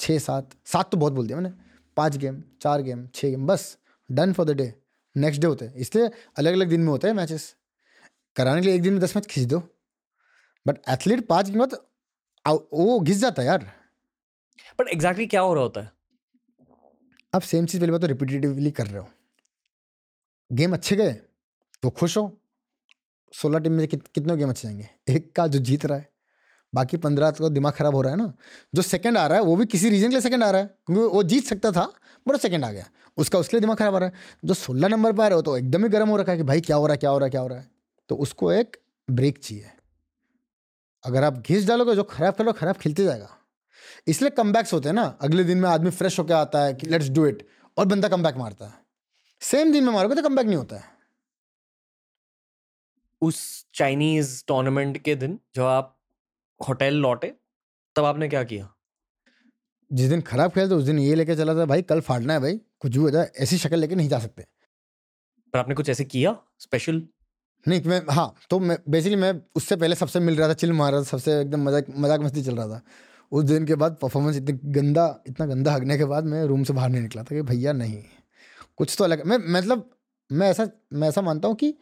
[0.00, 1.54] छः सात सात तो बहुत बोल दिया मैंने।
[1.96, 3.76] पाँच गेम चार गेम छः गेम बस
[4.10, 4.72] done for the day
[5.20, 7.54] next day होते हैं। इसलिए अलग अलग दिन में होते हैं मैचेस
[8.36, 9.58] कराने के लिए एक दिन में दस मैच खींच दो।
[10.66, 11.74] बट एथलीट पाँच गेम बाद
[12.72, 13.72] वो घिस जाता है यार।
[14.80, 15.92] बट एग्जैक्टली क्या हो रहा होता है?
[17.34, 19.08] आप सेम चीज़ पहली बात तो रिपीटेटिवली कर रहे हो।
[20.52, 21.12] गेम अच्छे गए
[21.82, 22.40] तो खुश हो।
[23.32, 24.88] सोलह टीम में कित, कितने गेम अच्छे जाएँगे?
[25.08, 26.08] एक का जो जीत रहा है।
[26.74, 28.32] बाकी पंद्रह को दिमाग खराब हो रहा है ना।
[28.74, 30.66] जो सेकंड आ रहा है वो भी किसी रीजन के लिए सेकंड आ रहा है।
[30.66, 31.92] क्योंकि वो जीत सकता था
[32.28, 32.90] बट सेकंड आ गया।
[33.20, 34.14] उसका उसके लिए दिमाग खराब आ रहा है।
[34.44, 36.44] जो सोलह नंबर पर आ रहे हो तो एकदम ही गर्म हो रखा है कि
[36.44, 37.70] भाई क्या हो रहा है, क्या हो रहा है, क्या हो रहा है।
[38.08, 38.76] तो उसको एक
[39.10, 39.70] ब्रेक चाहिए।
[41.04, 43.36] अगर आप घिस डालोगे, जो खराब खेलो खराब खेलते जाएगा।
[44.06, 47.08] इसलिए कम होते हैं ना। अगले दिन में आदमी फ्रेश होकर आता है कि लेट्स
[47.08, 47.48] डू इट
[47.78, 48.74] और बंदा कम मारता है।
[49.40, 50.84] सेम दिन में मारोगे तो कम नहीं होता है।
[53.22, 55.98] उस चाइनीज़ टूर्नामेंट के दिन जब आप
[56.68, 57.34] होटल लौटे,
[57.96, 58.74] तब आपने क्या किया?
[59.90, 62.40] जिस दिन खराब खेल तो उस दिन ये लेके चला था भाई कल फाड़ना है
[62.40, 64.42] भाई कुछ भी हो जाए ऐसी शक्ल लेके नहीं जा सकते।
[65.54, 66.36] पर आपने कुछ ऐसे किया?
[66.60, 67.02] स्पेशल
[67.66, 70.92] नहीं मैं हाँ तो मैं बेसिकली मैं उससे पहले सबसे मिल रहा था चिल मार
[70.92, 72.80] रहा था सबसे एकदम मज़ाक मज़ाक मस्ती चल रहा था।
[73.32, 76.72] उस दिन के बाद परफॉर्मेंस इतनी गंदा इतना गंदा हगने के बाद मैं रूम से
[76.72, 78.02] बाहर नहीं निकला था कि भैया नहीं
[78.76, 79.90] कुछ तो अलग मैं मतलब
[80.30, 81.74] मैं ऐसा मैं ऐसा मानता हूँ कि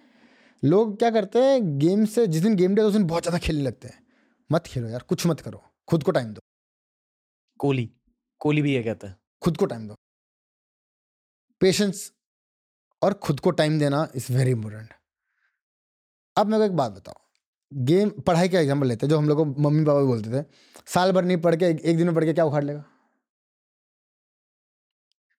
[0.63, 3.63] लोग क्या करते हैं गेम से जिस दिन गेम डे उस दिन बहुत ज़्यादा खेलने
[3.63, 4.03] लगते हैं।
[4.51, 6.41] मत खेलो यार कुछ मत करो खुद को टाइम दो।
[7.61, 7.89] कोहली
[8.41, 9.95] कोहली भी ये कहता है। खुद को टाइम दो।
[11.61, 12.11] पेशेंस
[13.03, 14.93] और खुद को टाइम देना इज़ वेरी इंपॉर्टेंट
[16.37, 17.21] अब मेरे को एक बात बताओ।
[17.73, 20.45] गेम पढ़ाई का एग्ज़ाम्पल लेते हैं जो हम लोग को मम्मी पापा भी बोलते थे
[20.87, 22.85] साल भर नहीं पढ़ के एक, एक दिन में पढ़ के क्या उखाड़ लेगा?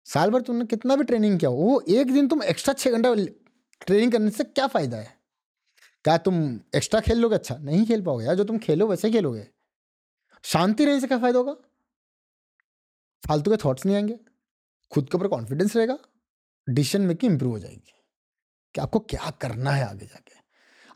[0.08, 3.14] साल भर तुमने कितना भी ट्रेनिंग किया वो एक दिन तुम एक्स्ट्रा छः घंटा
[3.82, 5.18] ट्रेनिंग करने से क्या फ़ायदा है?
[6.06, 6.36] क्या तुम
[6.76, 7.36] एक्स्ट्रा खेल लोगे?
[7.36, 9.48] अच्छा नहीं खेल पाओगे यार जो तुम खेलो वैसे खेलोगे।
[10.44, 11.56] शांति रहने से क्या फ़ायदा होगा?
[13.28, 14.20] फालतू के थॉट्स नहीं आएँगे।
[14.92, 15.98] खुद के ऊपर कॉन्फिडेंस रहेगा।
[16.70, 17.94] डिसीज़न मेकिंग इंप्रूव हो जाएगी
[18.76, 20.38] कि आपको क्या करना है आगे जाके।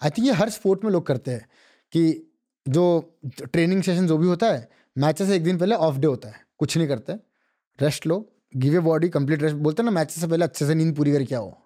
[0.03, 1.49] आई थिंक ये हर स्पोर्ट में लोग करते हैं
[1.91, 2.33] कि
[2.69, 6.29] जो ट्रेनिंग सेशन जो भी होता है मैचेस से एक दिन पहले ऑफ़ डे होता
[6.29, 7.13] है। कुछ नहीं करते।
[7.81, 10.75] Rest low. Give a body complete rest बोलते हैं ना मैचेस से पहले अच्छे से
[10.75, 11.61] नींद पूरी करके आओ।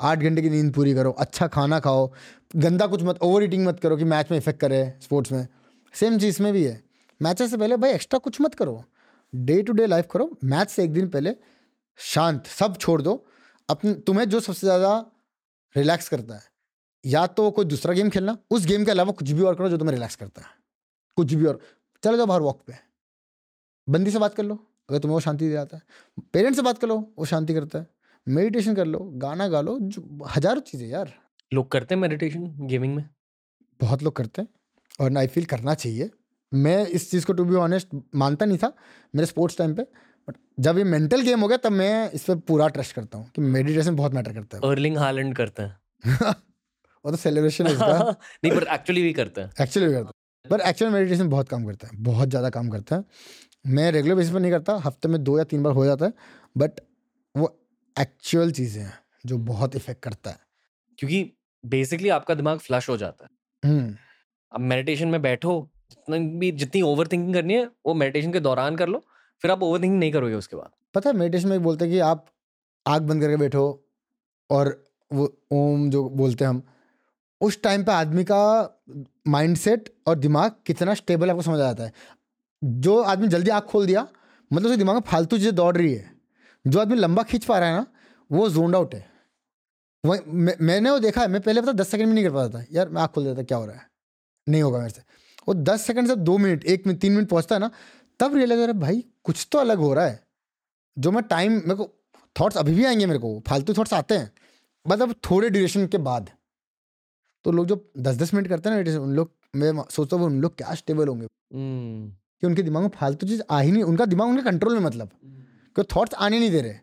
[0.00, 2.12] आठ घंटे की नींद पूरी करो। अच्छा खाना खाओ।
[2.56, 5.48] गंदा कुछ मत ओवर ईटिंग मत करो कि मैच में इफ़ेक्ट करे स्पोर्ट्स में।
[5.94, 6.82] सेम चीज़ में भी है।
[7.22, 8.84] मैचेस से पहले भाई एक्स्ट्रा कुछ मत करो।
[9.32, 11.34] डे टू डे लाइफ करो मैच से एक दिन पहले
[11.98, 13.24] शांत सब छोड़ दो।
[13.68, 14.98] अपने तुम्हें जो सबसे ज़्यादा
[15.76, 16.42] रिलैक्स करता है
[17.04, 19.78] या तो कोई दूसरा गेम खेलना उस गेम के अलावा कुछ भी और करो जो
[19.78, 20.48] तुम्हें रिलैक्स करता है।
[21.16, 21.60] कुछ भी और
[22.02, 22.74] चलो जाओ बाहर वॉक पे।
[23.88, 24.54] बंदी से बात कर लो
[24.90, 25.82] अगर तुम्हें वो शांति दे जाता है।
[26.32, 27.86] पेरेंट्स से बात कर लो वो शांति करता है।
[28.26, 31.12] मेडिटेशन कर लो गाना गा लो जो हज़ारों चीज़ें यार।
[31.52, 33.08] लोग करते हैं मेडिटेशन गेमिंग में?
[33.80, 34.48] बहुत लोग करते हैं
[35.00, 36.10] और ना आई फील करना चाहिए।
[36.52, 38.72] मैं इस चीज़ को टू बी ऑनेस्ट मानता नहीं था
[39.14, 39.82] मेरे स्पोर्ट्स टाइम पे
[40.28, 43.30] बट जब ये मेंटल गेम हो गया तब मैं इस पर पूरा ट्रस्ट करता हूँ
[43.34, 46.34] कि मेडिटेशन बहुत मैटर करता है। अर्लिंग हालैंड करते हैं।
[47.04, 47.98] वो तो सेलिब्रेशन है इसका।
[48.44, 51.64] नहीं पर एक्चुअली भी करते हैं। एक्चुअली भी करता है। पर एक्चुअल मेडिटेशन बहुत काम
[51.66, 53.04] करता है बहुत ज़्यादा काम करता है।
[53.66, 56.12] मैं रेगुलर बेसिस पर नहीं करता हफ़्ते में दो या तीन बार हो जाता है
[56.56, 56.80] बट
[57.34, 57.56] वो
[57.96, 58.92] एक्चुअल चीज़ें हैं
[59.26, 60.38] जो बहुत इफ़ेक्ट करता है।
[60.98, 61.32] क्योंकि
[61.64, 63.96] बेसिकली आपका दिमाग फ्लश हो जाता है। हम्म।
[64.52, 65.58] अब मेडिटेशन में बैठो
[66.10, 69.04] भी, जितनी ओवर थिंकिंग करनी है, वो मेडिटेशन के दौरान कर लो,
[69.42, 71.98] फिर आप ओवर थिंकिंग नहीं करोगे उसके बाद। पता है मेडिटेशन में बोलते हैं कि
[72.00, 72.26] आप
[72.86, 73.64] आग बंद करके बैठो
[74.50, 76.62] और वो ओम जो बोलते हैं हम,
[77.40, 78.80] उस टाइम पे आदमी का
[79.28, 81.92] माइंडसेट और दिमाग कितना स्टेबल आपको समझ आ जाता है।
[82.62, 84.06] जो आदमी जल्दी आँख खोल दिया
[84.50, 86.10] मतलब उसके दिमाग में फालतू चीज़ें दौड़ रही है,
[86.64, 87.86] जो आदमी लंबा खींच पा रहा है ना,
[88.30, 89.06] वो जोन आउट है।
[90.04, 90.20] वही
[90.60, 92.88] मैंने वो देखा है, मैं पहले पता दस सेकंड में नहीं कर पाता था, यार,
[92.88, 93.86] मैं आँख खोल देता, क्या हो रहा है?
[94.46, 95.02] नहीं होगा मेरे से।
[95.48, 97.70] वो दस सेकंड से दो मिनट एक मिनट तीन मिनट पहुँचता है ना
[98.20, 100.26] तब रियलाइज़ हो रहा है भाई कुछ तो अलग हो रहा है।
[100.98, 101.94] जो मैं टाइम मेरे को
[102.40, 104.32] थॉट्स अभी भी आएँगे मेरे को फालतू थॉट्स आते हैं
[104.88, 106.30] मतलब थोड़े ड्यूरेशन के बाद।
[107.44, 110.40] तो लोग जो दस दस मिनट करते हैं ना उन लोग मैं सोचता हूँ उन
[110.40, 112.16] लोग क्या स्टेबल होंगे। hmm.
[112.40, 115.08] कि उनके दिमाग में फालतू चीज़ आ ही नहीं उनका दिमाग उनके कंट्रोल में मतलब।
[115.08, 115.76] hmm.
[115.76, 116.74] कि थॉट्स आने नहीं दे रहे।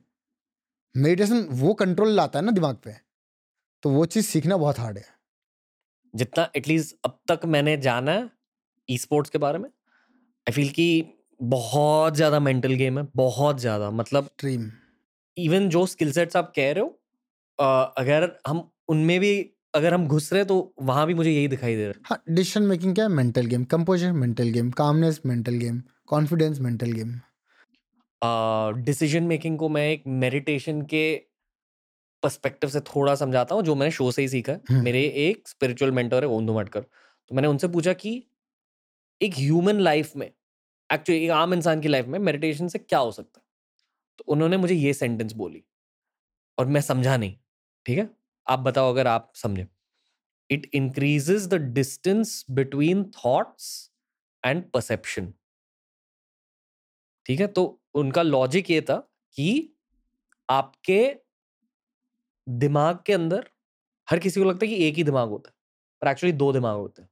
[0.96, 2.96] मेडिटेशन वो कंट्रोल लाता है ना दिमाग पे।
[3.84, 5.06] तो वो चीज़ सीखना बहुत हार्ड है।
[6.16, 8.30] जितना एटलीस्ट अब तक मैंने जाना
[8.90, 9.70] ई स्पोर्ट्स के बारे में?
[10.48, 10.88] आई फील कि
[11.40, 14.70] बहुत ज़्यादा मेंटल गेम है बहुत ज़्यादा मतलब स्ट्रीम
[15.38, 16.88] इवन जो स्किल सेट्स आप कह रहे हो
[17.98, 19.34] अगर हम उनमें भी
[19.76, 22.66] अगर हम घुस रहे तो वहाँ भी मुझे यही दिखाई दे रहा है। हाँ डिसीज़न
[22.68, 23.12] मेकिंग क्या है?
[23.12, 27.14] Mental game composure mental game calmness mental game confidence mental game
[28.86, 31.16] decision making को मैं एक मेडिटेशन के
[32.24, 35.48] पर्सपेक्टिव से थोड़ा समझाता हूँ जो मैंने शो से ही सीखा है। हम्म। मेरे एक
[35.48, 38.22] स्पिरिचुअल मेंटर है ओंदू मटकर। तो मैंने उनसे पूछा कि
[39.22, 40.32] एक ह्यूमन लाइफ में
[40.94, 43.40] एक्चुअली एक आम इंसान की लाइफ में मेडिटेशन से क्या हो सकता?
[43.40, 43.46] है
[44.18, 45.64] तो उन्होंने मुझे ये सेंटेंस बोली
[46.58, 47.38] और मैं समझा नहीं,
[47.86, 48.10] ठीक है?
[48.48, 49.68] आप बताओ अगर आप समझे।
[50.50, 53.92] It increases the distance between thoughts
[54.46, 55.34] and perception
[57.26, 57.48] ठीक है?
[57.48, 58.98] तो उनका लॉजिक ये था
[59.34, 59.74] कि
[60.50, 61.16] आपके
[62.48, 63.50] दिमाग के अंदर,
[64.10, 65.56] हर किसी को लगता है कि एक ही दिमाग होता है,
[66.02, 67.10] पर एक्चुअली दो दिमाग होते हैं।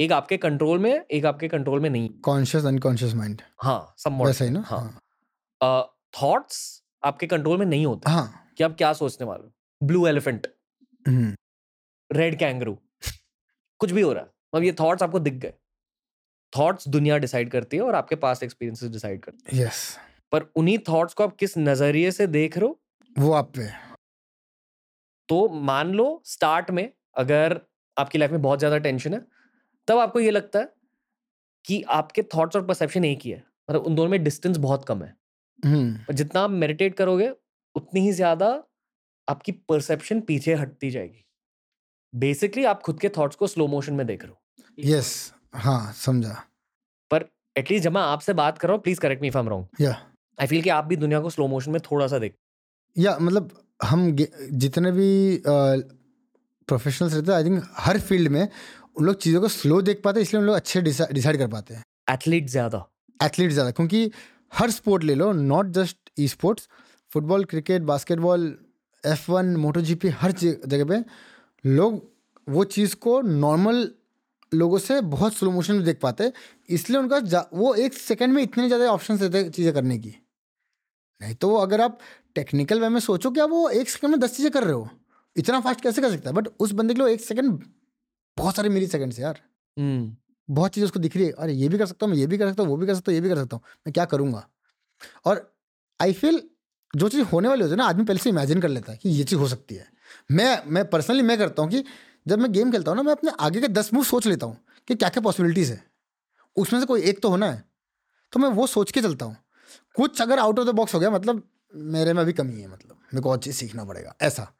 [0.00, 4.44] एक आपके कंट्रोल में एक आपके कंट्रोल में नहीं कॉन्शियस अनकॉन्शियस माइंड हाँ सब वैसा
[4.44, 4.60] ही ना?
[4.60, 10.46] हाँ। थॉट्स आपके कंट्रोल में नहीं होते। हाँ। कि आप क्या सोचने वाले ब्लू एलिफेंट
[12.10, 12.76] रेड कैंगरू
[13.80, 15.52] कुछ भी हो रहा है। मतलब ये थॉट्स आपको दिख गए।
[16.52, 19.96] थॉट्स दुनिया डिसाइड करती है और आपके पास एक्सपीरियंसेस डिसाइड करते हैं। यस
[20.32, 22.80] पर उन्हीं थॉट्स को आप किस नज़रिए से देख रहे हो?
[23.16, 23.68] वो आप पे।
[25.28, 27.60] तो मान लो स्टार्ट में अगर
[27.96, 29.20] आपकी लाइफ में बहुत ज़्यादा टेंशन है
[29.88, 30.72] तब आपको ये लगता है
[31.64, 35.02] कि आपके थॉट्स और परसेप्शन एक ही है मतलब उन दोनों में डिस्टेंस बहुत कम
[35.02, 35.14] है।
[35.62, 37.30] हम्म। और जितना आप मेडिटेट करोगे
[37.76, 38.46] उतनी ही ज़्यादा
[39.28, 41.24] आपकी परसेप्शन पीछे हटती जाएगी।
[42.14, 46.34] बेसिकली आप खुद के थॉट्स को स्लो मोशन में देख रहे हो। यस हाँ समझा।
[47.10, 47.24] पर
[47.56, 49.82] एटलीस्ट जब मैं आपसे बात कर रहा हूँ please correct me if I am wrong
[49.82, 49.90] या
[50.38, 52.34] आई फील कि आप भी दुनिया को स्लो मोशन में थोड़ा सा देख
[52.96, 53.50] या मतलब
[53.82, 58.48] हम जितने भी प्रोफेशनल्स रहते हैं आई थिंक हर फ़ील्ड में
[59.00, 61.74] उन लोग चीज़ों को स्लो देख पाते हैं इसलिए उन लोग अच्छे डिसाइड कर पाते
[61.74, 62.84] हैं। एथलीट ज़्यादा।
[63.20, 64.10] एथलीट ज़्यादा क्योंकि
[64.52, 66.68] हर स्पोर्ट ले लो not just esports
[67.12, 68.54] football cricket basketball
[69.04, 71.02] F one moto G हर जगह पे
[71.64, 72.02] लोग
[72.46, 73.90] वो चीज़ को नॉर्मल
[74.52, 76.32] लोगों से बहुत स्लो मोशन में देख पाते हैं
[76.68, 80.14] इसलिए उनका वो एक सेकंड में इतने ज़्यादा ऑप्शन देते हैं चीज़ें करने की।
[81.20, 81.98] नहीं तो अगर आप
[82.34, 84.88] टेक्निकल वे में सोचो कि आप वो एक सेकंड में दस चीज़ें कर रहे हो
[85.36, 86.34] इतना फास्ट कैसे कर सकता है?
[86.36, 87.62] बट उस बंदे के लिए एक सेकंड
[88.36, 89.40] बहुत सारे मिली सेकंड से यार।
[89.76, 90.16] हम्म।
[90.48, 92.38] बहुत चीज़ उसको दिख रही है। अरे ये भी कर सकता हूँ मैं ये भी
[92.38, 94.04] कर सकता हूँ वो भी कर सकता हूँ ये भी कर सकता हूँ मैं क्या
[94.04, 94.46] करूँगा?
[95.24, 95.52] और
[96.00, 96.42] आई फील
[96.94, 99.08] जो चीज़ होने वाली होती है ना आदमी पहले से इमेजिन कर लेता है कि
[99.08, 99.86] ये चीज़ हो सकती है।
[100.30, 101.84] मैं मैं पर्सनली मैं करता हूँ कि
[102.26, 104.56] जब मैं गेम खेलता हूँ ना मैं अपने आगे के दस मूव सोच लेता हूँ
[104.88, 105.82] कि क्या क्या पॉसिबिलिटीज़ है।
[106.56, 107.64] उसमें से कोई एक तो होना है
[108.32, 109.36] तो मैं वो सोच के चलता हूँ।
[109.96, 111.42] कुछ अगर आउट ऑफ़ द बॉक्स हो गया मतलब
[111.74, 114.52] मेरे में अभी कमी है मतलब मेरे को और चीज़ सीखना पड़ेगा ऐसा।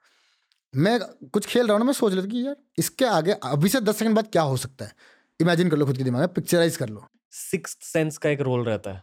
[0.74, 0.98] मैं
[1.32, 3.96] कुछ खेल रहा हूँ ना मैं सोच लेता कि यार इसके आगे अभी से दस
[3.98, 4.92] सेकंड बाद क्या हो सकता है?
[5.40, 8.64] इमेजिन कर लो खुद के दिमाग में पिक्चराइज कर लो। सिक्स सेंस का एक रोल
[8.64, 9.02] रहता है।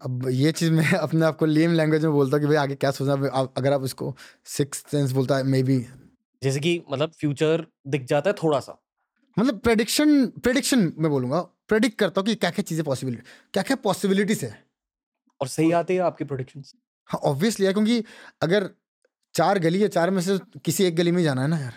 [0.00, 2.74] अब ये चीज़ मैं अपने आप को लेम लैंग्वेज में बोलता हूँ कि भाई आगे
[2.76, 4.14] क्या सोचना अगर आप इसको
[4.46, 5.78] सिक्स सेंस बोलता है मे बी
[6.42, 8.78] जैसे कि मतलब फ्यूचर दिख जाता है थोड़ा सा
[9.36, 13.22] मतलब प्रेडिक्शन प्रेडिक्शन मैं बोलूँगा। प्रेडिक्ट करता हूँ कि क्या क्या चीज़ें पॉसिबिलिटी
[13.54, 14.50] क्या क्या पॉसिबिलिटीज है।
[15.40, 16.62] और सही आती है आपकी प्रोडिक्शन
[17.10, 18.04] हाँ ऑब्वियसली है क्योंकि
[18.42, 18.68] अगर
[19.36, 21.74] चार गली है चार में से किसी एक गली में जाना है ना यार।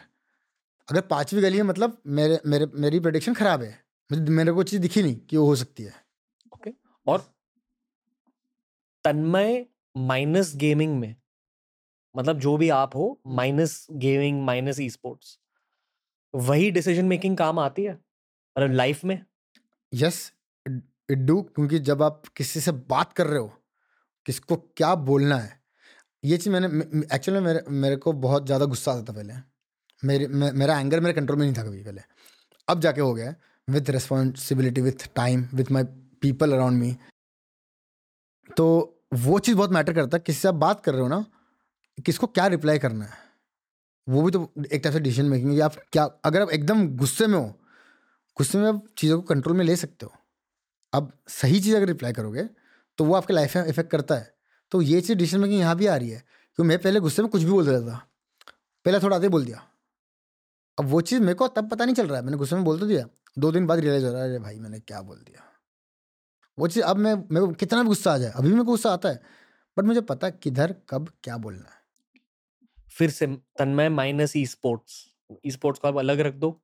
[0.88, 4.82] अगर पांचवी गली है मतलब मेरे मेरे मेरी प्रेडिक्शन खराब है। मुझे मेरे को चीज़
[4.82, 5.94] दिखी नहीं कि वो हो सकती है।
[6.54, 6.80] Okay okay.
[7.08, 7.20] और
[9.06, 9.66] तन्मय
[9.98, 11.16] माइनस गेमिंग में
[12.16, 15.38] मतलब जो भी आप हो minus gaming minus e sports
[16.34, 17.94] वही डिसीज़न मेकिंग काम आती है?
[17.94, 19.22] मतलब लाइफ में?
[19.94, 20.32] यस
[20.66, 23.52] इट डू क्योंकि जब आप किसी से बात कर रहे हो
[24.26, 25.59] किसको क्या बोलना है
[26.24, 26.68] ये चीज़ मैंने
[27.16, 29.34] एक्चुअली मेरे मेरे को बहुत ज़्यादा गुस्सा आता था पहले।
[30.04, 32.02] मेरे मे, मेरा एंगर मेरे कंट्रोल में नहीं था कभी पहले।
[32.68, 33.34] अब जाके हो गया
[33.68, 35.84] with responsibility with time with my
[36.22, 36.96] people around me
[38.50, 38.66] तो
[39.16, 41.26] वो चीज़ बहुत मैटर करता है। किससे आप बात कर रहे हो ना
[41.98, 43.18] किसको क्या रिप्लाई करना है?
[44.08, 47.38] वो भी तो एक टाइप से डिसीज़न मेकिंग आप क्या अगर आप एकदम गुस्से में
[47.38, 47.46] हो
[48.38, 50.12] गुस्से में आप चीज़ों को कंट्रोल में ले सकते हो।
[50.94, 52.44] अब सही चीज़ अगर रिप्लाई करोगे
[52.98, 54.32] तो वो आपके लाइफ में इफ़ेक्ट करता है।
[54.72, 57.32] तो ये चीज़ डिसीज़न मेकिंग यहाँ भी आ रही है क्योंकि मैं पहले गुस्से में
[57.32, 57.98] कुछ भी बोल देता था।
[58.86, 59.64] पहले थोड़ा आते बोल दिया।
[60.78, 62.80] अब वो चीज़ मेरे को तब पता नहीं चल रहा है। मैंने गुस्से में बोल
[62.80, 63.06] तो दिया।
[63.40, 65.44] दो दिन बाद रियलाइज़ हो रहा है अरे भाई मैंने क्या बोल दिया?
[66.58, 68.72] वो चीज़ अब मैं मेरे को कितना भी गुस्सा आ जाए अभी भी मेरे को
[68.72, 69.22] गुस्सा आता है
[69.78, 71.78] बट मुझे पता है किधर कब क्या बोलना है।
[72.90, 73.28] फिर से
[73.60, 75.06] Tanmay minus e sports
[75.46, 76.60] e sports को आप अलग रख दो।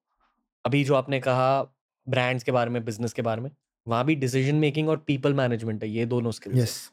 [0.65, 1.61] अभी जो आपने कहा
[2.07, 3.49] ब्रांड्स के बारे में बिज़नेस के बारे में
[3.87, 6.91] वहाँ भी डिसीज़न मेकिंग और पीपल मैनेजमेंट है ये दोनों स्किल्स यस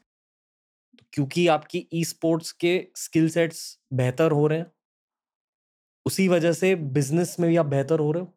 [1.13, 3.59] क्योंकि आपकी ई स्पोर्ट्स के स्किल सेट्स
[3.93, 4.71] बेहतर हो रहे हैं।
[6.05, 8.33] उसी वजह से बिज़नेस में भी आप बेहतर हो रहे हो।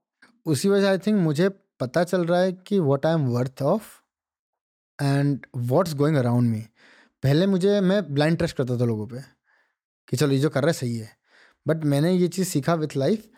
[0.47, 1.49] उसी वजह आई थिंक मुझे
[1.81, 3.85] पता चल रहा है कि what I am worth of
[4.99, 6.61] and what's going around me
[7.23, 9.21] पहले मुझे, मैं ब्लाइंड ट्रस्ट करता था लोगों पे
[10.09, 11.11] कि चलो ये जो कर रहा है सही है।
[11.67, 13.29] बट मैंने ये चीज़ सीखा विथ लाइफ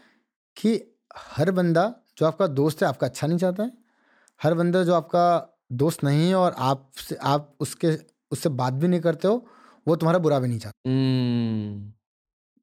[0.56, 0.80] कि
[1.16, 1.84] हर बंदा
[2.18, 3.72] जो आपका दोस्त है, आपका अच्छा नहीं चाहता है।
[4.40, 7.88] हर बंदा जो आपका दोस्त नहीं है और आपसे, आप उसके
[8.30, 9.46] उससे बात भी नहीं करते हो
[9.86, 11.92] वो तुम्हारा बुरा भी नहीं चाहता। हम्म,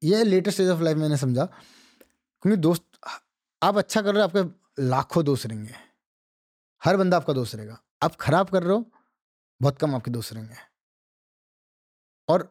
[0.02, 2.84] ये लेटेस्ट स्टेज ऑफ़ लाइफ मैंने समझा क्योंकि दोस्त
[3.62, 5.74] आप अच्छा कर रहे हो आपके लाखों दोस्त रहेंगे।
[6.82, 8.84] हर बंदा आपका दोस्त रहेगा। आप खराब कर रहे हो
[9.60, 10.54] बहुत कम आपके दोस्त रहेंगे।
[12.28, 12.48] और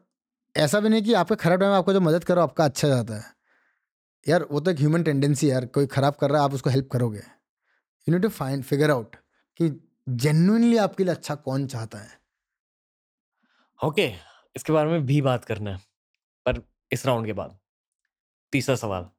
[0.56, 3.16] ऐसा भी नहीं कि आपके खराब टाइम में आपको जो मदद करो आपका अच्छा जाता
[3.16, 3.34] है।
[4.28, 6.90] यार वो तो एक ह्यूमन टेंडेंसी यार कोई खराब कर रहा है आप उसको हेल्प
[6.92, 9.16] करोगे। You need to find figure out
[9.60, 9.70] कि
[10.10, 12.25] जेन्युइनली आपके लिए अच्छा कौन चाहता है।
[13.86, 14.14] ओके,
[14.56, 15.78] इसके बारे में भी बात करना है,
[16.46, 17.58] पर इस राउंड के बाद।
[18.54, 19.10] तीसरा सवाल।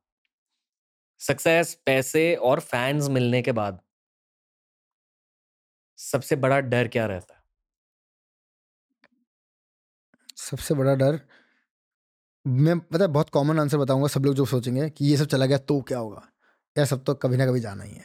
[1.18, 3.80] सक्सेस, पैसे और फैंस मिलने के बाद
[5.98, 7.42] सबसे बड़ा डर क्या रहता है?
[10.36, 11.20] सबसे बड़ा डर?
[12.46, 15.46] मैं, पता है, बहुत कॉमन आंसर बताऊँगा, सब लोग जो सोचेंगे कि ये सब चला
[15.46, 16.28] गया तो क्या होगा?
[16.78, 18.04] यार सब तो कभी ना कभी जाना ही है।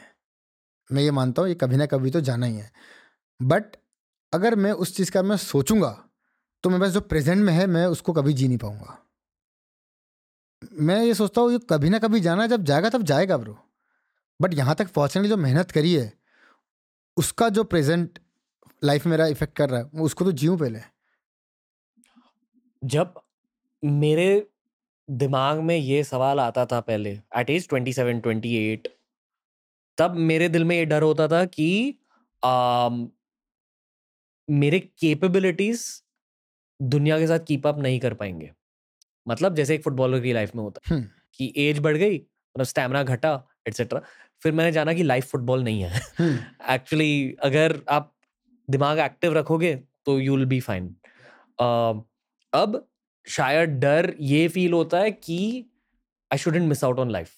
[0.92, 2.72] मैं ये मानता हूँ, ये कभी ना कभी तो जाना ही है।
[3.42, 3.76] बट
[4.34, 6.11] अगर मैं उस चीज़ का मैं सोचूँगा
[6.64, 8.98] तो मेरे पास जो प्रेजेंट में है मैं उसको कभी जी नहीं पाऊँगा।
[10.62, 13.58] मैं ये सोचता हूँ ये कभी ना कभी जाना जब जाएगा तब जाएगा ब्रो
[14.42, 16.12] बट यहाँ तक पहुँचने की जो मेहनत करी है
[17.18, 18.20] उसका जो प्रेजेंट
[18.84, 20.80] लाइफ मेरा इफ़ेक्ट कर रहा है उसको तो जीऊँ पहले।
[22.84, 23.20] जब
[23.84, 24.48] मेरे
[25.10, 28.88] दिमाग में ये सवाल आता था पहले at age twenty seven twenty eight
[29.98, 31.98] तब मेरे दिल में ये डर होता था कि
[32.44, 33.10] आम,
[34.50, 36.01] मेरे केपेबिलिटीज
[36.82, 38.52] दुनिया के साथ कीप अप नहीं कर पाएँगे
[39.28, 41.02] मतलब जैसे एक फुटबॉलर की लाइफ में होता है।
[41.36, 44.02] कि एज बढ़ गई मतलब स्टैमिना घटा एटसेट्रा
[44.42, 46.02] फिर मैंने जाना कि लाइफ फुटबॉल नहीं है।
[46.70, 48.14] एक्चुअली अगर आप
[48.70, 49.76] दिमाग एक्टिव रखोगे
[50.06, 50.96] तो यू विल बी फाइन
[52.54, 52.88] अब
[53.28, 55.66] शायद डर ये फील होता है कि
[56.32, 57.32] I shouldn't miss out on life.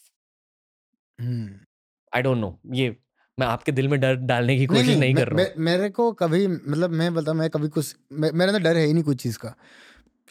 [2.14, 2.95] I don't know ये
[3.39, 5.89] मैं आपके दिल में डर डालने की नहीं कोशिश नहीं, कर रहा हूँ। मैं- मेरे
[5.89, 9.03] को कभी मतलब मैं बता मैं कभी कुछ मे- मेरे अंदर डर है ही नहीं
[9.03, 9.55] कुछ चीज़ का।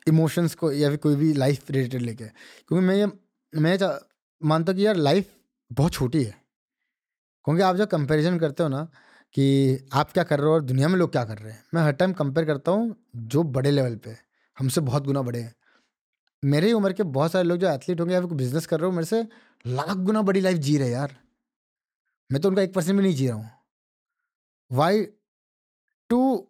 [0.09, 3.07] इमोशंस को या फिर कोई भी लाइफ रिलेटेड लेके। क्योंकि मैं ये
[3.61, 3.79] मैं
[4.45, 5.31] मानता हूँ कि यार लाइफ
[5.73, 6.43] बहुत छोटी है।
[7.45, 8.85] क्योंकि आप जब कंपैरिजन करते हो ना
[9.33, 11.83] कि आप क्या कर रहे हो और दुनिया में लोग क्या कर रहे हैं मैं
[11.83, 14.17] हर टाइम कंपेयर करता हूँ जो बड़े लेवल पे
[14.59, 15.55] हमसे बहुत गुना बड़े हैं।
[16.45, 18.87] मेरे ही उम्र के बहुत सारे लोग जो एथलीट होंगे या फिर बिज़नेस कर रहे
[18.87, 19.29] हो मेरे से
[19.67, 21.17] लाख गुना बड़ी लाइफ जी रहे यार।
[22.33, 23.51] मैं तो उनका एक परसेंट भी नहीं जी रहा हूँ।
[24.71, 25.03] Why
[26.11, 26.49] to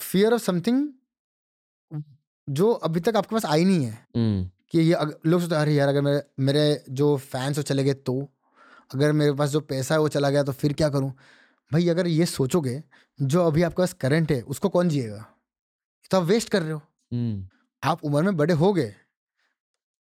[0.00, 0.88] fear of something
[2.48, 4.96] जो अभी तक आपके पास आई नहीं है। हम्म, कि ये
[5.26, 8.20] लोग सोचते हैं, अरे यार अगर मेरे मेरे जो फैंस वो चले गए तो
[8.94, 11.10] अगर मेरे पास जो पैसा है वो चला गया तो फिर क्या करूँ?
[11.70, 12.82] भाई अगर ये सोचोगे
[13.18, 15.24] जो अभी आपके पास करंट है उसको कौन जिएगा?
[16.10, 17.48] तो आप वेस्ट कर रहे हो। हम्म,
[17.82, 18.94] आप उम्र में बड़े हो गए।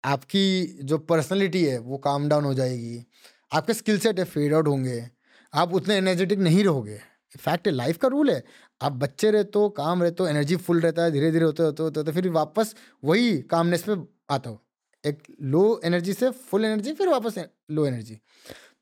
[0.05, 3.05] आपकी जो पर्सनैलिटी है वो काम डाउन हो जाएगी।
[3.53, 5.09] आपके स्किल सेट फेड आउट होंगे।
[5.55, 7.01] आप उतने एनर्जेटिक नहीं रहोगे।
[7.39, 8.45] फैक्ट है लाइफ का रूल है।
[8.83, 11.83] आप बच्चे रहते हो, काम रहते हो एनर्जी फुल रहता है धीरे धीरे होते होते
[11.83, 12.75] होते होते फिर वापस
[13.05, 13.97] वही कामनेस पे
[14.31, 14.63] आता हो।
[15.05, 17.39] एक लो एनर्जी से फुल एनर्जी फिर वापस
[17.71, 18.19] लो एनर्जी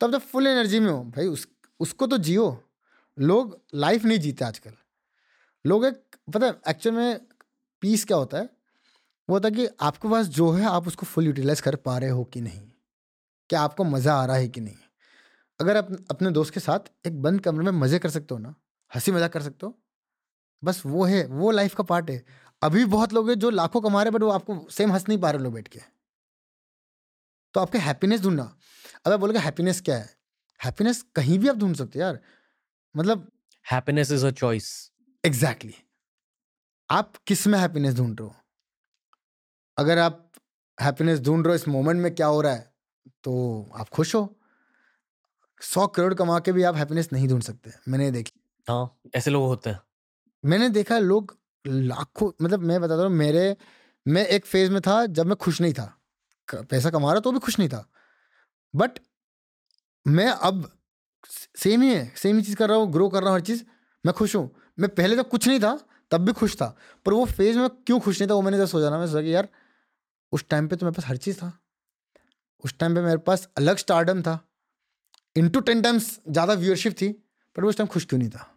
[0.00, 1.48] तो अब जब फुल एनर्जी में हो, भाई उस,
[1.80, 2.64] उसको तो जियो।
[3.18, 4.72] लोग लाइफ नहीं जीते आजकल।
[5.66, 7.20] लोग एक, पता है एक्चुअल में
[7.80, 8.44] पीस क्या होता है?
[9.28, 12.10] वो होता है कि आपके पास जो है, आप उसको फुल यूटिलाइज कर पा रहे
[12.10, 12.70] हो कि नहीं।
[13.50, 14.76] क्या आपको मज़ा आ रहा है कि नहीं।
[15.60, 18.54] अगर आप अपने दोस्त के साथ एक बंद कमरे में मज़े कर सकते हो ना
[18.92, 19.78] हँसी मज़ाक कर सकते हो
[20.62, 22.24] बस वो है वो लाइफ का पार्ट है।
[22.62, 25.18] अभी बहुत लोग हैं जो लाखों कमा रहे हैं बट वो आपको सेम हंस नहीं
[25.18, 25.80] पा रहे लोग बैठ के।
[27.54, 28.42] तो आपके हैप्पीनेस ढूंढना।
[29.06, 30.08] अब आप बोलोगे हैप्पीनेस क्या है?
[30.60, 32.20] हैप्पीनेस कहीं भी आप ढूंढ सकते हो यार।
[32.94, 33.30] मतलब
[33.66, 34.70] happiness is a choice.
[35.24, 35.74] Exactly.
[36.90, 38.34] आप किसमें हैप्पीनेस ढूंढ रहे हो?
[39.76, 40.30] अगर आप
[40.78, 42.72] हैप्पीनेस ढूंढ रहे हो इस मोमेंट में क्या हो रहा है
[43.24, 43.34] तो
[43.76, 44.34] आप खुश हो?
[45.60, 48.32] सौ करोड़ कमा के भी आप हैप्पीनेस नहीं ढूंढ सकते मैंने देखी।
[48.66, 49.80] हाँ ऐसे लोग होते हैं।
[50.44, 53.56] मैंने देखा लोग लाखों मतलब मैं बताता हूँ मेरे
[54.06, 55.94] मैं एक फ़ेज़ में था जब मैं खुश नहीं था।
[56.48, 57.84] पैसा कमा रहा तो भी खुश नहीं था।
[58.74, 58.98] बट
[60.06, 60.70] मैं अब
[61.56, 63.62] सेम ही है सेम ही चीज़ कर रहा हूँ ग्रो कर रहा हूँ हर चीज़
[64.04, 65.78] मैं खुश हूँ। मैं पहले जब कुछ नहीं था
[66.10, 66.74] तब भी खुश था
[67.06, 69.22] पर वो फ़ेज़ में क्यों खुश नहीं था वो मैंने जब सोचा ना मैं सोचा
[69.22, 69.48] कि यार
[70.32, 71.52] उस टाइम पे तो मेरे पास हर चीज़ था।
[72.64, 74.38] उस टाइम पे मेरे पास अलग स्टारडम था।
[75.36, 77.08] इंटू टेन टाइम्स ज़्यादा व्यूअरशिप थी,
[77.56, 78.48] पर उस टाइम खुश क्यों नहीं था?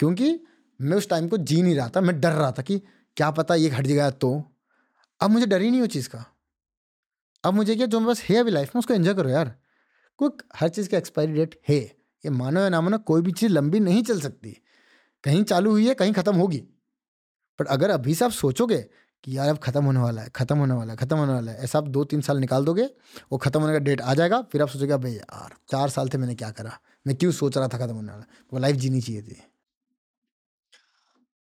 [0.00, 0.40] क्योंकि
[0.80, 2.78] मैं उस टाइम को जी नहीं रहा था, मैं डर रहा था कि
[3.16, 4.30] क्या पता ये हट जाएगा तो।
[5.20, 6.24] अब मुझे डर ही नहीं उस चीज़ का।
[7.44, 9.54] अब मुझे क्या, जो मेरे पास है अभी लाइफ में, उसको एंजॉय करो यार।
[10.18, 11.78] कोई हर चीज़ का एक्सपायरी डेट है।
[12.24, 14.56] ये मानो या ना मानो कोई भी चीज़ लंबी नहीं चल सकती।
[15.24, 16.58] कहीं चालू हुई है, कहीं ख़त्म होगी।
[17.58, 18.84] बट अगर अभी से आप सोचोगे
[19.24, 21.58] कि यार अब ख़त्म होने वाला है ख़त्म होने वाला है ख़त्म होने वाला है।
[21.64, 22.84] ऐसा आप दो तीन साल निकाल दोगे
[23.32, 26.18] वो ख़त्म होने का डेट आ जाएगा फिर आप सोचोगे भाई यार चार साल थे
[26.18, 26.78] मैंने क्या करा?
[27.06, 29.36] मैं क्यों सोच रहा था ख़त्म होने वाला वो लाइफ जीनी चाहिए थी।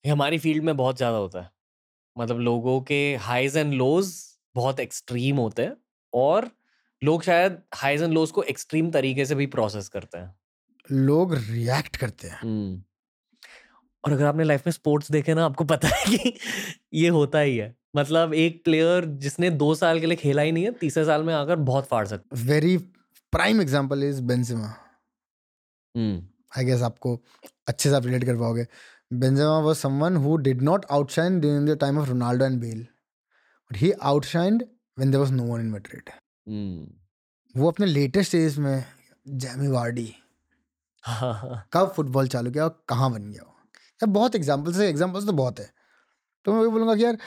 [0.05, 1.51] ये हमारी फ़ील्ड में बहुत ज़्यादा होता है।
[2.17, 4.13] मतलब लोगों के हाइज एंड लोज
[4.55, 5.77] बहुत एक्सट्रीम होते हैं
[6.13, 6.51] और
[7.03, 10.35] लोग शायद हाइज एंड लोज को एक्सट्रीम तरीके से भी प्रोसेस करते हैं।
[10.89, 12.83] लोग रिएक्ट करते हैं। हम्म।
[14.07, 16.33] और अगर आपने लाइफ में स्पोर्ट्स देखे ना आपको पता है कि
[16.95, 20.65] ये होता ही है। मतलब एक प्लेयर जिसने दो साल के लिए खेला ही नहीं
[20.65, 22.77] है तीसरे साल में आकर बहुत फाड़ सकता very
[23.33, 24.75] prime example is Benzema
[26.59, 27.15] I guess आपको
[27.69, 28.67] अच्छे से आप रिलेट कर पाओगे।
[29.13, 32.85] Benzema someone who did not outshine during the time of Ronaldo and Bale.
[33.71, 34.63] But he outshined
[34.97, 36.11] when there was no one in Madrid.
[36.49, 38.85] हम्म। वो अपने latest age में
[39.27, 40.15] Jamie Vardy
[41.05, 43.43] हाँ, हाँ, कब फुटबॉल चालू किया और कहाँ बन गया
[44.01, 45.71] यार बहुत एग्जाम्पल्स है एग्जाम्पल्स तो बहुत है।
[46.47, 47.19] तो मैं वही बोलूँगा कि यार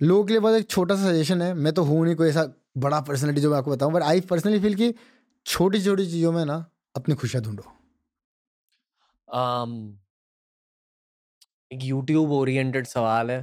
[0.00, 2.44] लोगों के लिए बस एक छोटा सा सजेशन है मैं तो हूँ नहीं कोई ऐसा
[2.78, 4.94] बड़ा पर्सनैलिटी जो मैं आपको बताऊँ बट आई पर्सनली फील कि
[5.46, 6.54] छोटी छोटी चीज़ों में ना
[6.96, 7.62] अपनी खुशियाँ ढूंढो।
[9.28, 9.70] um,
[11.70, 13.40] एक यूट्यूब ओरिएंटेड सवाल है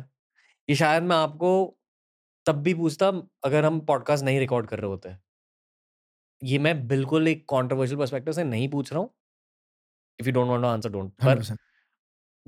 [0.70, 1.52] ये शायद मैं आपको
[2.46, 3.08] तब भी पूछता
[3.44, 5.16] अगर हम पॉडकास्ट नहीं रिकॉर्ड कर रहे होते।
[6.42, 9.10] ये मैं बिल्कुल एक कंट्रोवर्शियल पर्सपेक्टिव से नहीं पूछ रहा हूँ।
[10.20, 11.58] If you don't want to answer don't पर 100%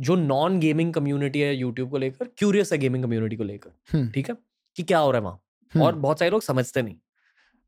[0.02, 4.30] जो नॉन गेमिंग कम्युनिटी है यूट्यूब को लेकर क्यूरियस है गेमिंग कम्युनिटी को लेकर ठीक
[4.30, 4.36] है?
[4.78, 5.84] कि क्या हो रहा है वहाँ?
[5.86, 6.95] और बहुत सारे लोग समझते नहीं।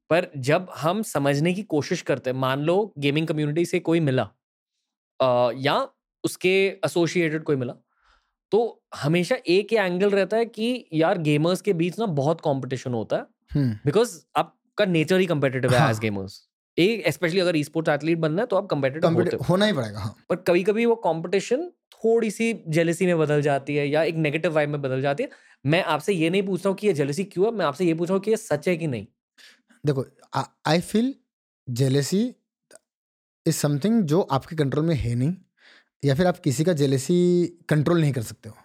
[0.10, 4.24] पर जब हम समझने की कोशिश करते हैं मान लो गेमिंग कम्युनिटी से कोई मिला
[5.20, 5.76] अ, या
[6.24, 6.50] उसके
[6.86, 7.74] एसोसिएटेड कोई मिला
[8.52, 8.60] तो
[8.96, 13.18] हमेशा एक ही एंगल रहता है कि यार गेमर्स के बीच ना बहुत कंपटीशन होता
[13.18, 16.42] है। बिकॉज़ आपका नेचर ही कम्पिटेटिव है हाँ। एज गेमर्स
[16.78, 20.00] एक स्पेशली अगर ई स्पोर्ट्स एथलीट बनना है तो आप कम्पिटेटिव हो। होना ही पड़ेगा
[20.00, 21.70] हाँ। पर कभी कभी वो कंपटीशन
[22.04, 25.30] थोड़ी सी जेलसी में बदल जाती है या एक नेगेटिव वाइब में बदल जाती है।
[25.66, 27.94] मैं आपसे ये नहीं पूछ रहा हूँ कि ये जेलसी क्यों है, मैं आपसे ये
[27.94, 29.06] पूछ रहा हूँ कि ये सच है कि नहीं।
[29.84, 30.06] देखो
[30.68, 31.14] I feel
[31.68, 32.24] jealousy
[33.46, 35.34] is something जो आपके कंट्रोल में है नहीं,
[36.04, 38.56] या फिर आप किसी का जेलसी कंट्रोल नहीं कर सकते हो।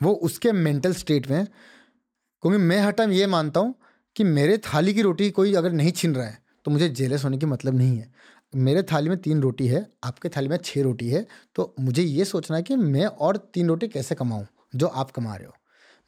[0.00, 3.74] वो उसके मेंटल स्टेट में क्योंकि मैं हर टाइम ये मानता हूँ
[4.16, 7.38] कि मेरे थाली की रोटी कोई अगर नहीं छीन रहा है तो मुझे जेलस होने
[7.38, 8.10] की मतलब नहीं है।
[8.52, 12.24] मेरे थाली में तीन रोटी है आपके थाली में छः रोटी है तो मुझे ये
[12.24, 15.54] सोचना है कि मैं और तीन रोटी कैसे कमाऊँ जो आप कमा रहे हो।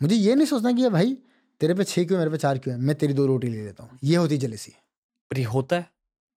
[0.00, 1.16] मुझे ये नहीं सोचना कि ये भाई
[1.60, 3.84] तेरे पे छः क्यों मेरे पे चार क्यों है मैं तेरी दो रोटी ले लेता
[3.84, 4.72] हूँ ये होती जेलेसी
[5.30, 5.90] पर ये होता है?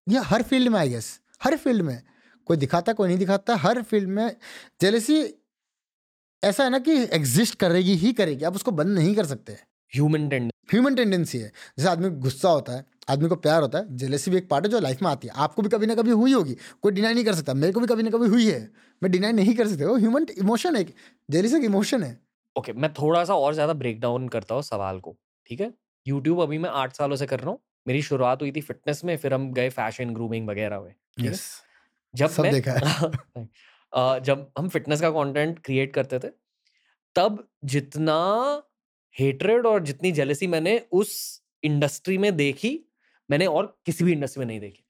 [0.07, 2.01] ये हर फ़ील्ड में आई गेस हर फ़ील्ड में।
[2.47, 4.35] कोई दिखाता कोई नहीं दिखाता हर फ़ील्ड में
[4.81, 5.23] जेलेसी
[6.43, 9.53] ऐसा है ना कि एग्जिस्ट करेगी ही करेगी आप उसको बंद नहीं कर सकते।
[9.93, 13.97] ह्यूमन टेंडेंसी ह्यूमन टेंडेंसी है। जैसे आदमी गुस्सा होता है आदमी को प्यार होता है
[13.97, 16.11] जेलेसी भी एक पार्ट है जो लाइफ में आती है। आपको भी कभी ना कभी
[16.13, 18.59] हुई होगी कोई डिनाई नहीं कर सकता। मेरे को भी कभी ना कभी हुई है।
[19.01, 20.83] मैं डिनाई नहीं कर सकता। वो ह्यूमन इमोशन है
[21.29, 22.17] जेलेसी एक इमोशन है।
[22.55, 25.15] ओके okay, मैं थोड़ा सा और ज़्यादा ब्रेक डाउन करता हूँ सवाल को
[25.49, 25.73] ठीक है?
[26.05, 29.15] यूट्यूब अभी मैं आठ सालों से कर रहा हूँ। मेरी शुरुआत हुई थी फिटनेस में
[29.17, 30.95] फिर हम गए फ़ैशन ग्रूमिंग वगैरह में है?
[31.19, 31.43] यस
[32.13, 32.73] जब सब मैं देखा
[33.93, 36.29] अ, जब हम फिटनेस का कंटेंट क्रिएट करते थे
[37.15, 38.15] तब जितना
[39.15, 41.13] हेटरेड और जितनी जेलसी मैंने उस
[41.63, 42.69] इंडस्ट्री में देखी
[43.29, 44.83] मैंने और किसी भी इंडस्ट्री में नहीं देखी।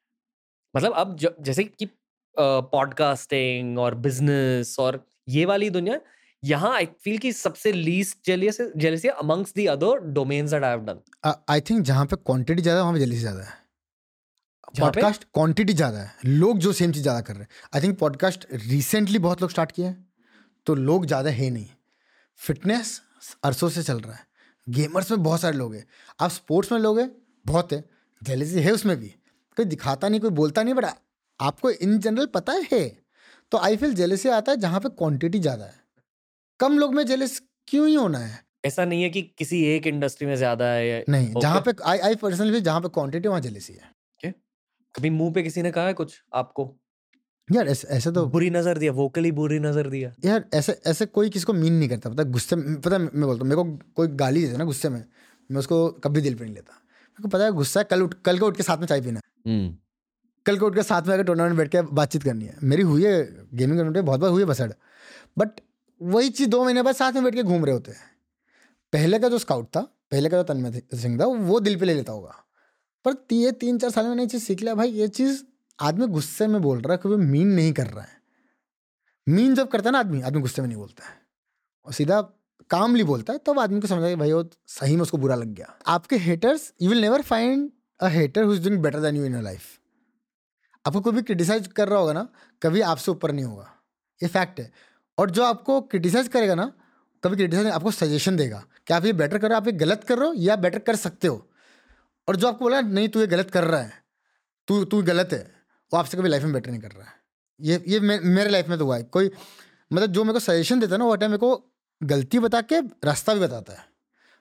[0.73, 1.85] मतलब अब ज, जैसे कि
[2.38, 5.99] पॉडकास्टिंग और बिज़नेस और ये वाली दुनिया
[6.43, 10.81] यहाँ आई फील कि सबसे least jealous jealousy amongst the other domains that I have
[10.85, 10.99] done
[11.49, 13.65] I think जहाँ पे क्वांटिटी ज़्यादा है वहाँ पे जेलेसी ज़्यादा है।
[14.80, 18.45] पॉडकास्ट क्वांटिटी ज़्यादा है। लोग जो सेम चीज़ ज़्यादा कर रहे हैं। आई थिंक पॉडकास्ट
[18.53, 20.05] रिसेंटली बहुत लोग स्टार्ट किए हैं
[20.68, 21.68] तो लोग ज़्यादा है नहीं।
[22.39, 23.01] फिटनेस
[23.43, 24.26] अरसों से चल रहा है।
[24.68, 25.85] गेमर्स में बहुत सारे लोग हैं।
[26.19, 27.11] आप स्पोर्ट्स में लोग हैं
[27.45, 27.84] बहुत है।
[28.22, 29.07] जेलेसी है उसमें भी।
[29.57, 30.85] कोई दिखाता नहीं कोई बोलता नहीं बट
[31.39, 32.85] आपको इन जनरल पता है।
[33.52, 35.80] तो आई फील जेलेसी आता है जहाँ पे क्वांटिटी ज़्यादा है।
[36.60, 38.39] कम लोग में जेलस क्यों ही होना है?
[38.65, 41.41] ऐसा नहीं है कि किसी एक इंडस्ट्री में ज़्यादा है या नहीं Okay.
[41.41, 44.34] जहाँ पे आई आई पर्सनली जहाँ पे क्वांटिटी वहाँ जेलेसी है।
[44.95, 46.64] कभी मुँह पे किसी ने कहा है कुछ आपको?
[47.49, 51.30] यार ऐसे ऐसे तो बुरी नज़र दिया वोकली बुरी नज़र दिया। यार ऐसे ऐसे कोई
[51.30, 54.07] किसी को मीन नहीं करता। पता गुस्से में पता मैं बोलता हूँ मेरे को कोई
[54.18, 55.03] गाली देता ना गुस्से में
[55.49, 56.81] मैं उसको कभी दिल पे नहीं लेता।
[57.19, 59.02] मेरे को पता है गुस्सा है कल उठ कल को उठ के साथ में चाय
[59.02, 59.77] पीना। हम्म।
[60.45, 63.06] कल को उठ के साथ में आकर टूर्नामेंट बैठ के बातचीत करनी है। मेरी हुई
[63.06, 64.72] है गेमिंग कम्युनिटी बहुत बार हुई है बसड़।
[65.38, 65.49] बट
[66.02, 68.02] वही चीज़ दो महीने बाद साथ में बैठ के घूम रहे होते हैं।
[68.94, 69.81] पहले का जो स्काउट था
[70.11, 72.35] पहले का जो तन्मय सिंह था वो दिल पे ले लेता होगा।
[73.06, 75.44] पर ये तीन चार साल में नई चीज़ सीख लिया भाई ये चीज़
[75.80, 78.22] आदमी गुस्से में बोल रहा है कभी मीन नहीं कर रहा है।
[79.30, 81.15] मीन जब करता है ना आदमी आदमी गुस्से में नहीं बोलता है।
[81.85, 82.36] और सीधा
[82.69, 85.53] कामली बोलता है तब आदमी को समझ है भाई वो सही में उसको बुरा लग
[85.53, 87.69] गया। आपके haters you will never find
[87.99, 89.63] a hater who is doing better than you in life
[90.85, 92.27] आपको कोई भी क्रिटिसाइज कर रहा होगा ना
[92.61, 93.71] कभी आपसे ऊपर नहीं होगा।
[94.21, 94.71] ये फैक्ट है।
[95.17, 96.71] और जो आपको क्रिटिसाइज करेगा ना
[97.23, 100.27] कभी क्रिटिसाइज आपको सजेशन देगा कि आप ये बेटर कर आप ये गलत कर रहे
[100.27, 101.47] हो या बेटर कर सकते हो।
[102.27, 103.93] और जो आपको बोला नहीं तू ये गलत कर रहा है।
[104.67, 105.39] तू तू गलत है।
[105.91, 107.13] वो आपसे कभी लाइफ में बेटर नहीं कर रहा है।
[107.59, 109.31] ये ये मे, मेरे लाइफ में तो हुआ है। कोई
[109.93, 112.79] मतलब जो मेरे को सजेशन देता है ना वो टाइम मेरे को गलती बता के
[112.79, 113.85] रास्ता भी बताता है।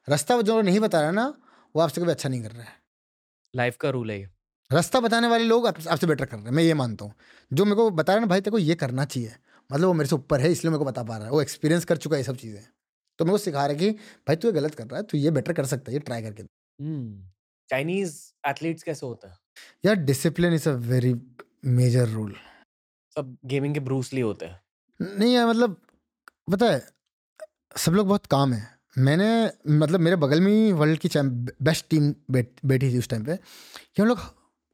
[0.09, 1.39] रास्ता जो नहीं बता रहा है ना
[1.77, 2.83] वो आपसे कभी अच्छा नहीं कर रहा है।
[3.57, 4.29] लाइफ का रूल है ये।
[4.73, 7.15] रास्ता बताने वाले लोग आप- आपसे बेटर कर रहे हैं मैं ये मानता हूँ।
[7.53, 9.37] जो मेरे को बता रहा है ना भाई तेरे को ये करना चाहिए
[9.73, 11.85] मतलब वो मेरे से ऊपर है इसलिए मेरे को बता पा रहा है वो एक्सपीरियंस
[11.85, 12.65] कर चुका है ये सब चीज़ें।
[13.19, 15.19] तो मेरे को सिखा रहा है कि भाई तू ये गलत कर रहा है तू
[15.19, 16.43] ये बेटर कर सकता है ये ट्राई करके
[17.71, 19.39] चाइनीज़ एथलीट्स कैसे होता है?
[19.85, 21.15] यार discipline is a very
[21.65, 22.37] major rule
[23.15, 24.61] सब गेमिंग के ब्रूसली होते हैं।
[25.03, 25.83] नहीं यार मतलब
[26.53, 26.96] पता है
[27.79, 31.09] सब लोग बहुत काम है। मैंने मतलब मेरे बगल में ही वर्ल्ड की
[31.65, 34.21] बेस्ट टीम बैठ, बैठी थी उस टाइम पे। कि हम लोग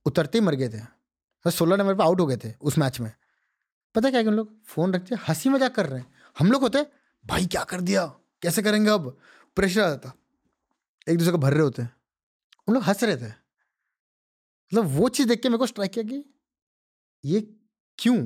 [0.07, 0.83] उतरते ही मर गए थे।
[1.47, 3.13] बस सोलह नंबर पे आउट हो गए थे उस मैच में।
[3.95, 6.87] पता क्या कि उन लोग फ़ोन रखते हँसी मज़ाक कर रहे हैं। हम लोग होते,
[7.27, 8.07] भाई क्या कर दिया?
[8.43, 9.19] कैसे करेंगे अब?
[9.57, 10.13] प्रेशर आ जाता।
[11.09, 11.83] एक दूसरे को भर रहे होते।
[12.69, 16.25] उन लोग हंस रहे थे। मतलब वो चीज़ देख के मेरे को स्ट्राइक किया कि
[17.25, 17.41] ये
[17.99, 18.25] क्यों?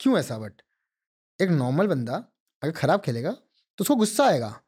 [0.00, 0.38] क्यों ऐसा?
[0.38, 0.62] बट
[1.40, 2.14] एक नॉर्मल बंदा
[2.62, 3.36] अगर खराब खेलेगा
[3.78, 4.60] तो उसको गुस्सा आएगा।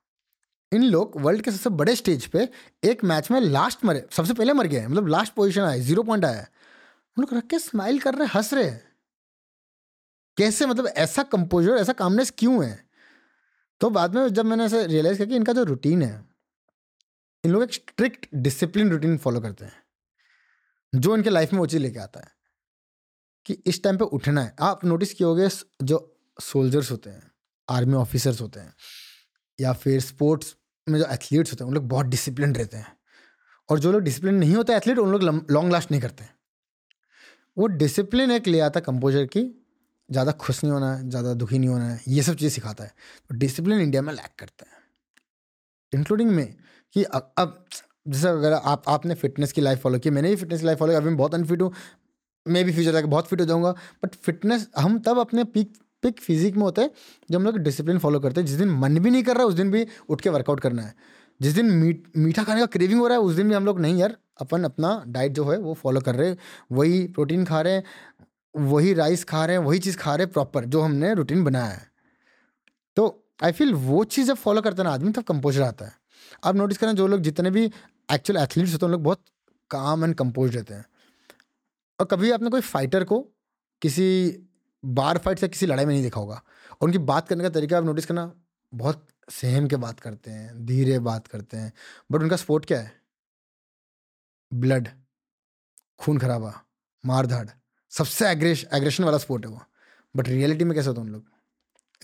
[0.73, 2.49] इन लोग वर्ल्ड के सबसे बड़े स्टेज पे
[2.85, 6.25] एक मैच में लास्ट मरे, सबसे पहले मर गए मतलब लास्ट पोजीशन आए ज़ीरो पॉइंट
[6.25, 8.71] आया। हम लोग रख के स्माइल कर रहे हंस रहे
[10.37, 10.67] कैसे?
[10.67, 12.89] मतलब ऐसा कंपोजर ऐसा कामनेस क्यों है?
[13.81, 16.25] तो बाद में जब मैंने ऐसे रियलाइज़ किया कि इनका जो रूटीन है,
[17.45, 19.83] इन लोग एक स्ट्रिक्ट डिसिप्लिन रूटीन फॉलो करते हैं,
[20.93, 22.31] जो इनके लाइफ में वो चीज़ लेके आता है,
[23.47, 25.49] कि इस टाइम पे उठना है। आप नोटिस किए
[25.83, 25.99] जो
[26.39, 27.28] सोल्जर्स होते हैं
[27.69, 28.75] आर्मी ऑफिसर्स होते हैं
[29.59, 30.55] या फिर स्पोर्ट्स
[30.87, 32.97] में जो एथलीट्स होते हैं, उन लोग बहुत डिसिप्लिन रहते हैं।
[33.69, 36.25] और जो लोग डिसिप्लिन नहीं होते एथलीट उन लोग लॉन्ग लास्ट नहीं करते
[37.57, 39.43] वो डिसिप्लिन एक ले आता कंपोजर की,
[40.09, 42.93] ज़्यादा खुश नहीं होना है ज़्यादा दुखी नहीं होना है ये सब चीज़ सिखाता है।
[43.29, 44.77] तो डिसिप्लिन इंडिया में लैक करते हैं।
[45.93, 46.55] इंक्लूडिंग में
[46.95, 47.65] कि अब
[48.09, 50.93] जैसे अगर आप, आपने फिटनेस की लाइफ फॉलो की, मैंने भी फिटनेस की लाइफ फॉलो
[50.93, 51.73] की, अभी मैं बहुत अनफिट हूँ,
[52.47, 53.73] मैं भी फ्यूचर जाकर बहुत फिट हो जाऊँगा
[54.05, 55.73] बट फिटनेस हम तब अपने पीक
[56.03, 56.91] पिक फिजिक में होते हैं,
[57.31, 59.49] जब हम लोग डिसिप्लिन फॉलो करते हैं, जिस दिन मन भी नहीं कर रहा है
[59.49, 60.95] उस दिन भी उठ के वर्कआउट करना है।
[61.43, 63.81] जिस दिन मीठ, मीठा खाने का क्रेविंग हो रहा है, उस दिन भी हम लोग,
[63.81, 66.39] नहीं यार, अपन अपना डाइट जो है, वो फॉलो कर रहे हैं।
[66.73, 67.85] वही प्रोटीन खा रहे हैं,
[68.57, 71.65] वही राइस खा रहे हैं, वही चीज़ खा रहे हैं प्रॉपर जो हमने रूटीन बनाया
[71.65, 71.91] है।
[72.97, 75.93] तो आई फील वो चीज़ जब फॉलो करता है ना, आदमी तब कंपोजर आता है।
[76.45, 77.73] आप नोटिस करें, जो लोग जितने भी
[78.13, 79.23] एक्चुअल एथलीट्स होते हैं, उन लोग बहुत
[79.71, 80.87] काम एंड कंपोज रहते हैं।
[82.01, 83.29] और कभी आपने कोई फाइटर को
[83.83, 84.39] किसी
[84.85, 86.43] बार फाइट से किसी लड़ाई में नहीं देखा होगा।
[86.81, 88.33] उनकी बात करने का तरीका आप नोटिस करना,
[88.75, 91.73] बहुत सहम के बात करते हैं, धीरे बात करते हैं।
[92.13, 92.93] बट उनका स्पोर्ट क्या है?
[94.55, 94.89] ब्लड
[95.99, 96.65] खून खराबा
[97.07, 97.49] मार धाड़
[97.91, 99.61] सबसे एग्रेश एग्रेशन वाला स्पोर्ट है वो।
[100.17, 101.25] बट रियलिटी में कैसे होता उन लोग?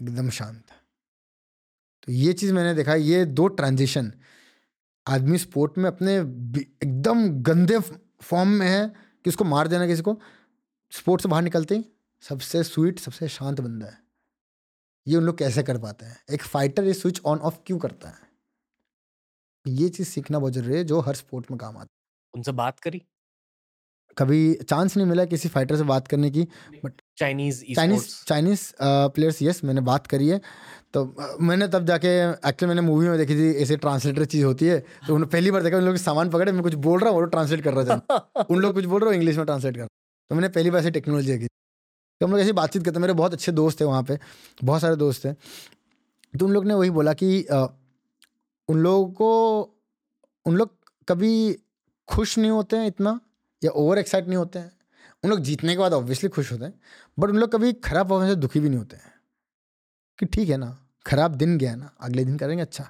[0.03, 0.65] एकदम शांत।
[2.03, 4.13] तो ये चीज़ मैंने देखा, ये दो ट्रांजिशन
[5.07, 7.79] आदमी स्पोर्ट में अपने एकदम गंदे
[8.23, 8.89] फॉर्म में है
[9.25, 10.21] कि उसको मार देना किसी को
[10.91, 11.94] स्पोर्ट से बाहर निकलते ही।
[12.25, 13.99] सबसे स्वीट सबसे शांत बंदा है।
[15.07, 16.17] ये उन लोग कैसे कर पाते हैं?
[16.33, 18.23] एक फाइटर ये स्विच ऑन ऑफ़ क्यों करता है?
[19.67, 22.81] ये चीज़ सीखना बहुत ज़रूरी है जो हर स्पोर्ट में काम आता है। उनसे बात
[22.81, 23.03] करी?
[24.17, 26.43] कभी चांस नहीं मिला किसी फाइटर से बात करने की
[26.85, 30.41] but Chinese Chinese Chinese players yes मैंने बात करी है।
[30.95, 31.05] तो
[31.41, 32.09] मैंने तब जाके
[32.49, 35.63] एक्चुअली मैंने मूवी में देखी थी ऐसे ट्रांसलेटर चीज़ होती है तो उन्होंने पहली बार
[35.63, 38.45] देखा उन लोग सामान पकड़े मैं कुछ बोल रहा हूँ वो ट्रांसलेट कर रहा था।
[38.45, 39.87] उन लोग कुछ बोल रहे हो इंग्लिश में ट्रांसलेट कर
[40.31, 41.49] तो मैंने पहली बार ऐसी टेक्नोलॉजी देखी
[42.21, 44.19] तो हम लोग ऐसी बातचीत करते मेरे बहुत अच्छे दोस्त थे वहाँ पे,
[44.65, 45.33] बहुत सारे दोस्त थे
[46.35, 47.41] तो उन लोग ने वही बोला कि
[48.69, 49.61] उन लोगों को,
[50.47, 50.71] उन लोग
[51.09, 51.59] कभी
[52.09, 53.19] खुश नहीं होते हैं इतना,
[53.63, 54.73] या ओवर एक्साइट नहीं होते हैं।
[55.25, 56.75] उन लोग जीतने के बाद ऑब्वियसली खुश होते हैं,
[57.19, 59.13] बट उन लोग कभी खराब परफॉर्मेंस से दुखी भी नहीं होते हैं।
[60.19, 60.77] कि ठीक है ना,
[61.07, 62.89] खराब दिन गया ना, अगले दिन करेंगे अच्छा।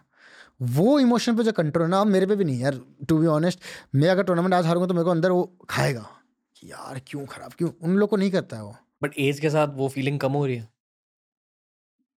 [0.63, 3.61] वो इमोशन पे जो कंट्रोल है ना मेरे पे भी नहीं यार टू बी ऑनेस्ट
[3.95, 6.07] मैं अगर टूर्नामेंट आज हारूँगा तो मेरे को अंदर वो खाएगा।
[6.65, 7.71] यार क्यों खराब, क्यों?
[7.83, 10.45] उन लोग को नहीं करता है वो। बट एज के साथ वो फीलिंग कम हो
[10.47, 10.69] रही है?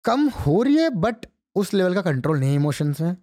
[0.05, 1.27] कम हो रही है बट
[1.57, 3.17] उस लेवल का कंट्रोल नहीं इमोशंस में।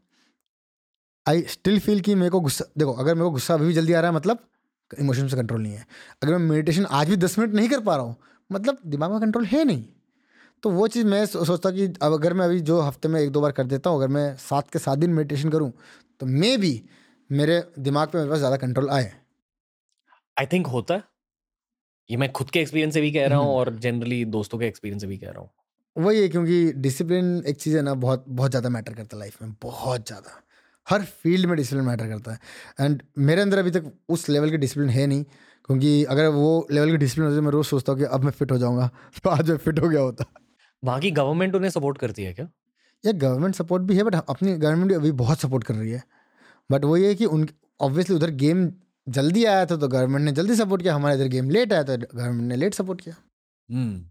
[1.26, 3.94] आई स्टिल फील कि मेरे को गुस्सा देखो अगर मेरे को गुस्सा अभी भी जल्दी
[3.94, 4.48] आ रहा है मतलब
[4.91, 5.85] इमोशन से कंट्रोल नहीं है।
[6.23, 8.15] अगर मैं मेडिटेशन आज भी दस मिनट नहीं कर पा रहा हूँ
[8.49, 9.85] मतलब दिमाग में कंट्रोल है नहीं।
[10.64, 13.41] तो वो चीज़ मैं सोचता कि अब अगर मैं अभी जो हफ़्ते में एक दो
[13.41, 15.72] बार कर देता हूँ अगर मैं सात के सात दिन मेडिटेशन करूँ
[16.22, 16.73] तो मे भी
[17.30, 19.11] मेरे दिमाग पे मेरे पास ज़्यादा कंट्रोल आए।
[20.38, 21.03] आई थिंक होता है।
[22.09, 25.01] ये मैं खुद के एक्सपीरियंस से भी कह रहा हूँ और जनरली दोस्तों के एक्सपीरियंस
[25.01, 25.49] से भी कह रहा हूँ।
[25.95, 29.41] वही है क्योंकि डिसिप्लिन एक चीज़ है ना बहुत बहुत ज़्यादा मैटर करता है लाइफ
[29.41, 30.39] में बहुत ज़्यादा।
[30.88, 32.39] हर फ़ील्ड में डिसिप्लिन मैटर करता है।
[32.80, 35.23] एंड मेरे अंदर अभी तक उस लेवल की डिसिप्लिन है नहीं
[35.69, 38.31] क्योंकि अगर वो लेवल की डिसिप्लिन होती तो मैं रोज़ सोचता हूँ कि अब मैं
[38.31, 38.89] फिट हो जाऊँगा
[39.23, 40.25] तो आज मैं फिट हो गया होता।
[40.84, 42.47] वहाँ की गवर्नमेंट उन्हें सपोर्ट करती है क्या?
[43.03, 46.03] ये गवर्नमेंट सपोर्ट भी है बट अपनी गवर्नमेंट अभी बहुत सपोर्ट कर रही है।
[46.69, 47.47] बट वो ये है कि उन
[47.81, 48.67] ऑब्वियसली उधर गेम
[49.07, 51.97] जल्दी आया था तो गवर्नमेंट ने जल्दी सपोर्ट किया। हमारे इधर गेम लेट आया तो
[51.97, 53.15] गवर्नमेंट ने लेट सपोर्ट किया।
[53.69, 54.05] हम्म।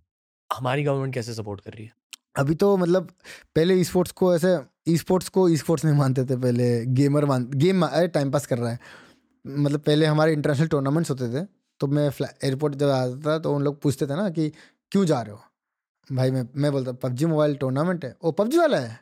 [0.51, 1.93] हमारी गवर्नमेंट कैसे सपोर्ट कर रही है?
[2.37, 3.09] अभी तो मतलब
[3.57, 4.59] पहले ई स्पोर्ट्स को ऐसे
[4.89, 8.47] ई स्पोर्ट्स को ई स्पोर्ट्स नहीं मानते थे पहले। गेमर मान गेम अरे टाइम पास
[8.47, 8.79] कर रहा है।
[9.45, 11.47] मतलब पहले हमारे इंटरनेशनल टूर्नामेंट्स होते थे।
[11.81, 12.11] तो मैं
[12.45, 14.49] एयरपोर्ट जब आता था तो उन लोग पूछते थे ना कि
[14.93, 15.41] क्यों जा रहे हो?
[16.09, 18.99] भाई मैं मैं बोलता पबजी मोबाइल टूर्नामेंट है। ओ पबजी वाला है?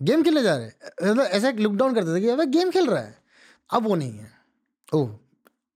[0.00, 0.74] गेम खेलने जा रहे हैं?
[1.02, 3.14] मतलब ऐसा लुक डाउन करते थे कि अरे गेम खेल रहा है।
[3.70, 4.39] अब वो नहीं है।
[4.92, 5.10] ओह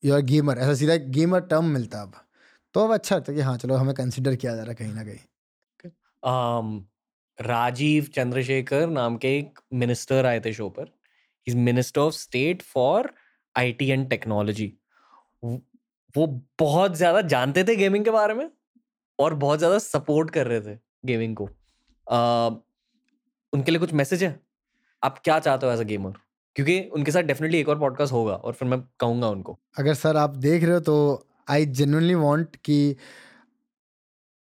[0.02, 2.14] यू आर गेमर ऐसा सीधा गेमर टर्म मिलता अब।
[2.74, 5.18] तो अब अच्छा लगता कि हाँ चलो हमें कंसिडर किया जा रहा कहीं ना कहीं।
[6.22, 6.80] Um,
[7.38, 10.90] राजीव चंद्रशेखर नाम के एक मिनिस्टर आए थे शो पर।
[11.46, 13.12] Is minister of state for
[13.54, 14.72] IT and technology
[16.14, 16.26] वो
[16.58, 18.48] बहुत ज़्यादा जानते थे गेमिंग के बारे में
[19.18, 21.48] और बहुत ज़्यादा सपोर्ट कर रहे थे गेमिंग को।
[22.06, 22.56] Uh,
[23.52, 24.38] उनके लिए कुछ मैसेज है?
[25.02, 26.12] आप क्या चाहते हो एज अ गेमर
[26.56, 30.16] क्योंकि उनके साथ डेफिनेटली एक और पॉडकास्ट होगा और फिर मैं कहूँगा उनको। अगर सर
[30.16, 32.96] आप देख रहे हो तो आई जेनुअनली वॉन्ट कि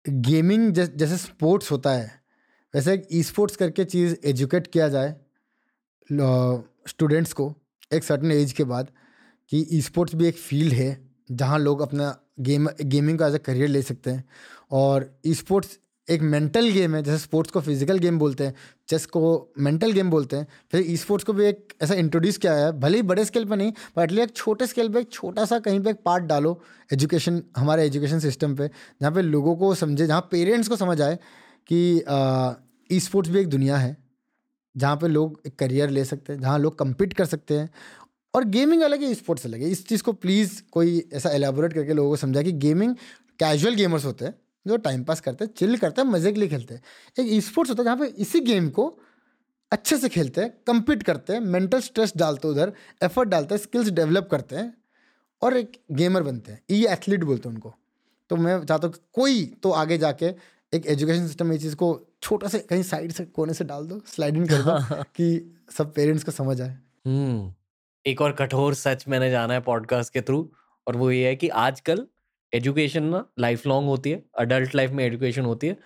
[0.06, 2.10] गेमिंग जैसे स्पोर्ट्स होता है,
[2.74, 5.14] वैसे एक ई स्पोर्ट्स करके चीज़ एजुकेट किया जाए
[6.88, 7.52] स्टूडेंट्स को
[7.92, 8.88] एक सर्टन एज के बाद
[9.52, 10.98] कि ई स्पोर्ट्स भी एक फ़ील्ड है,
[11.30, 14.24] जहाँ लोग अपना गेम गेमिंग को एज अ करियर ले सकते हैं।
[14.72, 15.78] और ई स्पोर्ट्स
[16.08, 18.54] एक मेंटल गेम है, जैसे स्पोर्ट्स को फ़िज़िकल गेम बोलते हैं
[18.88, 22.54] चेस को मेंटल गेम बोलते हैं, फिर ई स्पोर्ट्स को भी एक ऐसा इंट्रोड्यूस किया
[22.54, 25.44] है, भले ही बड़े स्केल पर नहीं पर एटलीस्ट एक छोटे स्केल पे एक छोटा
[25.44, 26.60] सा कहीं पे एक पार्ट डालो
[26.90, 28.68] एजुकेशन हमारे एजुकेशन सिस्टम पे,
[29.00, 31.18] जहाँ पे लोगों को समझे, जहाँ पेरेंट्स को समझ आए
[31.68, 32.04] कि
[32.90, 33.96] ई स्पोर्ट्स भी एक दुनिया है,
[34.74, 37.70] जहाँ पे लोग एक करियर ले सकते हैं, जहाँ लोग कम्पीट कर सकते हैं,
[38.34, 41.94] और गेमिंग अलग है स्पोर्ट्स अलग है। इस चीज़ को प्लीज़ कोई ऐसा एलेबोरेट करके
[41.94, 42.94] लोगों को समझा कि गेमिंग
[43.40, 44.34] कैजुअल गेमर्स होते हैं
[44.66, 46.82] जो टाइम पास करते हैं चिल करते हैं मज़े के लिए खेलते हैं।
[47.18, 48.98] एक स्पोर्ट्स होता है जहाँ पे इसी गेम को
[49.72, 52.72] अच्छे से खेलते हैं कम्पीट करते हैं मेंटल स्ट्रेस डालते हैं उधर
[53.02, 54.72] एफर्ट डालते हैं स्किल्स डेवलप करते हैं
[55.42, 57.74] और एक गेमर बनते हैं। ई एथलीट बोलते हैं उनको।
[58.30, 60.26] तो मैं चाहता हूँ कोई तो आगे जाके
[60.72, 64.00] एक एजुकेशन सिस्टम में चीज़ को छोटा से कहीं साइड से कोने से डाल दो
[64.06, 67.54] स्लाइड इन कर दो कि सब पेरेंट्स को समझ आए। हम्म
[68.06, 70.52] एक और कठोर सच मैंने जाना है पॉडकास्ट के थ्रू
[70.86, 72.06] और वो ये है कि आजकल
[72.54, 75.78] एजुकेशन ना लाइफ लॉन्ग होती है अडल्ट लाइफ में एजुकेशन होती है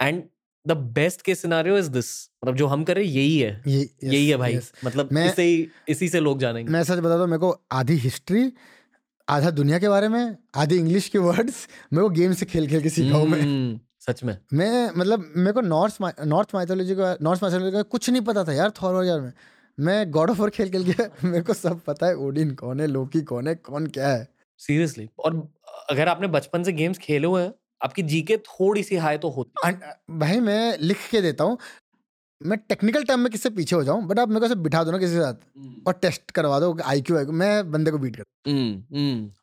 [0.00, 0.22] एंड
[0.66, 4.36] द बेस्ट के सिनारियो इज़ दिस मतलब जो हम कर यही है। ये यही है
[4.36, 7.64] भाई मतलब मैं- इसे ही इसी से लोग जानेंगे। मैं सच बता दूँ मेरे को
[7.72, 8.52] आधी हिस्ट्री
[9.28, 12.82] आधा दुनिया के बारे में आधी इंग्लिश के वर्ड्स मेरे को गेम से खेल खेल
[12.82, 17.18] के सीखा हूँ मैं। हम्म, सच में। मैं मतलब मेरे को नॉर्थ नॉर्थ माइथोलॉजी का
[17.22, 19.32] नॉर्थ माइथोलॉजी का कुछ नहीं पता था यार थॉर वॉर में।
[19.80, 22.86] मैं गॉड ऑफ़ वॉर खेल खेल के मेरे को सब पता है ओडिन कौन है
[22.86, 24.28] लोकी कौन है कौन क्या है।
[24.58, 25.52] सीरियसली और
[25.90, 27.54] अगर आपने बचपन से गेम्स खेले हुए हैं
[27.84, 31.58] आपकी जीके थोड़ी सी हाई तो होती अन- भाई मैं लिख के देता हूँ
[32.46, 34.98] मैं टेक्निकल टर्म में किससे पीछे हो जाऊँ बट आप मेरे को बिठा दो ना
[34.98, 35.34] किसी के साथ
[35.86, 38.22] और टेस्ट करवा दो आई क्यू मैं बंदे को बीट कर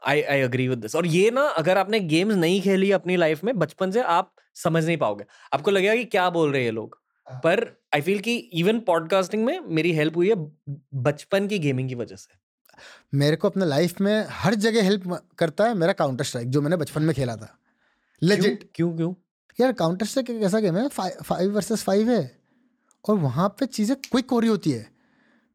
[0.07, 3.43] I I agree with this और ये ना अगर आपने गेम्स नहीं खेली अपनी लाइफ
[3.43, 7.01] में बचपन से आप समझ नहीं पाओगे। आपको लगेगा कि क्या बोल रहे हैं लोग?
[7.29, 10.35] हाँ। पर आई फील कि इवन पॉडकास्टिंग में मेरी हेल्प हुई है
[10.93, 12.46] बचपन की गेमिंग की वजह से।
[13.13, 16.77] मेरे को अपने लाइफ में हर जगह हेल्प करता है मेरा काउंटर स्ट्राइक जो मैंने
[16.77, 17.57] बचपन में खेला था।
[18.21, 19.13] लेजिट क्यों क्यों?
[19.59, 22.39] यार काउंटर स्ट्राइक एक ऐसा गेम है फाइव वर्सेस फाइव है।
[23.05, 24.85] और वहाँ पे चीज़ें क्विक हो रही होती है।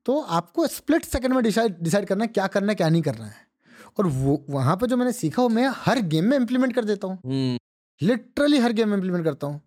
[0.07, 3.25] तो आपको स्प्लिट सेकंड में डिसाइड डिसाइड करना है क्या करना है क्या नहीं करना
[3.25, 3.35] है।
[3.99, 7.07] और वो वहाँ पे जो मैंने सीखा वो मैं हर गेम में इम्प्लीमेंट कर देता
[7.07, 7.59] हूँ। हम्म,
[8.01, 9.61] लिटरली हर गेम में इम्प्लीमेंट करता हूँ।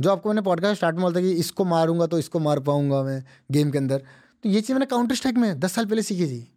[0.00, 3.22] जो आपको मैंने पॉडकास्ट स्टार्ट में बोलता कि इसको मारूँगा तो इसको मार पाऊँगा मैं
[3.52, 3.98] गेम के अंदर।
[4.44, 6.51] तो ये चीज़ मैंने काउंटर स्ट्राइक में दस साल पहले सीखी थी।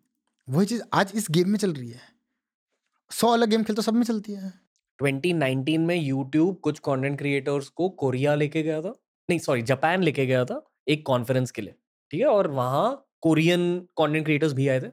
[0.48, 2.02] वही चीज़ आज इस गेम में चल रही है।
[3.12, 4.54] सौ अलग गेम खेलते सब में चलती है।
[5.00, 8.94] 2019 में YouTube कुछ कंटेंट क्रिएटर्स को कोरिया लेके गया था।
[9.30, 11.76] नहीं सॉरी जापान लेके गया था एक कॉन्फ्रेंस के लिए
[12.12, 12.28] ठीक है?
[12.28, 14.88] और वहाँ कोरियन कंटेंट क्रिएटर्स भी आए थे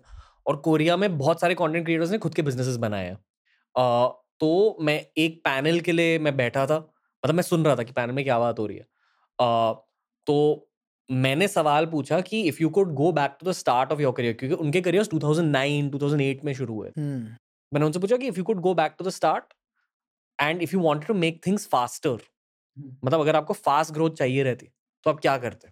[0.46, 3.18] और कोरिया में बहुत सारे कंटेंट क्रिएटर्स ने खुद के बिजनेसेस बनाए हैं।
[4.40, 6.78] तो मैं एक पैनल के लिए मैं बैठा था
[7.24, 8.84] मतलब मैं सुन रहा था कि पैनल में क्या बात हो रही है।
[9.40, 9.74] अ,
[10.26, 10.68] तो
[11.16, 14.34] मैंने सवाल पूछा कि if you could go back to the start of your career
[14.34, 17.36] क्योंकि उनके करियर 2009 2008 में शुरू हुए। हम्म,
[17.72, 19.54] मैंने उनसे पूछा कि if you could go back to the start
[20.38, 22.18] and if you wanted to make things faster
[22.76, 24.66] मतलब अगर आपको फास्ट ग्रोथ चाहिए रहती
[25.06, 25.68] तो आप क्या करते?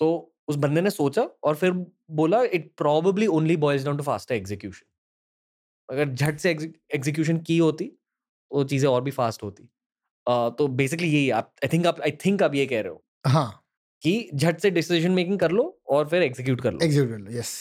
[0.00, 1.72] तो उस बंदे ने सोचा और फिर
[2.12, 4.86] बोला it probably only boils down to faster execution
[5.88, 7.90] अगर झट से एग्जीक्यूशन की होती
[8.50, 9.68] वो चीज़ें और भी फास्ट होती।
[10.26, 13.50] तो बेसिकली यही आप आई थिंक आप आई थिंक आप ये कह रहे हो। हाँ।
[14.02, 17.38] कि झट से डिसीज़न मेकिंग कर लो और फिर एग्जीक्यूट कर लो। एग्जीक्यूट कर लो
[17.38, 17.54] यस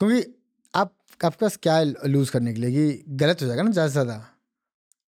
[0.00, 0.24] क्योंकि
[0.74, 3.92] आप आपके पास क्या लूज करने के लिए कि गलत हो जाएगा ना ज़्यादा से
[3.92, 4.14] ज़्यादा।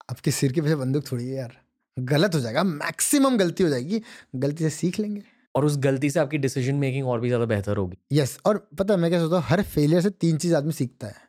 [0.09, 1.55] आपके सिर के पीछे बंदूक थोड़ी है यार।
[1.97, 4.01] गलत हो जाएगा मैक्सिमम गलती हो जाएगी
[4.35, 5.21] गलती से सीख लेंगे।
[5.55, 8.57] और उस गलती से आपकी डिसीज़न मेकिंग और भी ज़्यादा बेहतर होगी। यस yes, और
[8.79, 11.21] पता है मैं क्या सोचता हूँ हर फेलियर से तीन चीज़ आदमी सीखता है।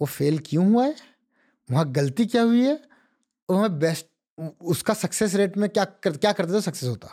[0.00, 0.94] वो फेल क्यों हुआ है?
[1.68, 2.74] वहाँ गलती क्या हुई है?
[3.48, 4.06] और वहाँ बेस्ट
[4.62, 7.08] उसका सक्सेस रेट में क्या कर, क्या करते तो सक्सेस होता।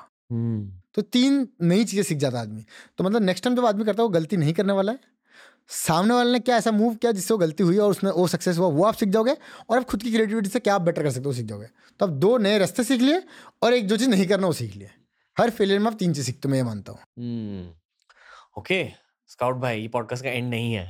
[0.95, 2.65] तो तीन नई चीज़ें सीख जाता है आदमी।
[2.97, 4.99] तो मतलब नेक्स्ट टाइम जब आदमी करता है वो गलती नहीं करने वाला है।
[5.69, 8.57] सामने वाले ने क्या ऐसा मूव किया जिससे वो गलती हुई और उसमें वो सक्सेस
[8.57, 9.35] हुआ वो आप सीख जाओगे
[9.69, 11.67] और आप खुद की क्रिएटिविटी से क्या आप बेटर कर सकते हो सीख जाओगे।
[11.99, 13.21] तो आप दो नए रास्ते सीख लिए
[13.63, 14.89] और एक जो चीज़ नहीं करना वो सीख लिए।
[15.37, 16.99] हर फेलियर में आप तीन चीज़ सीखते हो मैं ये मानता हूँ।
[18.57, 18.83] ओके
[19.29, 20.83] स्काउट भाई ये पॉडकास्ट का एंड नहीं है।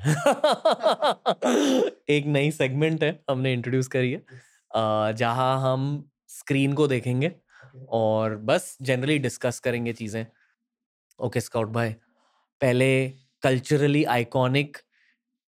[2.09, 4.21] एक नई सेगमेंट है हमने इंट्रोड्यूस करी है।
[5.15, 7.31] जहाँ हम स्क्रीन को देखेंगे।
[7.73, 10.25] और बस जनरली डिस्कस करेंगे चीज़ें।
[11.19, 11.93] ओके स्काउट भाई
[12.61, 12.87] पहले
[13.43, 14.77] कल्चरली आइकॉनिक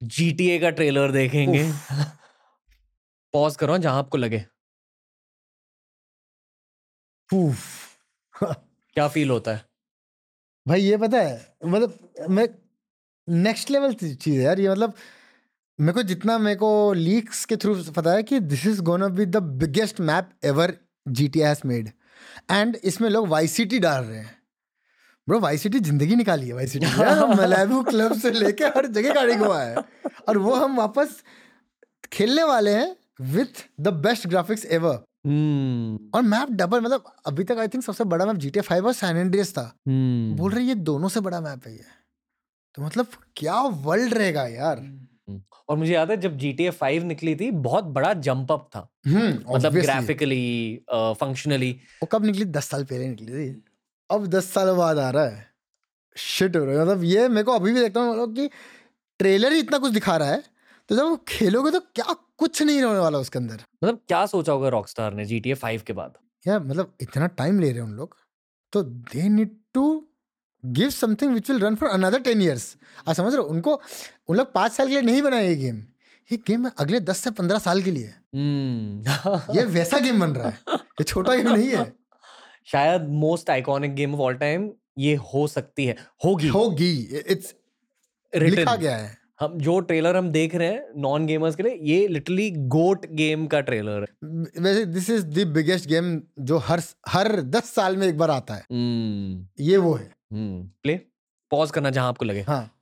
[0.02, 1.64] जीटीए का ट्रेलर देखेंगे।
[3.34, 4.44] पॉज करो जहाँ आपको लगे।
[8.34, 9.64] क्या फील होता है?
[10.66, 12.48] भाई ये पता है मतलब मैं
[13.28, 14.94] नेक्स्ट लेवल चीज़ है यार ये मतलब
[15.78, 19.26] मेरे को जितना मेरे को लीक्स के थ्रू पता है कि this is gonna be
[19.26, 20.76] the biggest map ever
[21.08, 21.90] G T S made
[22.50, 23.46] and इसमें लोग वाई
[23.78, 24.38] डाल रहे हैं।
[25.28, 26.86] ब्रो वाई सिटी ज़िंदगी निकाली है वाई सिटी
[27.36, 29.84] मलाबू क्लब से लेके हर जगह गाड़ी घुमा है।
[30.28, 31.22] और वो हम वापस
[32.12, 32.96] खेलने वाले हैं
[33.32, 35.98] with the best graphics ever hmm.
[36.14, 39.16] और मैप डबल मतलब अभी तक आई थिंक सबसे बड़ा मैप जीटी फाइव और सैन
[39.16, 41.84] एंड्रियस था। हम्म। बोल रहे ये दोनों से बड़ा मैप है ये।
[42.74, 43.06] तो मतलब
[43.36, 45.06] क्या वर्ल्ड रहेगा यार। हम्म।
[45.70, 48.88] और मुझे याद है जब जी टी फाइव निकली थी बहुत बड़ा जंप अप था।
[49.06, 51.70] हम्म मतलब ग्राफिकली फंक्शनली
[52.02, 52.44] वो कब निकली?
[52.46, 53.62] दस साल पहले निकली थी।
[54.10, 55.46] अब दस साल बाद आ रहा है।
[56.16, 58.48] शिट हो रहा है। मतलब ये मेरे को अभी भी देखता हूँ कि
[59.20, 60.42] ट्रेलर ही इतना कुछ दिखा रहा है
[60.88, 64.52] तो जब वो खेलोगे तो क्या कुछ नहीं होने वाला उसके अंदर। मतलब क्या सोचा
[64.52, 66.14] होगा रॉकस्टार ने जी टी फाइव के बाद?
[66.46, 68.16] यार मतलब इतना टाइम ले रहे हैं उन लोग?
[68.72, 69.84] तो they need to
[70.64, 72.76] give something which will run for another ten years
[73.08, 73.48] आप समझ रहे हो?
[73.48, 73.80] उनको
[74.28, 75.82] उन लोग पाँच साल के लिए नहीं बनाया ये गेम
[76.32, 80.48] ये गेम अगले दस से पंद्रह साल के लिए। हम्म। ये वैसा गेम बन रहा
[80.48, 80.58] है.
[80.74, 81.92] ये छोटा गेम नहीं है.
[82.66, 85.96] शायद most iconic game of all time ये हो सकती है.
[86.24, 86.92] होगी। होगी.
[87.28, 87.54] इट्स
[88.36, 89.18] लिखा गया है.
[89.40, 93.46] हम जो ट्रेलर हम देख रहे हैं नॉन गेमर्स के लिए ये लिटरली गोट गेम
[93.46, 98.06] का ट्रेलर है। वैसे this is the biggest game जो हर हर दस साल में
[98.06, 98.64] एक बार आता है.
[98.72, 100.19] हम्म। ये वो है.
[100.32, 100.96] प्ले
[101.50, 102.76] पॉज करना जहाँ आपको लगे। हाँ।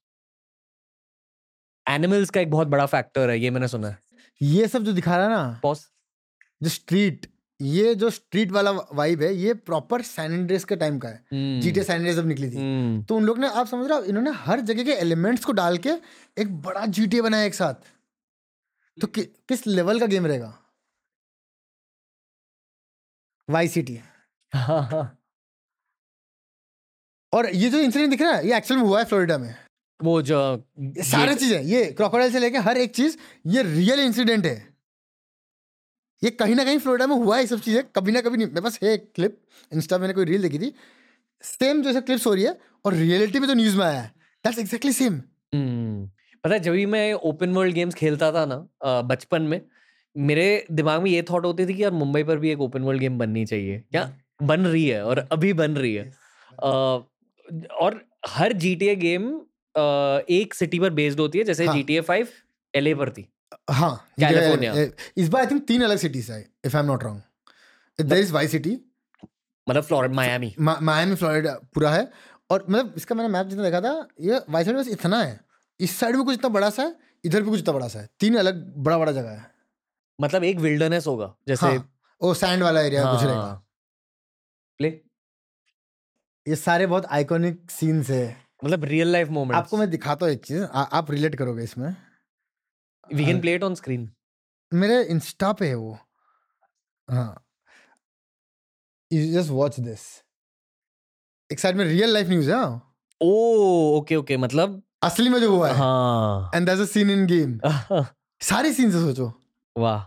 [1.87, 3.99] एनिमल्स का एक बहुत बड़ा फैक्टर है ये मैंने सुना है।
[4.43, 5.87] ये सब जो दिखा रहा है ना पॉज
[6.63, 7.27] जो स्ट्रीट
[7.61, 11.83] ये जो स्ट्रीट वाला वाइब है ये प्रॉपर सैन एंड्रेस के टाइम का है। जीटे
[11.85, 14.31] सैन एंड्रेस जब निकली थी। हम्म। तो उन लोग ने आप समझ रहे हो इन्होंने
[14.31, 15.91] हर जगह के एलिमेंट्स को डाल के
[16.39, 17.75] एक बड़ा जीटीए बनाया एक साथ।
[19.01, 20.59] तो कि, किस लेवल का गेम रहेगा?
[23.51, 24.01] वाई सिटी
[27.33, 29.55] और ये जो इंसिडेंट दिख रहा है ये एक्चुअल में हुआ है फ्लोरिडा में।
[30.01, 30.39] वो जो
[31.05, 34.57] सारे चीज़ें ये क्रोकोडाइल से लेके हर एक चीज़ ये रियल इंसिडेंट है।
[36.23, 38.47] ये कहीं ना कहीं फ्लोरिडा में हुआ है ये सब चीज़ें कभी ना कभी नहीं
[38.47, 39.41] मेरे पास है एक क्लिप
[39.73, 40.73] इंस्टा मैंने कोई रील देखी थी।
[41.45, 44.13] सेम जैसे क्लिप्स हो रही है और रियलिटी में तो न्यूज़ में आया है।
[44.45, 45.21] दैट्स एग्जैक्टली सेम
[45.55, 46.07] हम्म,
[46.45, 49.61] पता है जब भी मैं ओपन वर्ल्ड गेम्स खेलता था ना बचपन में
[50.17, 53.01] मेरे दिमाग में ये थॉट होती थी कि यार मुंबई पर भी एक ओपन वर्ल्ड
[53.01, 54.11] गेम बननी चाहिए। क्या?
[54.43, 56.11] बन रही है और अभी बन रही है।
[57.81, 59.29] और हर GTA गेम
[60.31, 62.27] एक सिटी पर बेस्ड होती है जैसे हाँ। GTA 5
[62.75, 63.29] एलए पर थी।
[63.71, 64.63] हाँ California.
[64.63, 67.23] ये- ये- इस बार आई थिंक तीन अलग सिटीज़ है if I am not wrong
[68.01, 68.79] there is vice city
[69.69, 72.11] मतलब फ्लोरिडा मायामी मायामी फ्लोरिडा पूरा है।
[72.51, 75.41] और मतलब इसका मैंने मैप जितना देखा था ये वाई साइड बस इतना है।
[75.81, 78.09] इस साइड में कुछ इतना बड़ा सा है इधर भी कुछ इतना बड़ा सा है।
[78.21, 79.51] तीन अलग बड़ा बड़ा जगह है।
[80.21, 81.93] मतलब एक विल्डरनेस होगा जैसे हाँ
[82.23, 83.63] वो सैंड वाला एरिया हाँ, कुछ रहेगा।
[84.79, 85.01] प्ले
[86.49, 90.45] ये सारे बहुत आइकॉनिक सीन्स है। मतलब रियल लाइफ मोमेंट आपको मैं दिखाता हूँ एक
[90.45, 91.89] चीज़ आ, आप रिलेट करोगे इसमें।
[93.09, 94.11] We can play it on screen
[94.73, 95.99] मेरे इंस्टा पे है वो।
[97.09, 97.45] हाँ।
[99.11, 100.01] यू जस्ट वॉच दिस
[101.51, 105.51] एक साइड में रियल लाइफ न्यूज़ है हाँ। ओ ओके ओके मतलब असली में जो
[105.51, 107.59] हुआ है। हाँ। And that's a scene in game
[108.41, 109.33] सारे सीन्स है सोचो।
[109.77, 110.05] वाह।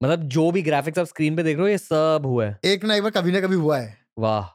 [0.00, 2.84] मतलब जो भी ग्राफिक्स आप स्क्रीन पे देख रहे हो ये सब हुआ है। एक
[2.84, 4.48] ना एक बार कभी ना कभी हुआ है। वाह।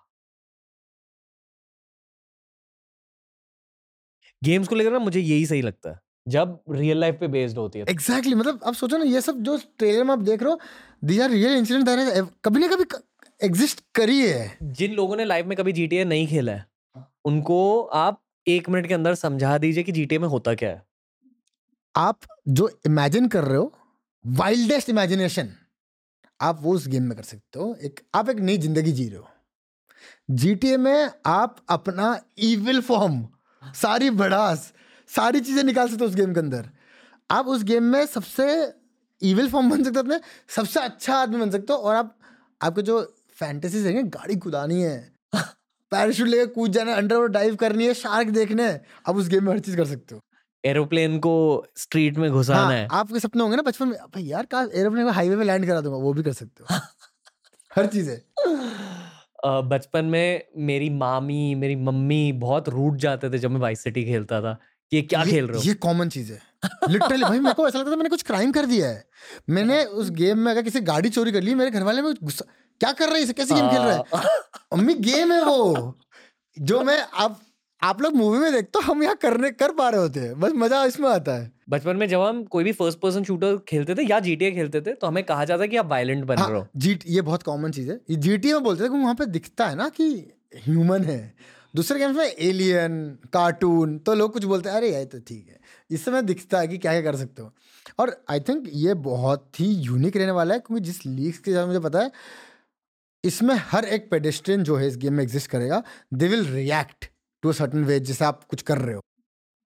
[4.41, 7.80] गेम्स को लेकर ना मुझे यही सही लगता है। जब रियल लाइफ पे बेस्ड होती
[7.80, 10.59] है एग्जैक्टली मतलब आप सोचो ना ये सब जो ट्रेलर में आप देख रहे हो
[11.03, 12.85] these are real incident that कभी ना कभी
[13.41, 16.65] एग्जिस्ट करी है। जिन लोगों ने लाइफ में कभी जीटीए नहीं खेला है
[16.95, 20.84] हाँ। उनको आप एक मिनट के अंदर समझा दीजिए कि जीटीए में होता क्या है।
[21.95, 22.19] आप
[22.49, 23.73] जो इमेजिन कर रहे हो
[24.26, 25.49] वाइल्डेस्ट इमेजिनेशन
[26.39, 29.18] आप वो उस गेम में कर सकते हो। एक आप एक नई ज़िंदगी जी रहे
[29.18, 29.27] हो।
[30.31, 33.22] जीटीए में आप अपना इविल फॉर्म
[33.63, 34.73] सारी भड़ास
[35.09, 36.69] सारी चीज़ें निकाल सकते हो उस गेम के अंदर।
[37.31, 38.45] आप उस गेम में सबसे
[39.21, 40.19] इविल फॉर्म बन सकते हो अपने
[40.55, 42.15] सबसे अच्छा आदमी बन सकते हो और आप
[42.61, 43.01] आपके जो
[43.38, 44.97] फैंटेसीज है गाड़ी कुदानी है
[45.91, 49.51] पैराशूट लेकर कूद जाना अंडर डाइव करनी है शार्क देखने हैं आप उस गेम में
[49.53, 50.21] हर चीज़ कर सकते हो।
[50.63, 51.33] एरोप्लेन को
[51.77, 55.05] स्ट्रीट में घुसाना हाँ, है। आपके सपने होंगे ना बचपन में भाई यार का एरोप्लेन
[55.05, 56.75] को हाईवे में लैंड करा दूँगा वो भी कर सकते हो।
[57.75, 58.17] हर चीज़। है
[59.45, 64.41] बचपन में मेरी मामी मेरी मम्मी बहुत रूट जाते थे जब मैं वाइस सिटी खेलता
[64.41, 64.53] था
[64.91, 65.63] कि ये क्या ये- खेल रहे हो?
[65.63, 66.39] ये कॉमन चीज़ है।
[66.89, 69.05] लिटरली भाई मेरे को ऐसा लगता था मैंने कुछ क्राइम कर दिया है।
[69.49, 72.45] मैंने उस गेम में अगर किसी गाड़ी चोरी कर ली मेरे घर वाले में गुस्सा
[72.80, 73.34] क्या कर रहे हैं इसे?
[73.34, 75.97] कैसे गेम खेल रहे हैं। हाँ। मम्मी गेम है वो।
[76.59, 77.41] जो मैं आप
[77.84, 80.51] आप लोग मूवी में देखते हो हम यहाँ करने कर पा रहे होते हैं। बस
[80.55, 84.03] मज़ा इसमें आता है। बचपन में जब हम कोई भी फ़र्स्ट पर्सन शूटर खेलते थे
[84.03, 86.69] या जीटीए खेलते थे तो हमें कहा जाता कि आप वायलेंट बन रहे हो। हाँ,
[86.77, 89.76] जीट ये बहुत कॉमन चीज़ है। जीटीए में बोलते थे कि वहाँ पे दिखता है
[89.76, 90.10] ना कि
[90.65, 91.34] ह्यूमन है।
[91.76, 92.99] दूसरे गेम्स में एलियन
[93.34, 96.68] कार्टून तो लोग कुछ बोलते हैं अरे यार तो ठीक है। इससे में दिखता है
[96.68, 97.52] कि क्या क्या कर सकते हो।
[97.99, 101.68] और आई थिंक ये बहुत ही यूनिक रहने वाला है क्योंकि जिस लीग्स के साथ
[101.68, 102.11] मुझे पता है
[103.23, 105.81] इसमें हर एक पेडेस्ट्रियन जो है इस गेम में एग्जिस्ट करेगा
[106.14, 107.10] they will react
[107.43, 109.02] to a certain way जैसे आप कुछ कर रहे हो।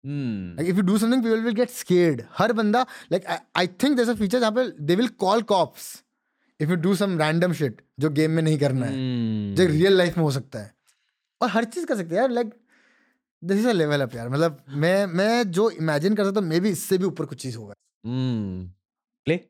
[0.07, 3.99] हम्म like if you do something people will get हर बंदा like I, I think
[3.99, 5.87] there's जहाँ पे they will call cops
[6.61, 8.93] if you do some random shit जो गेम में नहीं करना है।
[9.55, 10.75] जो रियल लाइफ में हो सकता है।
[11.43, 12.55] और हर चीज़ कर सकते हैं यार like
[13.45, 16.61] this is a level up यार। मतलब मैं मैं जो इमेजिन कर सकता हूँ मे
[16.61, 17.75] भी इससे भी ऊपर कुछ चीज़ होगा।
[19.27, 19.41] प्ले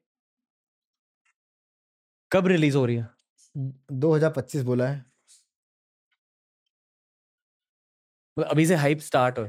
[2.33, 3.09] कब रिलीज़ हो रही है?
[3.93, 5.07] 2025 बोला है।
[8.39, 9.49] मतलब अभी से हाइप स्टार्ट हो।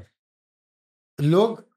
[1.22, 1.70] लोग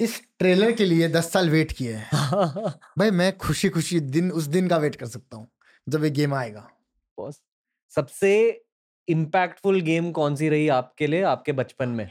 [0.00, 2.10] इस ट्रेलर के लिए 10 साल वेट किए हैं।
[2.98, 5.48] भाई मैं खुशी खुशी दिन उस दिन का वेट कर सकता हूँ
[5.88, 6.70] जब ये गेम आएगा।
[7.18, 7.42] बॉस
[7.90, 8.62] सबसे
[9.08, 12.10] इम्पैक्टफुल गेम कौन सी रही आपके लिए आपके बचपन में?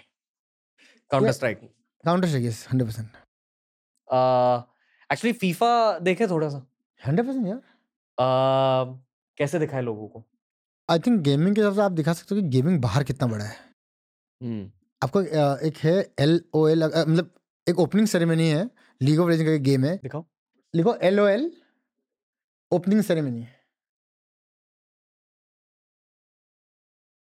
[1.11, 1.59] Counter strike
[2.05, 3.09] counter strike hundred percent
[5.11, 6.67] actually FIFA देखे थोड़ा सा
[7.07, 8.99] हंड्रेड परसेंट यार। uh,
[9.37, 10.25] कैसे दिखाए लोगों को?
[10.89, 13.45] आई थिंक गेमिंग के हिसाब से आप दिखा सकते हो कि गेमिंग बाहर कितना बड़ा
[13.45, 13.55] है।
[14.43, 14.71] हम्म।
[15.01, 15.21] आपको
[15.67, 17.31] एक है एल ओ एल मतलब
[17.67, 18.63] एक ओपनिंग सेरेमनी है
[19.01, 20.25] लीग ऑफ़ लेजेंड का गेम है। दिखाओ।
[20.73, 21.51] लिखो L O L
[22.71, 23.47] opening ceremony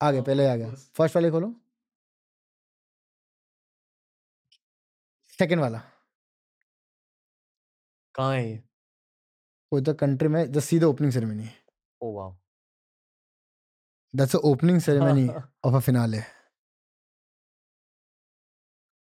[0.01, 1.53] आ गया पहले आ गया। फ़र्स्ट वाले खोलो।
[5.39, 5.81] सेकंड वाला।
[8.15, 8.57] कहाँ है ये?
[9.71, 11.49] कोई तो कंट्री में just see the opening ceremony
[12.01, 12.35] oh wow.
[14.13, 16.19] That's a opening ceremony of a finale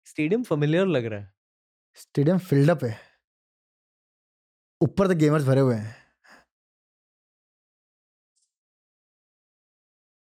[0.10, 1.31] stadium familiar लग रहा है।
[1.95, 2.98] स्टेडियम फिल्ड अप है।
[4.81, 5.95] ऊपर तक गेमर्स भरे हुए हैं।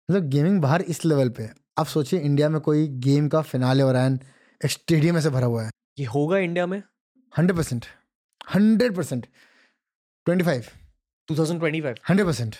[0.10, 3.84] मतलब गेमिंग बाहर इस लेवल पे है। आप सोचिए इंडिया में कोई गेम का फिनाले
[3.84, 6.82] हो रहा है स्टेडियम ऐसे भरा हुआ है। ये होगा इंडिया में?
[7.38, 7.86] Hundred percent.
[8.56, 9.26] Hundred percent.
[10.26, 10.66] Twenty five.
[11.30, 12.56] 2025 hundred percent.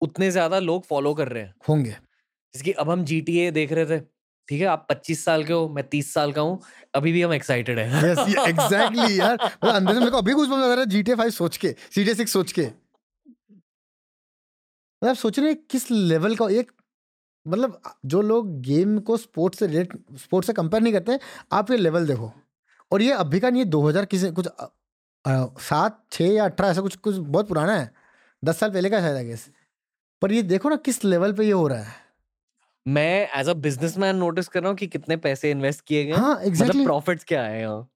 [0.00, 1.96] उतने ज़्यादा लोग फॉलो कर रहे हैं। होंगे।
[2.54, 4.17] जिसकी अब हम GTA देख रहे थे।
[4.48, 6.60] ठीक है आप 25 साल के हो मैं 30 साल का हूँ
[6.94, 10.48] अभी भी हम एक्साइटेड है। यस एग्जैक्टली यार। मतलब अंदर से मेरे को अभी कुछ
[10.50, 12.66] लग रहा है जी टी फाइव सोच के सी टी सिक्स सोच के।
[15.02, 16.72] मतलब सोच रहे हैं किस लेवल का एक
[17.46, 21.18] मतलब जो लोग गेम को स्पोर्ट्स से रिलेट स्पोर्ट्स से कंपेयर नहीं करते
[21.52, 22.32] आप ये लेवल देखो।
[22.92, 24.48] और ये अभी का नहीं है दो हज़ार किसी कुछ
[25.60, 27.90] सात छः या अठारह ऐसा कुछ कुछ बहुत पुराना है
[28.42, 29.48] दस साल पहले का शायद आई गेस
[30.22, 32.07] पर ये देखो ना किस लेवल पे ये हो रहा है।
[32.88, 36.18] मैं एज अ बिजनेसमैन नोटिस कर रहा हूँ कि कितने पैसे इन्वेस्ट किए गए हैं।
[36.18, 37.88] हाँ मतलब प्रॉफिट्स क्या है यहाँ?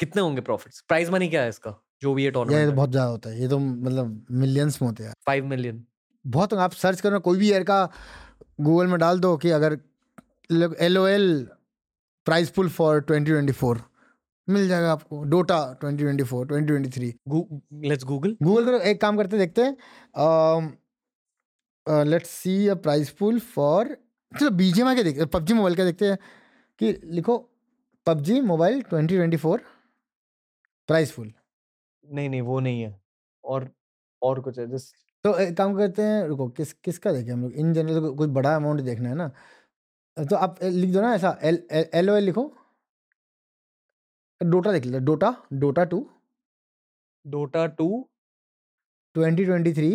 [0.00, 3.10] कितने होंगे प्रॉफिट्स प्राइस मनी क्या है इसका जो भी ये ये तो बहुत ज़्यादा
[3.10, 5.84] होता है ये तो मतलब मिलियंस में होते हैं फाइव मिलियन
[6.24, 7.78] बहुत आप सर्च करना कोई भी ईयर का
[8.60, 9.78] गूगल में डाल दो कि अगर
[10.80, 11.46] L O L
[12.26, 13.82] prize pool for twenty twenty four
[14.48, 17.14] मिल जाएगा आपको। Dota twenty twenty four twenty twenty three
[17.88, 19.76] let's Google Google करो एक काम करते देखते हैं
[22.06, 23.96] let's see a prize pool for
[24.38, 26.18] चलो बीजीएमआई के देखते पबजी मोबाइल का देखते हैं
[26.80, 27.38] कि लिखो
[28.06, 29.62] PUBG mobile twenty twenty four
[30.88, 31.32] prize pool.
[32.04, 33.00] नहीं नहीं वो नहीं है।
[33.44, 33.70] और
[34.22, 34.94] और कुछ है जस्ट
[35.24, 37.52] तो एक काम करते हैं रुको किस किसका देखें हम लोग?
[37.52, 39.28] इन जनरल को कोई बड़ा अमाउंट देखना है ना।
[40.16, 42.44] तो आप लिख दो ना ऐसा एल एल ओ एल लिखो।
[44.40, 46.00] डोटा देख लो Dota Dota two.
[47.24, 47.88] Dota two.
[49.14, 49.90] Twenty twenty three.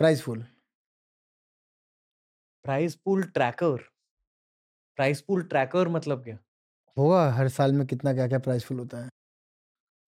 [0.00, 0.44] Prize pool.
[2.64, 3.88] Prize pool tracker.
[4.96, 6.38] Prize pool tracker मतलब क्या?
[6.98, 9.10] होगा हर साल में कितना क्या क्या प्राइस फुल होता है?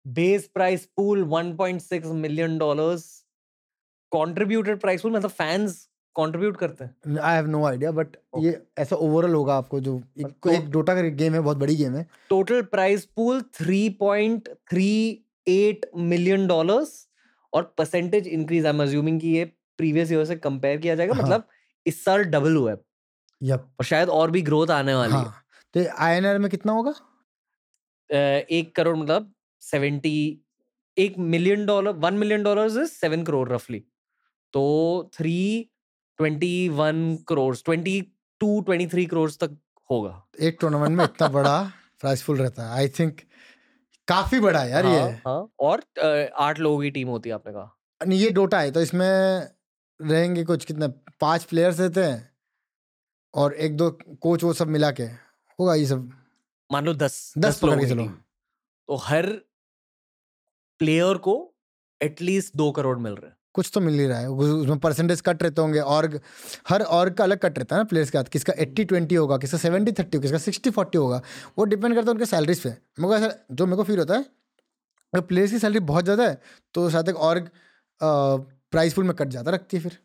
[0.06, 3.26] Base prize pool 1.6 million dollars.
[4.12, 8.08] Contributed prize pool मतलब फैंस कंट्रीब्यूट करते हैं। I have no idea but
[8.38, 11.76] ये ऐसा ओवरऑल होगा आपको जो एक, तो- एक डोटा का गेम है बहुत बड़ी
[11.76, 17.08] गेम है। Total prize pool 3.38 million dollars
[17.52, 21.22] और percentage increase I am assuming कि ये प्रीवियस ईयर से कंपेयर किया जाएगा। हाँ।
[21.22, 21.48] मतलब
[21.86, 22.76] इस साल डबल हुआ है।
[23.42, 25.42] यप। और शायद और भी ग्रोथ आने वाली हाँ। है
[25.74, 26.94] तो आई में कितना होगा?
[28.10, 29.32] एक करोड़ मतलब
[29.62, 30.40] सेवेंटी
[30.98, 33.78] एक million dollar one million dollar is seven crore रफली।
[34.52, 34.64] तो
[35.14, 35.70] three
[36.18, 38.00] twenty one crore twenty
[38.40, 39.56] two twenty three crore तक
[39.90, 41.62] होगा। एक टूर्नामेंट में इतना बड़ा
[42.00, 43.20] प्राइस फुल रहता है। आई थिंक
[44.08, 45.82] काफ़ी बड़ा है यार ये। हाँ, हाँ और
[46.38, 49.48] आठ लोगों की टीम होती है आपने कहा। नहीं ये डोटा है तो इसमें
[50.00, 50.88] रहेंगे कुछ कितने?
[51.20, 52.32] पाँच प्लेयर्स रहते हैं
[53.34, 55.02] और एक दो कोच वो सब मिला के।
[55.60, 56.10] होगा ये सब?
[56.72, 58.06] मान लो दस दस पकड़ लोगों चलो।
[58.88, 59.26] तो हर
[60.78, 61.54] प्लेयर को
[62.02, 65.20] एटलीस्ट दो करोड़ मिल रहे हैं। कुछ तो मिल ही रहा है। उस- उसमें परसेंटेज
[65.20, 66.20] कट रहते होंगे। और
[66.68, 69.36] हर और का अलग कट रहता है ना प्लेयर्स के हाथ। किसका एट्टी ट्वेंटी होगा
[69.36, 71.22] किसका सेवेंटी थर्टी होगा किसका सिक्सटी फोर्टी होगा
[71.58, 74.14] वो डिपेंड करता है उनके सैलरीज पे। मेरे को ऐसा जो मेरे को फील होता
[74.14, 74.22] है
[75.14, 76.40] अगर प्लेयर्स की सैलरी बहुत ज़्यादा है
[76.74, 77.50] तो शायद एक और
[78.02, 79.98] प्राइस पुल में कट जाता रखती है फिर।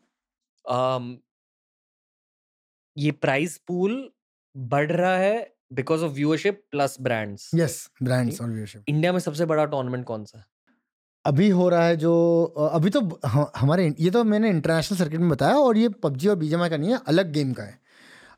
[2.97, 4.11] ये प्राइस पूल
[4.55, 9.45] बढ़ रहा है because of viewership plus brands yes brands और व्यूअरशिप इंडिया में सबसे
[9.45, 10.37] बड़ा टूर्नामेंट कौन सा?
[10.37, 10.45] है
[11.25, 15.55] अभी हो रहा है जो अभी तो हमारे ये तो मैंने इंटरनेशनल सर्किट में बताया
[15.55, 17.79] और ये पबजी और बीजेमआई का नहीं है अलग गेम का है।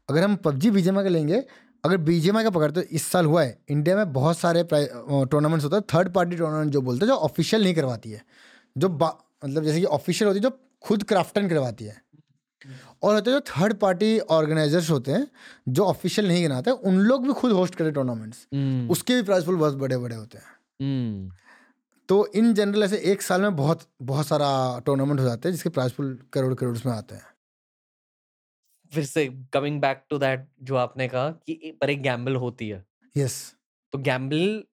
[0.10, 1.44] अगर हम पबजी बीजेमआई का लेंगे
[1.84, 5.76] अगर बीजेमआई का पकड़ते तो इस साल हुआ है इंडिया में बहुत सारे टूर्नामेंट्स होते
[5.76, 8.22] हैं थर्ड पार्टी टूर्नामेंट जो बोलते हैं जो ऑफिशियल नहीं करवाती है
[8.78, 12.02] जो मतलब जैसे कि ऑफिशियल होती है जो खुद क्राफ्टन करवाती है।
[13.04, 15.28] और होते हैं जो थर्ड पार्टी ऑर्गेनाइजर्स होते हैं
[15.70, 18.48] जो ऑफिशियल नहीं गिनाते उन लोग भी खुद होस्ट करते टूर्नामेंट्स
[18.92, 20.46] उसके भी प्राइस पुल बहुत बड़े बड़े होते हैं।
[20.82, 21.32] हम्म,
[22.10, 25.70] तो इन जनरल ऐसे एक साल में बहुत बहुत सारा टूर्नामेंट हो जाते हैं जिसके
[25.70, 27.26] प्राइस पुल करोड़ करोड़ में आते हैं।
[28.92, 32.86] फिर से कमिंग बैक टू दैट जो आपने कहा कि पर एक गैम्बल होती है।
[33.18, 33.56] यस
[33.94, 34.64] तो गैम्बल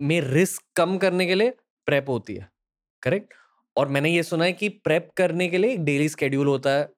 [0.00, 1.50] में रिस्क कम करने के लिए
[1.86, 2.50] प्रेप होती है
[3.02, 3.34] करेक्ट
[3.76, 6.88] और मैंने ये सुना है कि प्रेप करने के लिए एक डेली स्केड्यूल होता है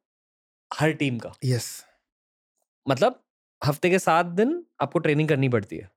[0.70, 1.85] हर टीम का। यस।
[2.86, 3.20] मतलब
[3.62, 5.91] हफ़्ते के सात दिन आपको ट्रेनिंग करनी पड़ती है।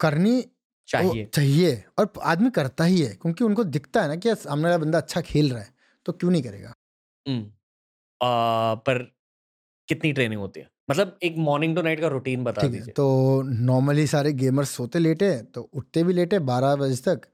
[0.00, 0.44] करनी
[0.88, 4.78] चाहिए। चाहिए और आदमी करता ही है क्योंकि उनको दिखता है ना कि सामने वाला
[4.78, 5.74] बंदा अच्छा खेल रहा है
[6.06, 6.74] तो क्यों नहीं करेगा?
[7.26, 7.42] हम्म,
[8.20, 9.02] आ, पर
[9.88, 10.68] कितनी ट्रेनिंग होती है?
[10.90, 15.36] मतलब एक मॉर्निंग टू नाइट का रूटीन बता दीजिए। तो नॉर्मली सारे गेमर्स सोते लेटे
[15.54, 17.28] तो उठते भी लेटे बारह बजे तक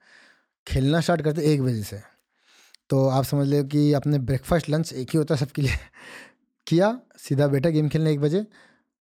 [0.66, 2.00] खेलना स्टार्ट करते एक बजे से।
[2.90, 5.76] तो आप समझ लो कि अपने ब्रेकफास्ट लंच एक ही होता है सबके लिए।
[6.66, 8.44] किया सीधा बैठा गेम खेलने एक बजे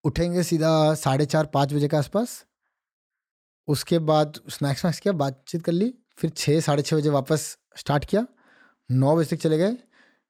[0.04, 2.44] उठेंगे सीधा साढ़े चार पाँच बजे के आसपास।
[3.68, 8.06] उसके बाद स्नैक्स वैक्स किया बातचीत कर ली फिर छः साढ़े छः बजे वापस स्टार्ट
[8.06, 8.26] किया।
[8.90, 9.76] नौ बजे तक चले गए।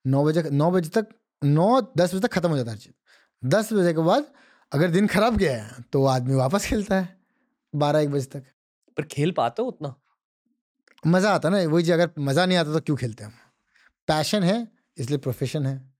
[0.06, 1.08] नौ बजे नौ बजे तक
[1.42, 4.26] नौ दस बजे तक ख़त्म हो जाता है हर चीज़। दस बजे के बाद
[4.72, 7.18] अगर दिन खराब गया है तो आदमी वापस खेलता है
[7.74, 8.44] बारह एक बजे तक।
[8.98, 9.94] पर खेल पाते हो उतना?
[11.04, 13.32] मज़ा आता ना वही चीज़ अगर मज़ा नहीं आता तो क्यों खेलते हम?
[14.08, 14.68] पैशन है
[14.98, 15.91] इसलिए प्रोफेशन है।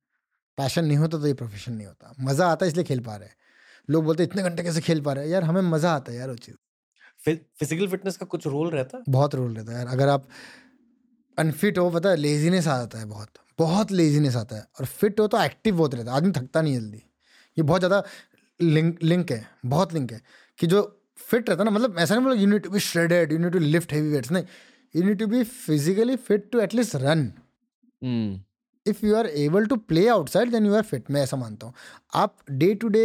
[0.58, 3.28] पैशन नहीं होता तो ये प्रोफेशन नहीं होता। मज़ा आता है इसलिए खेल पा रहे
[3.28, 3.36] हैं।
[3.90, 5.32] लोग बोलते हैं, इतने घंटे कैसे खेल पा रहे हैं?
[5.32, 6.56] यार हमें मज़ा आता है यार वो चीज़।
[7.60, 8.98] फ़िज़िकल फिटनेस का कुछ रोल रहता?
[8.98, 10.28] है बहुत रोल रहता है यार। अगर आप
[11.38, 15.20] अनफिट हो पता है लेजीनेस आ जाता है बहुत। बहुत लेजीनेस आता है। और फिट
[15.20, 16.98] हो तो एक्टिव बहुत रहता है। आदमी थकता नहीं जल्दी।
[17.58, 18.04] ये बहुत ज़्यादा
[18.60, 20.22] लिंक लिंक है। बहुत लिंक है।
[20.60, 20.82] कि जो
[21.20, 23.52] फिट रहता है ना मतलब ऐसा नहीं मतलब you need to be shredded you need
[23.54, 24.44] to lift heavy weights नहीं।
[24.96, 27.32] You need to be physically fit to at least run
[28.86, 31.74] if you are able to play outside then you are fit मैं ऐसा मानता हूँ।
[32.14, 33.04] आप day to day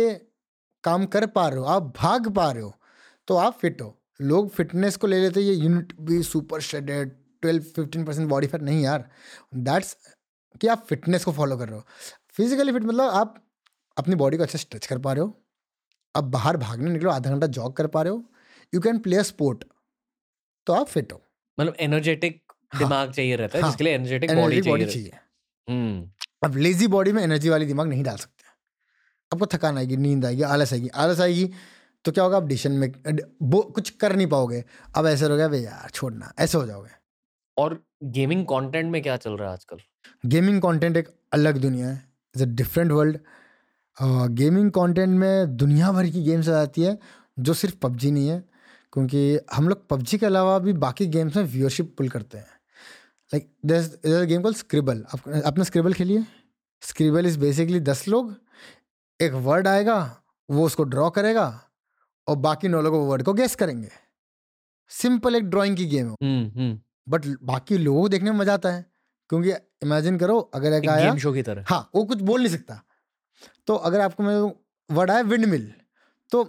[0.85, 2.75] काम कर पा रहे हो आप भाग पा रहे हो
[3.29, 7.11] तो आप फिट हो। लोग फिटनेस को ले लेते हैं ये you need be super shredded
[7.43, 9.09] twelve fifteen percent body fat नहीं यार।
[9.55, 9.97] दैट्स
[10.61, 11.85] कि आप फिटनेस को फॉलो कर रहे हो।
[12.37, 13.43] फिजिकली फिट मतलब आप
[13.97, 15.33] अपनी बॉडी को अच्छे स्ट्रेच कर पा रहे हो।
[16.15, 18.25] आप बाहर भागने निकलो आधा घंटा जॉग कर पा रहे हो।
[18.73, 19.65] You can play a sport
[20.67, 21.23] तो आप फिट हो।
[21.59, 22.43] मतलब एनर्जेटिक
[22.73, 25.19] हाँ, दिमाग चाहिए रहता है हाँ, जिसके लिए एनर्जेटिक बॉडी चाहिए। चाहिए।
[26.45, 28.45] अब लेजी बॉडी में एनर्जी वाली दिमाग नहीं डाल सकते।
[29.33, 31.51] आपको थकान आएगी नींद आएगी आलस आएगी। आलस आएगी
[32.05, 32.37] तो क्या होगा?
[32.37, 32.93] आप डिसीज़न में
[33.43, 34.65] वो कुछ कर नहीं पाओगे।
[34.97, 36.91] अब ऐसे हो गया भाई यार छोड़ना ऐसे हो जाओगे।
[37.57, 39.79] और गेमिंग कंटेंट में क्या चल रहा है आजकल?
[40.27, 42.03] गेमिंग कंटेंट एक अलग दुनिया है।
[42.35, 43.19] Is a different world
[44.37, 46.99] gaming content में दुनिया भर की गेम्स आ जाती है
[47.39, 48.39] जो सिर्फ़ पबजी नहीं है
[48.93, 52.47] क्योंकि हम लोग पबजी के अलावा भी बाकी गेम्स में व्यूअरशिप पुल करते हैं।
[53.33, 55.05] Like there game call Scribble
[55.45, 56.27] आपने स्क्रिबल खेली है?
[56.83, 58.35] स्क्रिबल इज़ बेसिकली दस लोग
[59.21, 59.99] एक वर्ड आएगा
[60.49, 61.47] वो उसको ड्रॉ करेगा
[62.29, 63.89] और बाकी नौ लोग वो वर्ड को गेस करेंगे।
[64.91, 66.79] सिंपल एक ड्राइंग की गेम है हम्म, हम्म,
[67.09, 68.85] बट बाकी लोगों को देखने में मज़ा आता है
[69.31, 69.51] क्योंकि
[69.83, 72.51] इमेजिन करो अगर एक एक आया गेम शो की तरह। हाँ वो कुछ बोल नहीं
[72.51, 72.81] सकता।
[73.67, 74.37] तो अगर आपको मैं
[74.91, 75.73] वर्ड आया विंड मिल
[76.33, 76.43] तो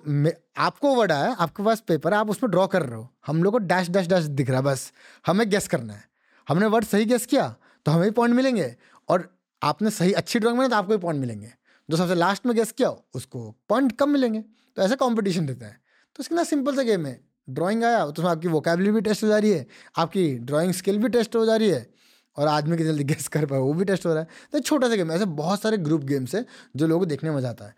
[0.57, 3.53] आपको वर्ड आया आपके पास पेपर है आप उसमें ड्रॉ कर रहे हो। हम लोग
[3.53, 4.91] को डैश डैश डैश दिख रहा है बस।
[5.27, 6.03] हमें गेस करना है।
[6.47, 7.47] हमने वर्ड सही गेस किया
[7.85, 8.75] तो हमें भी पॉइंट मिलेंगे।
[9.09, 9.29] और
[9.61, 11.51] आपने सही अच्छी ड्राइंग बनाई तो आपको भी पॉइंट मिलेंगे।
[11.89, 14.39] जो सबसे लास्ट में गेस किया उसको पॉइंट कम मिलेंगे।
[14.77, 15.79] तो ऐसा कॉम्पिटिशन रहता है।
[16.15, 17.19] तो इसके ना सिंपल सा गेम है।
[17.49, 19.65] ड्राइंग आया तो उसमें आपकी वोकेबलरी भी टेस्ट हो जा रही है
[19.97, 21.85] आपकी ड्राइंग स्किल भी टेस्ट हो जा रही है
[22.37, 24.89] और आदमी की जल्दी गेस कर पाए वो भी टेस्ट हो रहा है। तो छोटा
[24.89, 26.45] सा गेम है। ऐसे बहुत सारे ग्रुप गेम्स है
[26.75, 27.75] जो लोगों को देखने में मज़ा आता है।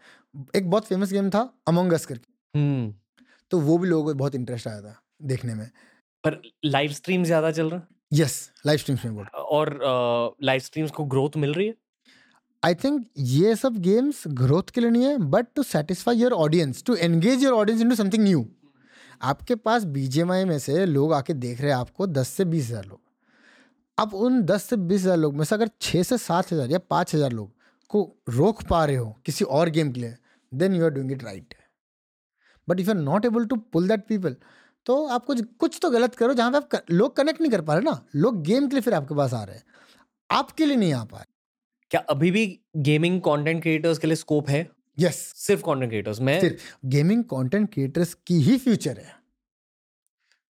[0.55, 2.93] एक बहुत फ़ेमस गेम था अमंग अस करके। हम्म,
[3.51, 5.69] तो वो भी लोगों को बहुत इंटरेस्ट आया था देखने में।
[6.23, 7.81] पर लाइव स्ट्रीम ज़्यादा चल रहा?
[8.11, 9.69] यस लाइव स्ट्रीम्स में बोल और
[10.44, 11.73] लाइव uh, स्ट्रीम्स को ग्रोथ मिल रही है?
[12.64, 16.84] आई थिंक ये सब गेम्स ग्रोथ के लिए नहीं है but to satisfy your audience
[16.84, 18.45] to engage your audience into something new
[19.22, 22.86] आपके पास बीजेएमआई में से लोग आके देख रहे हैं आपको दस से बीस हज़ार
[22.86, 22.99] लोग।
[23.98, 26.80] अब उन दस से बीस हज़ार लोग में से अगर छः से सात हज़ार या
[26.90, 27.52] पाँच हज़ार लोग
[27.90, 30.15] को रोक पा रहे हो किसी और गेम के लिए
[30.52, 31.53] then you are doing it right
[32.68, 34.36] but if are not able to pull that people
[34.89, 37.61] तो आप कुछ कुछ तो गलत करो जहाँ पे आप क- लोग कनेक्ट नहीं कर
[37.61, 39.63] पा रहे ना। लोग गेम के लिए फिर आपके पास आ रहे हैं।
[40.31, 41.33] आपके लिए नहीं आ पा रहे
[41.89, 44.69] क्या अभी भी गेमिंग कंटेंट क्रिएटर्स के लिए स्कोप है?
[44.99, 45.39] Yes yes.
[45.39, 46.41] सिर्फ़ कंटेंट क्रिएटर्स में?
[46.41, 49.15] सिर्फ़ गेमिंग कंटेंट क्रिएटर्स की ही फ्यूचर है।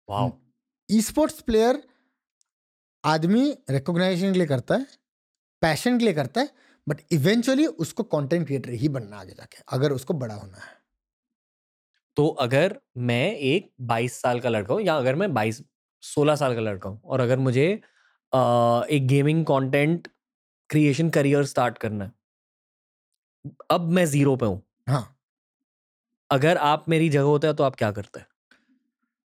[0.09, 0.31] वाओ
[0.91, 1.83] ई स्पोर्ट्स प्लेयर
[3.05, 4.87] आदमी रिकॉग्नाइजेशन के लिए करता है
[5.61, 6.49] पैशन के लिए करता है
[6.87, 10.78] बट इवेंचुअली उसको कंटेंट क्रिएटर ही बनना आगे जाके अगर उसको बड़ा होना है।
[12.19, 15.61] तो अगर मैं एक 22 साल का लड़का हूँ या अगर मैं 22
[16.03, 17.67] 16 साल का लड़का हूँ और अगर मुझे
[18.33, 20.07] अ, एक gaming content
[20.69, 22.11] creation career start करना है
[23.71, 25.15] अब मैं ज़ीरो पे हूँ। हाँ।
[26.29, 28.27] अगर आप मेरी जगह होते हैं तो आप क्या करते हैं?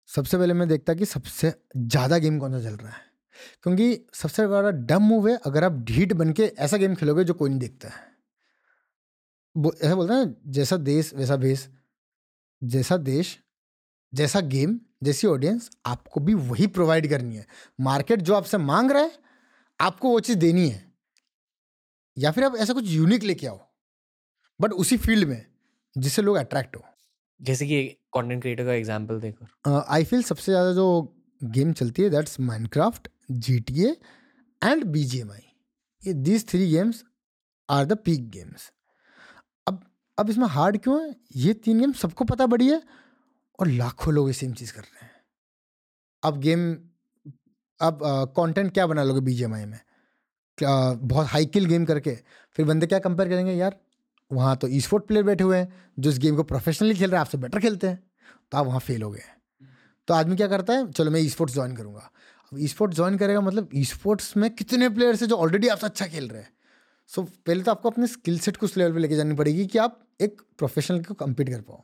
[0.09, 3.01] सबसे पहले मैं देखता कि सबसे ज़्यादा गेम कौन सा चल रहा है?
[3.63, 7.33] क्योंकि सबसे बड़ा डम मूव है अगर आप ढीठ बन के ऐसा गेम खेलोगे जो
[7.33, 8.09] कोई नहीं देखता है।
[9.55, 11.67] वो ऐसा बोलते हैं जैसा देश वैसा भेष।
[12.61, 13.37] जैसा देश
[14.13, 17.45] जैसा गेम जैसी ऑडियंस आपको भी वही प्रोवाइड करनी है।
[17.79, 19.11] मार्केट जो आपसे मांग रहा है
[19.79, 20.83] आपको वो चीज़ देनी है।
[22.17, 23.59] या फिर आप ऐसा कुछ यूनिक लेके आओ
[24.59, 25.45] बट उसी फ़ील्ड में
[25.95, 26.83] जिससे लोग अट्रैक्ट हो।
[27.39, 27.83] जैसे कि
[28.13, 30.87] कंटेंट क्रिएटर का एग्जांपल देखो आई फील सबसे ज़्यादा जो
[31.41, 33.85] गेम चलती है that's Minecraft G T
[34.61, 35.47] and B G M I
[36.03, 37.03] ये these three games
[37.69, 38.71] are the peak games
[40.17, 41.15] अब इसमें हार्ड क्यों है?
[41.35, 42.81] ये तीन गेम सबको पता बड़ी है
[43.59, 45.11] और लाखों लोग सेम चीज़ कर रहे हैं।
[46.23, 46.71] अब गेम
[47.79, 47.99] अब
[48.37, 49.79] कंटेंट क्या बना लोगे बी जी एम आई में?
[50.57, 52.15] क्या, बहुत हाई किल गेम करके।
[52.57, 53.53] फिर बंदे क्या कंपेयर करेंगे?
[53.53, 53.77] यार,
[54.31, 57.17] वहाँ तो ई स्पोर्ट प्लेयर बैठे हुए हैं, जो इस गेम को प्रोफेशनली खेल रहे
[57.17, 58.03] हैं, आपसे बेटर खेलते हैं।
[58.51, 59.23] तो आप वहाँ फेल हो गए
[60.07, 60.91] तो आदमी क्या करता है?
[60.91, 62.09] चलो मैं ई स्पोर्ट्स ज्वाइन करूँगा।
[62.51, 65.85] अब ई स्पोर्ट्स ज्वाइन करेगा मतलब ई स्पोर्ट्स में कितने प्लेयर्स हैं जो ऑलरेडी आपसे
[65.87, 66.49] अच्छा खेल रहे हैं?
[67.11, 69.65] सो so, पहले तो आपको अपने स्किल सेट को उस लेवल पे लेके जानी पड़ेगी
[69.65, 71.83] कि आप एक प्रोफेशनल को कम्पीट कर पाओ।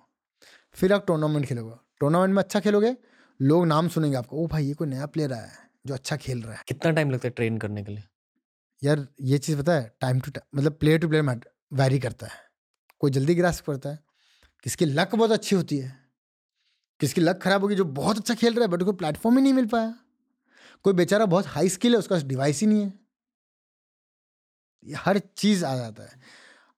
[0.74, 2.96] फिर आप टूर्नामेंट खेलोगे। टूर्नामेंट में अच्छा खेलोगे
[3.42, 6.42] लोग नाम सुनेंगे आपको ओ भाई ये कोई नया प्लेयर आया है जो अच्छा खेल
[6.42, 8.04] रहा है। कितना टाइम लगता है ट्रेन करने के लिए?
[8.84, 11.40] यार ये चीज़ पता है टाइम टू टाइम मतलब प्लेयर टू प्लेयर
[11.74, 12.40] वैरी करता है।
[13.00, 14.00] कोई जल्दी ग्रास करता है।
[14.64, 15.96] किसकी लक बहुत अच्छी होती है
[17.00, 19.54] किसकी लक खराब होगी जो बहुत अच्छा खेल रहा है बट कोई प्लेटफॉर्म ही नहीं
[19.54, 19.96] मिल पाया।
[20.84, 23.07] कोई बेचारा बहुत हाई स्किल है उसका डिवाइस ही नहीं है।
[24.86, 26.20] हर चीज़ आ जाता है।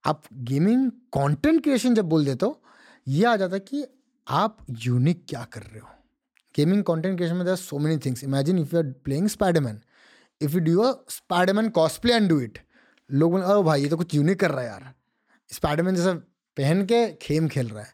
[0.04, 2.62] आप गेमिंग कंटेंट क्रिएशन जब बोल देते हो,
[3.08, 3.86] ये आ जाता है कि
[4.28, 5.90] आप यूनिक क्या कर रहे हो।
[6.56, 9.80] गेमिंग कंटेंट क्रिएशन में there so many things imagine if you are playing Spiderman
[10.42, 12.60] if you do a Spiderman cosplay and do it
[13.10, 14.94] लोग बोले, अरे भाई, ये तो कुछ यूनिक कर रहा है यार।
[15.50, 16.14] स्पाइडरमैन जैसा
[16.58, 17.94] पहन के खेम खेल रहा है।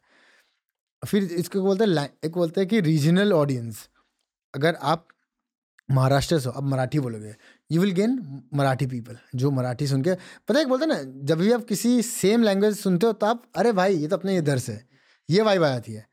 [1.04, 3.88] फिर इसको बोलते हैं एक बोलते हैं कि रीजनल ऑडियंस
[4.54, 5.08] अगर आप
[5.92, 7.36] महाराष्ट्र से हो अब मराठी बोलोगे
[7.72, 10.14] you will gain Marathi people जो मराठी सुन के,
[10.48, 13.72] पता एक बोलते ना, जब भी आप किसी सेम लैंग्वेज सुनते हो तो आप, अरे
[13.72, 14.82] भाई, ये तो अपने इधर से
[15.30, 16.08] ये वाइब आ जाती है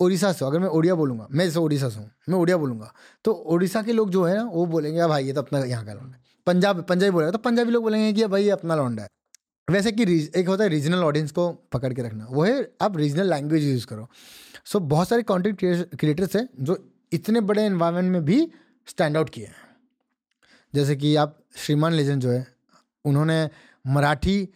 [0.00, 2.94] उड़ीसा से अगर मैं उड़िया बोलूँगा, मैं जैसे उड़ीसा से हूँ, मैं उड़िया बोलूँगा
[3.24, 5.86] तो उड़ीसा के लोग जो है ना, वो बोलेंगे, "आ भाई, ये तो अपना यहाँ
[5.86, 9.02] का लौंडा है। पंजाब, पंजाबी बोलेगा तो पंजाबी लोग बोलेंगे कि भाई, ये अपना लौंडा
[9.02, 9.08] है।
[9.70, 13.30] वैसे कि एक होता है रीजनल ऑडियंस को पकड़ के रखना, वो है, आप रीजनल
[13.30, 14.08] लैंग्वेज यूज़ करो।
[14.64, 15.58] सो बहुत सारे कॉन्टेंट
[15.94, 18.48] क्रिएटर्स हैं, जो इतने बड़े इन्वायरमेंट में भी
[18.86, 19.69] स्टैंड आउट किए हैं।
[20.74, 22.46] जैसे कि आप श्रीमान लेजेंड जो है,
[23.04, 23.48] उन्होंने
[23.86, 24.48] मराठी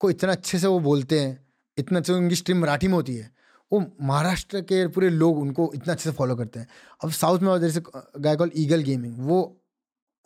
[0.00, 1.38] को इतना अच्छे से वो बोलते हैं,
[1.78, 3.30] इतना अच्छे उनकी स्ट्रीम मराठी में होती है,
[3.72, 6.66] वो महाराष्ट्र के पूरे लोग उनको इतना अच्छे से फॉलो करते हैं।
[7.04, 7.82] अब साउथ में जैसे
[8.18, 9.38] गाय कॉल ईगल गेमिंग वो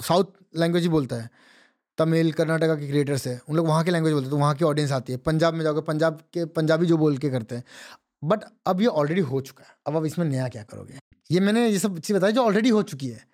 [0.00, 0.24] साउथ
[0.56, 1.30] लैंग्वेज ही बोलता है।
[1.98, 4.64] तमिल, कर्नाटका के क्रिएटर्स है, उन लोग वहाँ की लैंग्वेज बोलते हैं तो वहाँ की
[4.64, 7.64] ऑडियंस आती है। पंजाब में जाओगे, पंजाब के, पंजाबी जो बोल के करते हैं।
[8.24, 10.98] बट अब ये ऑलरेडी हो चुका है, अब अब इसमें नया क्या करोगे?
[11.30, 13.26] ये मैंने ये सब चीज़ बताई जो ऑलरेडी हो चुकी है।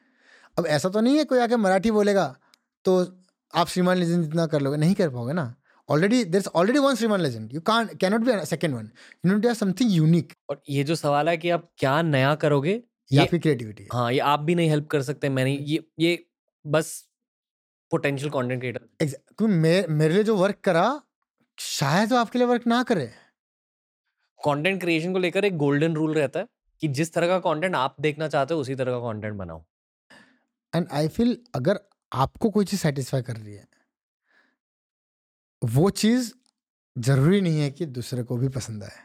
[0.59, 2.37] अब ऐसा तो नहीं है कोई आके मराठी बोलेगा
[2.85, 3.19] तो
[3.55, 5.55] आप श्रीमान लेजेंड जितना कर लोगे नहीं कर पाओगे ना।
[5.89, 8.91] Already there is already one Shreeman Legend you can cannot be second one
[9.27, 12.83] you not have something unique और ये जो सवाल है कि आप क्या नया करोगे
[13.13, 16.27] ये फिर क्रिएटिविटी हाँ। ये आप भी नहीं हेल्प कर सकते मैंने ये ये
[16.67, 17.09] बस
[17.91, 21.03] पोटेंशियल कंटेंट क्रिएटर क्योंकि मे- मेरे लिए जो वर्क करा
[21.59, 23.07] शायद वो आपके लिए वर्क ना करे।
[24.45, 26.47] कंटेंट क्रिएशन को लेकर एक गोल्डन रूल रहता है
[26.81, 29.65] कि जिस तरह का कंटेंट आप देखना चाहते हो उसी तरह का कंटेंट बनाओ।
[30.75, 31.81] एंड आई फील अगर
[32.13, 33.67] आपको कोई चीज़ सेटिस्फाई कर रही है,
[35.63, 36.33] वो चीज़
[36.97, 38.99] ज़रूरी नहीं है कि दूसरे को भी पसंद आए।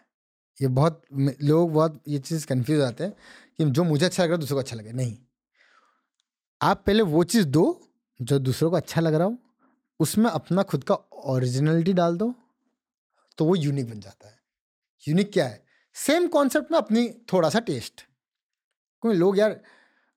[0.57, 1.01] ये बहुत
[1.41, 3.13] लोग बहुत ये चीज़ कंफ्यूज आते हैं
[3.57, 5.17] कि जो मुझे अच्छा लग रहा है, दूसरे को अच्छा लगे। नहीं।
[6.61, 7.87] आप पहले वो चीज़ दो,
[8.19, 9.37] जो दूसरों को अच्छा लग रहा हो,
[9.99, 12.33] उसमें अपना खुद का ओरिजिनलिटी डाल दो
[13.37, 14.37] तो वो यूनिक बन जाता है।
[15.03, 15.63] यूनिक क्या है?
[15.95, 18.01] सेम कॉन्सेप्ट में अपनी थोड़ा सा टेस्ट
[19.03, 19.59] क्योंकि लोग यार,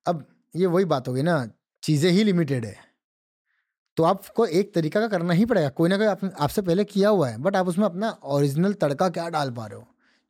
[0.06, 0.24] अब
[0.54, 1.46] ये वही बात होगी ना
[1.82, 2.76] चीज़ें ही लिमिटेड है।
[3.96, 7.08] तो आपको एक तरीका का करना ही पड़ेगा कोई ना कोई आप, आपसे पहले किया
[7.08, 9.86] हुआ है बट आप उसमें अपना ओरिजिनल तड़का क्या डाल पा रहे हो?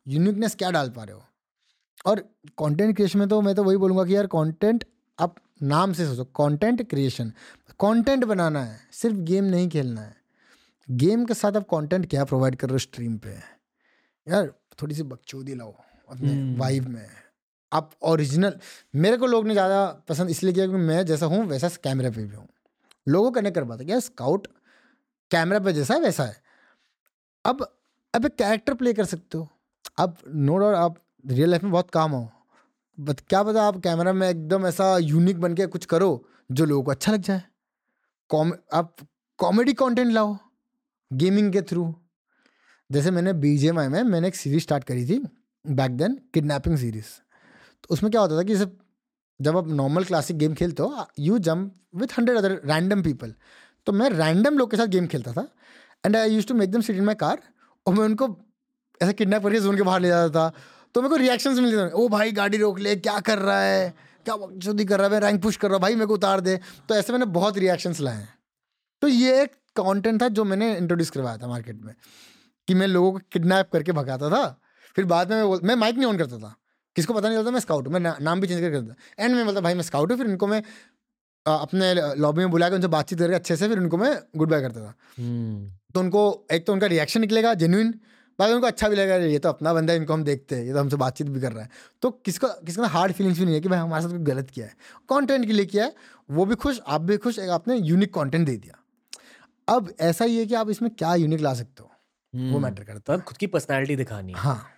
[0.07, 1.23] यूनिकनेस क्या डाल पा रहे हो?
[2.07, 2.20] और
[2.59, 4.85] कंटेंट क्रिएशन में तो मैं तो वही बोलूँगा कि यार कंटेंट
[5.19, 7.32] आप नाम से सोचो कंटेंट क्रिएशन
[7.81, 10.16] कंटेंट बनाना है सिर्फ़ गेम नहीं खेलना है।
[10.89, 13.31] गेम के साथ आप कंटेंट क्या प्रोवाइड कर रहे हो स्ट्रीम पे?
[14.27, 15.74] यार थोड़ी सी बकचोदी लाओ
[16.09, 17.07] अपने हम्म। वाइब में।
[17.73, 18.59] आप ओरिजिनल
[18.94, 22.24] मेरे को लोग ने ज़्यादा पसंद इसलिए किया क्योंकि मैं जैसा हूँ, वैसा कैमरे पे
[22.24, 22.49] भी हूँ।
[23.07, 24.47] लोगों कनेक्ट कर पाता क्या स्काउट
[25.31, 26.36] कैमरा पे जैसा है, वैसा है।
[27.44, 27.66] अब
[28.15, 29.49] अब एक कैरेक्टर प्ले कर सकते हो।
[29.99, 32.28] अब नो डाउट आप रियल लाइफ में बहुत काम हो
[32.99, 36.82] बट क्या पता आप कैमरा में एकदम ऐसा यूनिक बन के कुछ करो, जो लोगों
[36.82, 37.43] को अच्छा लग जाए।
[38.31, 38.97] कॉम, आप
[39.39, 40.36] कॉमेडी कंटेंट लाओ
[41.11, 41.94] गेमिंग के थ्रू
[42.90, 45.19] जैसे मैंने बी में, मैंने एक सीरीज़ स्टार्ट करी थी
[45.65, 47.07] बैक देन किडनैपिंग सीरीज़
[47.82, 48.70] तो उसमें क्या होता था कि जैसे
[49.40, 53.34] जब आप नॉर्मल क्लासिक गेम खेलते हो you jump with hundred other random people
[53.86, 55.48] तो मैं रैंडम लोग के साथ गेम खेलता था
[56.06, 57.42] and I use to make them sit in my car
[57.86, 58.36] और मैं उनको
[59.00, 60.52] ऐसा किडनैप करके जोन के बाहर ले जाता था।
[60.94, 63.94] तो मेरे को रिएक्शंस मिलते थे, ओ भाई, गाड़ी रोक ले, क्या कर रहा है?
[64.24, 65.12] क्या बकचोदी कर रहा है?
[65.12, 67.59] मैं रैंक पुश कर रहा हूँ, भाई, मेरे को उतार दे। तो ऐसे मैंने बहुत
[67.59, 68.34] रिएक्शंस लाए हैं।
[69.02, 71.94] तो ये एक कंटेंट था जो मैंने इंट्रोड्यूस करवाया था मार्केट में,
[72.68, 74.44] कि मैं लोगों को किडनैप करके भगाता था।
[74.96, 76.54] फिर बाद मैं मैं माइक नहीं ऑन करता था।
[76.97, 79.35] किसको पता नहीं चलता मैं स्काउट हूँ मैं ना, नाम भी चेंज करके करता एंड
[79.35, 80.62] में मतलब भाई मैं स्काउट हूँ। फिर इनको मैं
[81.47, 84.60] अपने लॉबी में बुला के उनसे बातचीत करके अच्छे से फिर उनको मैं गुड बाय
[84.60, 87.94] करता था। हम्म, तो उनको एक तो उनका रिएक्शन निकलेगा जेन्यून
[88.39, 90.73] बाद उनको अच्छा भी लगेगा ये तो अपना बंदा है इनको हम देखते हैं ये
[90.73, 91.70] तो हमसे बातचीत भी कर रहा है।
[92.02, 94.66] तो किसको किसका हार्ड फीलिंग्स भी नहीं है कि भाई हमारे साथ कुछ गलत किया
[94.66, 94.74] है।
[95.09, 95.94] कॉन्टेंट के लिए किया है
[96.28, 98.78] वो भी खुश आप भी खुश एक आपने यूनिक कॉन्टेंट दे दिया।
[99.69, 102.85] अब ऐसा ही है कि आप इसमें क्या यूनिक ला सकते हो वो हम्म, मैटर
[102.85, 104.72] करता है। मतलब खुद की पर्सनैलिटी दिखानी है। हाँ।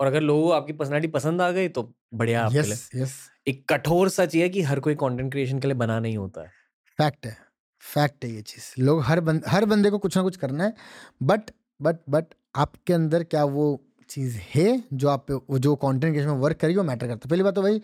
[0.00, 1.82] और अगर लोगों को आपकी पर्सनालिटी पसंद आ गई तो
[2.14, 3.14] बढ़िया आपके yes, लिए। यस।
[3.48, 6.42] एक कठोर सच ये है कि हर कोई कंटेंट क्रिएशन के लिए बना नहीं होता
[6.42, 6.52] है।
[6.98, 7.36] फैक्ट है
[7.82, 10.74] फैक्ट है ये चीज़। लोग हर बंद हर बंदे को कुछ ना कुछ करना है
[11.22, 11.50] बट
[11.82, 12.24] बट बट
[12.56, 13.66] आपके अंदर क्या वो
[14.08, 17.30] चीज़ है जो आप वो जो कंटेंट क्रिएशन में वर्क करेगी वो मैटर करता है।
[17.30, 17.80] पहली बात तो भाई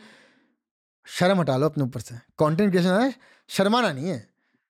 [1.07, 3.15] शर्म हटा लो अपने ऊपर से। कंटेंट क्रिएशन है
[3.49, 4.27] शर्माना नहीं है।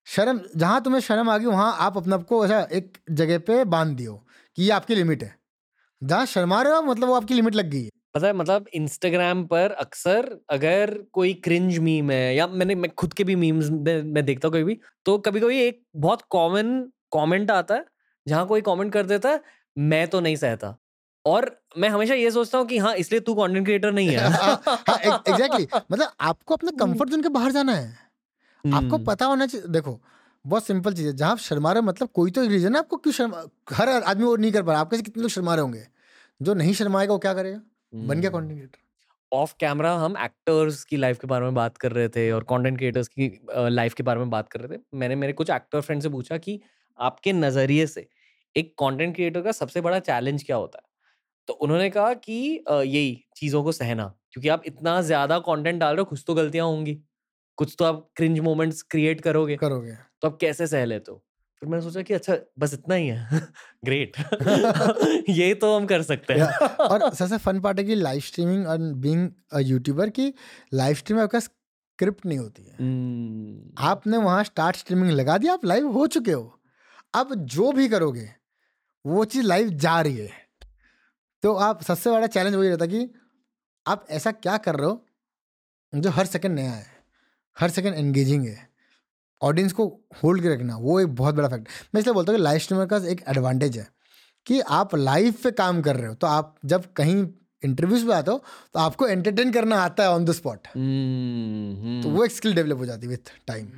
[0.07, 3.65] शर्म जहाँ तुम्हें शर्म आ गई वहाँ आप अपने आप को ऐसा एक जगह पे
[3.65, 4.15] बाँध दियो
[4.57, 5.44] कि ये आपकी लिमिट है।
[6.05, 9.45] जहाँ शर्मा रहे हो मतलब वो आपकी लिमिट लग गई है। पता है मतलब इंस्टाग्राम
[9.45, 14.03] पर अक्सर अगर कोई क्रिंज मीम है या मैंने मैं खुद के भी मीम्स में
[14.03, 16.73] मैं देखता हूँ कभी भी तो कभी कभी एक बहुत कॉमन
[17.15, 17.85] कमेंट आता है
[18.27, 19.43] जहाँ कोई कमेंट कर देता है
[19.77, 20.77] मैं तो नहीं सहता।
[21.25, 24.99] और मैं हमेशा ये सोचता हूँ कि हाँ इसलिए तू कंटेंट क्रिएटर नहीं है। हाँ
[25.05, 27.87] एग्जैक्टली मतलब आपको अपने कंफर्ट जोन के बाहर जाना है।
[28.65, 30.01] आपको हम्म, पता होना चाहिए देखो
[30.45, 32.97] बहुत सिंपल चीज़ है जहाँ आप शर्मा रहे हो मतलब कोई तो रीजन है आपको
[32.97, 35.63] क्यों शर्मा हर आदमी वो नहीं कर पा रहा आपके से कितने लोग शर्मा रहे
[35.63, 35.87] होंगे?
[36.41, 37.61] जो नहीं शर्माएगा वो क्या करेगा?
[38.03, 38.79] बन गया। कंटेंट क्रिएटर
[39.33, 42.77] ऑफ़ कैमरा हम एक्टर्स की लाइफ के बारे में बात कर रहे थे और कंटेंट
[42.79, 43.29] क्रिएटर्स की
[43.71, 46.39] लाइफ के बारे में बात कर रहे थे। मैंने मेरे कुछ एक्टर फ्रेंड से पूछा
[46.39, 46.61] कि
[46.99, 48.07] आपके नज़रिए से
[48.57, 50.89] एक कंटेंट क्रिएटर का सबसे बड़ा चैलेंज क्या होता है?
[51.49, 52.35] तो उन्होंने कहा कि
[52.71, 56.67] यही चीज़ों को सहना। क्योंकि आप इतना ज़्यादा कंटेंट डाल रहे हो कुछ तो गलतियाँ
[56.67, 56.95] होंगी।
[57.59, 61.23] कुछ तो आप क्रिंज मोमेंट्स क्रिएट करोगे। करोगे। तो आप कैसे सह लेते हो?
[61.65, 63.41] फिर मैंने सोचा कि अच्छा बस इतना ही है।
[63.85, 64.17] ग्रेट
[65.31, 68.79] ये तो हम कर सकते हैं। और सबसे फन पार्ट है कि लाइव स्ट्रीमिंग और
[68.79, 70.33] बीइंग अ यूट्यूबर की
[70.75, 75.65] लाइव स्ट्रीम आपका स्क्रिप्ट नहीं होती है। हम्म, आपने वहाँ स्टार्ट स्ट्रीमिंग लगा दिया आप
[75.65, 76.61] लाइव हो चुके हो।
[77.15, 78.29] अब जो भी करोगे
[79.07, 80.31] वो चीज़ लाइव जा रही है।
[81.43, 83.11] तो आप सबसे बड़ा चैलेंज वही रहता कि
[83.87, 85.05] आप ऐसा क्या कर रहे हो
[85.93, 86.87] जो हर सेकंड नया है
[87.61, 88.74] हर सेकंड एंगेजिंग है।
[89.45, 89.87] ऑडियंस को
[90.23, 92.87] होल्ड के रखना वो एक बहुत बड़ा फैक्ट मैं इसलिए बोलता हूँ कि लाइव स्ट्रीमर
[92.87, 93.87] का एक एडवांटेज है
[94.47, 97.27] कि आप लाइव पे काम कर रहे हो तो आप जब कहीं
[97.63, 98.39] इंटरव्यूज़ पे आते हो
[98.75, 102.79] तो आपको एंटरटेन करना आता है ऑन द स्पॉट तो हम्म। वो एक स्किल डेवलप
[102.79, 103.69] हो जाती है विथ टाइम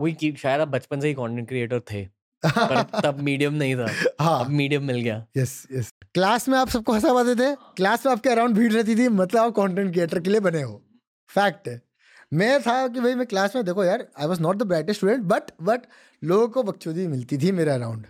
[0.00, 2.04] वही कि शायद आप बचपन से ही कंटेंट क्रिएटर थे
[2.46, 3.86] पर तब मीडियम नहीं था।
[4.20, 7.54] हाँ। अब मीडियम मिल गया। यस यस क्लास में आप सबको हंसा पाते थे?
[7.76, 10.82] क्लास में आपके अराउंड भीड़ रहती थी मतलब आप कंटेंट क्रिएटर के लिए बने हो।
[11.30, 11.89] फैक्ट है।
[12.32, 15.24] मैं था कि भाई मैं क्लास में देखो यार I was not the brightest student
[15.24, 15.86] but but
[16.22, 18.06] लोगों को बकचोदी मिलती थी मेरे अराउंड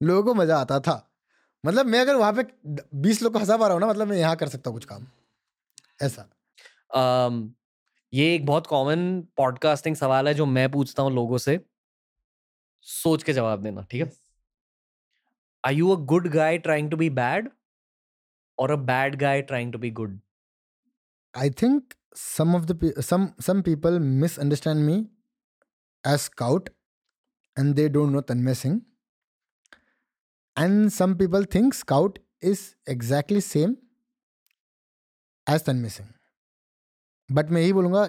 [0.00, 0.94] लोगों को मज़ा आता था।
[1.64, 2.42] मतलब मैं अगर वहाँ पे
[2.96, 4.84] बीस लोग को हंसा पा रहा हूँ ना मतलब मैं यहाँ कर सकता हूँ कुछ
[4.84, 5.06] काम।
[6.02, 6.26] ऐसा।
[6.96, 7.48] um,
[8.12, 11.58] ये एक बहुत कॉमन पॉडकास्टिंग सवाल है जो मैं पूछता हूँ लोगों से।
[12.86, 14.10] सोच के जवाब देना ठीक है?
[15.64, 17.50] Are you a good guy trying to be bad
[18.58, 20.18] और a bad guy trying to be good
[21.34, 23.98] I think some of the some some people
[24.38, 24.96] misunderstand me
[26.04, 26.68] as Scout
[27.56, 28.80] and they don't know Tanmay Singh
[30.56, 33.76] and some people think Scout is exactly same
[35.46, 36.08] as Tanmay Singh
[37.30, 38.08] but मैं यही बोलूँगा,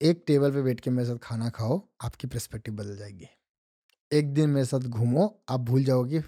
[0.00, 3.26] एक table पे बैठ के मेरे साथ खाना खाओ, आपकी परस्पेक्टिव बदल जाएगी।
[4.12, 6.20] एक दिन मेरे साथ घूमो, आप भूल जाओगे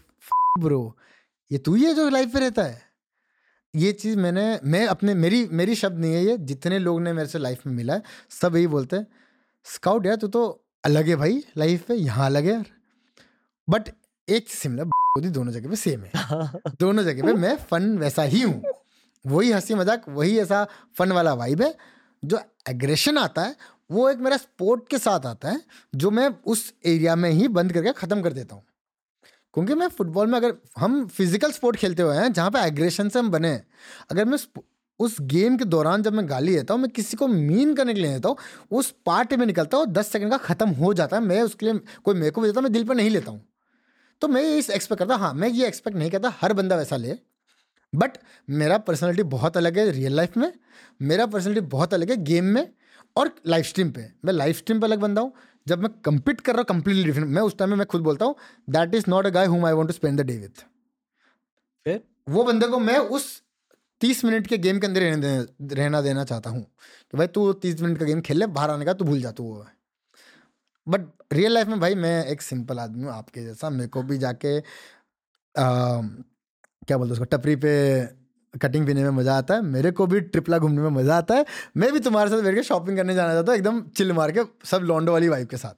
[0.58, 0.96] ब्रो
[1.50, 2.82] ये तू ही है जो लाइफ पे रहता है?
[3.74, 7.28] ये चीज़ मैंने मैं अपने मेरी मेरी शब्द नहीं है ये जितने लोग ने मेरे
[7.28, 9.06] से लाइफ में मिला है सब यही बोलते हैं
[9.66, 10.44] स्काउट यार तू तो
[10.84, 12.66] अलग है भाई लाइफ पे यहाँ अलग है यार।
[13.68, 13.88] बट
[14.28, 16.10] एक सिमिलर दोनों जगह पे सेम है।
[16.80, 18.62] दोनों जगह पे मैं फन वैसा ही हूँ।
[19.24, 20.66] वही हँसी मज़ाक वही ऐसा
[20.98, 21.74] फन वाला वाइब है
[22.22, 23.56] जो एग्रेशन आता है
[23.90, 25.60] वो एक मेरा स्पोर्ट के साथ आता है
[25.94, 28.62] जो मैं उस एरिया में ही बंद करके ख़त्म कर देता हूँ।
[29.58, 33.18] क्योंकि मैं फुटबॉल में अगर, हम फ़िज़िकल स्पोर्ट खेलते हुए हैं, जहाँ पे एग्रेशन से
[33.18, 33.60] हम बने
[34.10, 34.38] अगर मैं
[35.00, 38.00] उस गेम के दौरान जब मैं गाली देता हूँ, मैं किसी को मीन करने के
[38.00, 38.36] लिए देता हूँ,
[38.70, 41.80] उस पार्ट में निकलता हूँ, दस सेकंड का ख़त्म हो जाता है, मैं उसके लिए,
[42.04, 43.40] कोई मेरे को भी देता मैं दिल पर नहीं लेता हूँ।
[44.22, 47.14] तो मैं ये एक्सपेक्ट करता हाँ मैं ये एक्सपेक्ट नहीं करता, हर बंदा वैसा ले
[47.92, 48.18] बट
[48.48, 50.52] मेरा पर्सनैलिटी बहुत अलग है रियल लाइफ में,
[51.00, 52.66] मेरा पर्सनैलिटी बहुत अलग है गेम में
[53.16, 55.32] और लाइव स्ट्रीम पे। मैं लाइव स्ट्रीम पे अलग बंदा हूँ
[55.68, 58.24] जब मैं कम्पीट कर रहा हूँ कंप्लीटली डिफरेंट मैं उस टाइम में मैं खुद बोलता
[58.24, 58.34] हूँ
[58.70, 60.64] that is not a guy whom I want to spend the day with
[61.86, 62.00] फिर?
[62.28, 63.42] वो बंदे को मैं उस
[64.00, 67.52] तीस मिनट के गेम के अंदर रहने दे, रहना देना चाहता हूँ। कि भाई तू
[67.52, 69.66] तीस मिनट का गेम खेल ले बाहर आने का तू भूल जा तू वो
[70.86, 74.18] बट रियल लाइफ में भाई मैं एक सिंपल आदमी हूँ आपके जैसा। मेरे को भी
[74.18, 74.62] जाके आ,
[76.86, 77.72] क्या बोलते उसको टपरी पे
[78.62, 81.44] कटिंग पीने में मज़ा आता है मेरे को भी ट्रिपला घूमने में मज़ा आता है।
[81.76, 84.40] मैं भी तुम्हारे साथ बैठ के शॉपिंग करने जाना चाहता हूँ एकदम चिल मार के
[84.64, 85.74] सब लॉन्डो वाली वाइफ के साथ।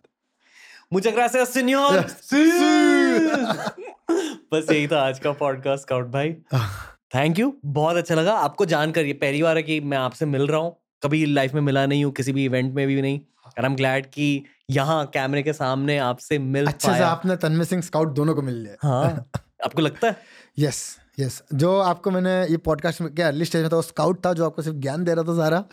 [0.93, 1.11] मुझे
[4.53, 6.33] बस यही था आज का पॉडकास्ट स्काउट भाई।
[7.15, 10.47] थैंक यू बहुत अच्छा लगा। आपको जानकर ये पहली बार है कि मैं आपसे मिल
[10.47, 13.65] रहा हूँ। कभी लाइफ में मिला नहीं हूँ किसी भी इवेंट में भी नहीं। और
[13.65, 17.83] आई एम ग्लैड कि यहाँ कैमरे के सामने आपसे मिल अच्छा से आपने तन्मय सिंह
[17.83, 19.31] स्काउट दोनों को मिल लिया। हाँ
[19.65, 20.17] आपको लगता है?
[20.59, 24.25] यस यस जो आपको मैंने ये पॉडकास्ट में क्या अर्ली स्टेज में था वो स्काउट
[24.27, 25.65] था जो आपको सिर्फ़ ज्ञान दे रहा था सारा।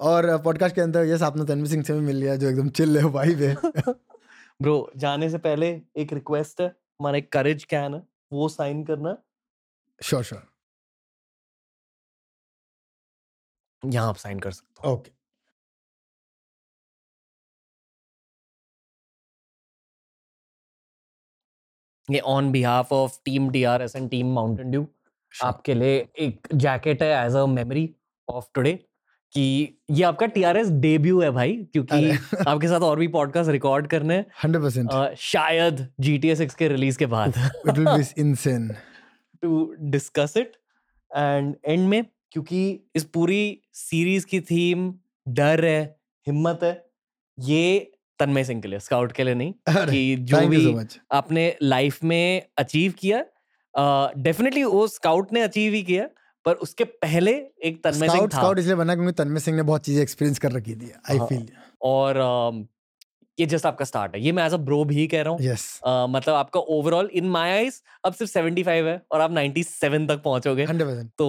[0.00, 2.98] और पॉडकास्ट के अंदर यस आपने तन्मय सिंह से भी मिल लिया जो एकदम चिल
[2.98, 3.54] है भाई पे
[4.62, 8.02] ब्रो जाने से पहले एक रिक्वेस्ट है हमारा एक करेज कैन है
[8.32, 9.16] वो साइन करना।
[10.02, 10.46] श्योर श्योर
[13.84, 15.21] यहाँ आप साइन कर सकते हो। ओके
[22.14, 24.86] ये on behalf of team D R S and team Mountain Dew
[25.44, 27.94] आपके लिए एक जैकेट है as a memory
[28.28, 28.72] of today
[29.32, 32.10] कि ये आपका टीआरएस डेब्यू है भाई क्योंकि
[32.48, 36.68] आपके साथ और भी पॉडकास्ट रिकॉर्ड करने हंड्रेड परसेंट शायद जी टी एस एक्स के
[36.68, 37.34] रिलीज़ के बाद।
[39.42, 40.52] To discuss it
[41.16, 44.94] and end में क्योंकि इस पूरी सीरीज़ की थीम
[45.28, 46.90] डर है हिम्मत है
[47.40, 47.91] ये
[48.22, 52.42] तन्मय सिंह के लिए स्काउट के लिए नहीं कि जो भी so आपने लाइफ में
[52.58, 53.24] अचीव किया
[54.18, 56.08] डेफिनेटली uh, वो स्काउट ने अचीव ही किया
[56.46, 57.32] पर उसके पहले
[57.64, 60.52] एक तन्मय सिंह था। स्काउट इसलिए बना क्योंकि तन्मय सिंह ने बहुत चीज़ें एक्सपीरियंस कर
[60.52, 62.66] रखी थी आई फील हाँ, और uh,
[63.38, 65.62] ये जस्ट आपका स्टार्ट है। ये मैं एज अ ब्रो भी कह रहा हूँ। Yes.
[65.88, 70.22] uh, मतलब आपका ओवरऑल इन माय आईज अब सिर्फ़ 75 है और आप 97 तक
[70.24, 71.10] पहुंचोगे। 100%.
[71.18, 71.28] तो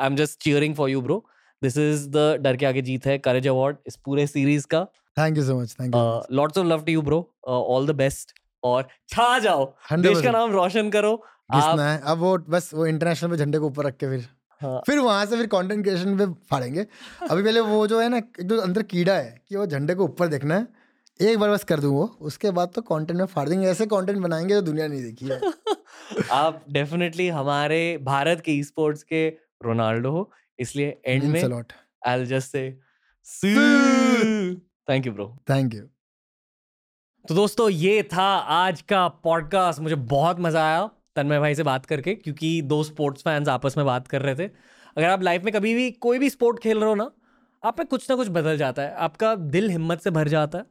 [0.00, 1.24] I am just cheering for you bro
[1.62, 4.84] this is the डर के आगे जीत है करेज अवार्ड इस पूरे सीरीज़ का।
[5.16, 7.18] Thank you so much thank you lots of love to you bro
[7.48, 8.32] all the best
[8.62, 11.14] और छा जाओ। देश का नाम रोशन करो।
[11.52, 12.00] आप है?
[12.04, 14.26] अब वो बस वो इंटरनेशनल में झंडे को ऊपर रख के फिर।
[14.60, 14.80] हाँ.
[14.86, 16.86] फिर वहाँ से फिर कंटेंट क्रिएशन पे फाड़ेंगे।
[17.30, 20.04] अभी पहले वो जो है ना एक जो अंदर कीड़ा है कि वो झंडे को
[20.04, 20.66] ऊपर देखना है
[21.20, 24.18] एक बार बस कर दूँ वो। उसके बाद तो कंटेंट में फाड़ देंगे। ऐसे कंटेंट
[24.18, 25.40] बनाएँगे जो दुनिया नहीं देखी है।
[26.32, 29.28] आप डेफिनेटली हमारे भारत के ई स्पोर्ट्स के
[29.64, 31.42] रोनाल्डो हो। इसलिए एंड में
[32.06, 32.70] I just say
[34.90, 35.82] thank you bro thank you
[37.24, 41.86] तो दोस्तों ये था आज का पॉडकास्ट मुझे बहुत मज़ा आया तन्मय भाई से बात
[41.86, 44.44] करके क्योंकि दो स्पोर्ट्स फैंस आपस में बात कर रहे थे।
[44.96, 47.10] अगर आप लाइफ में कभी भी कोई भी स्पोर्ट खेल रहे हो ना
[47.62, 50.64] आप में कुछ ना कुछ बदल जाता है। आपका दिल हिम्मत से भर जाता है।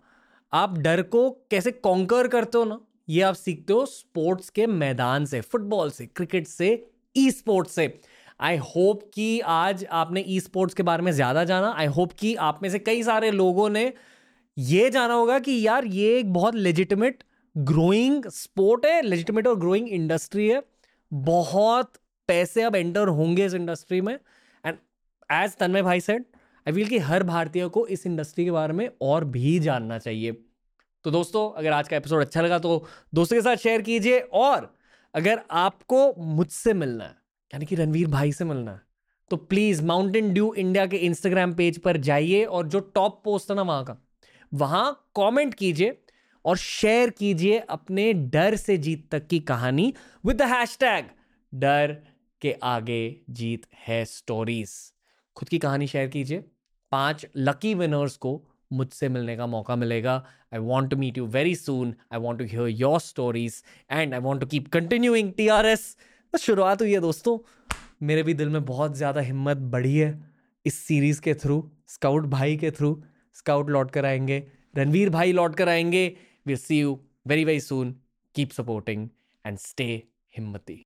[0.53, 2.79] आप डर को कैसे कॉन्कर करते हो ना
[3.09, 7.87] ये आप सीखते हो स्पोर्ट्स के मैदान से फुटबॉल से क्रिकेट से ई स्पोर्ट्स से।
[8.41, 12.33] आई होप कि आज आपने ई स्पोर्ट्स के बारे में ज़्यादा जाना। आई होप कि
[12.41, 13.91] आप में से कई सारे लोगों ने
[14.57, 17.23] ये जाना होगा कि यार, ये एक बहुत लेजिटिमेट
[17.55, 20.61] ग्रोइंग स्पोर्ट है। लेजिटिमेट और ग्रोइंग इंडस्ट्री है।
[21.11, 21.93] बहुत
[22.29, 24.13] पैसे अब एंटर होंगे इस इंडस्ट्री में।
[24.63, 24.77] एंड
[25.29, 26.25] एज तन्मय भाई सेड
[26.65, 30.31] आई फील कि हर भारतीय को इस इंडस्ट्री के बारे में और भी जानना चाहिए।
[31.05, 34.73] तो दोस्तों, अगर आज का एपिसोड अच्छा लगा तो दोस्तों के साथ शेयर कीजिए। और
[35.13, 37.19] अगर आपको मुझसे मिलना है
[37.53, 38.79] यानी कि रणवीर भाई से मिलना।
[39.31, 43.55] तो प्लीज़ माउंटेन ड्यू इंडिया के इंस्टाग्राम पेज पर जाइए और जो टॉप पोस्ट है
[43.55, 43.97] ना वहाँ का,
[44.51, 45.97] वहाँ कमेंट कीजिए
[46.45, 49.93] और शेयर कीजिए अपने डर से जीत तक की कहानी
[50.25, 51.05] विद द हैशटैग
[51.53, 51.95] डर
[52.41, 54.71] के आगे जीत है स्टोरीज
[55.37, 56.43] खुद की कहानी शेयर कीजिए।
[56.91, 58.41] पाँच लकी विनर्स को
[58.71, 60.15] मुझसे मिलने का मौका मिलेगा।
[60.53, 64.19] I want to meet you very soon I want to hear your stories and I
[64.19, 65.95] want to keep continuing T R S
[66.33, 67.37] शुरुआत हुई है दोस्तों।
[68.01, 70.11] मेरे भी दिल में बहुत ज़्यादा हिम्मत बढ़ी है
[70.65, 73.01] इस सीरीज़ के थ्रू स्काउट भाई के थ्रू
[73.35, 74.43] स्काउट लौट कर आएँगे,
[74.75, 76.05] रणवीर भाई लौट कर आएँगे।
[76.45, 77.95] We see you very very soon
[78.35, 79.07] keep supporting
[79.45, 79.91] and stay
[80.33, 80.85] हिम्मती।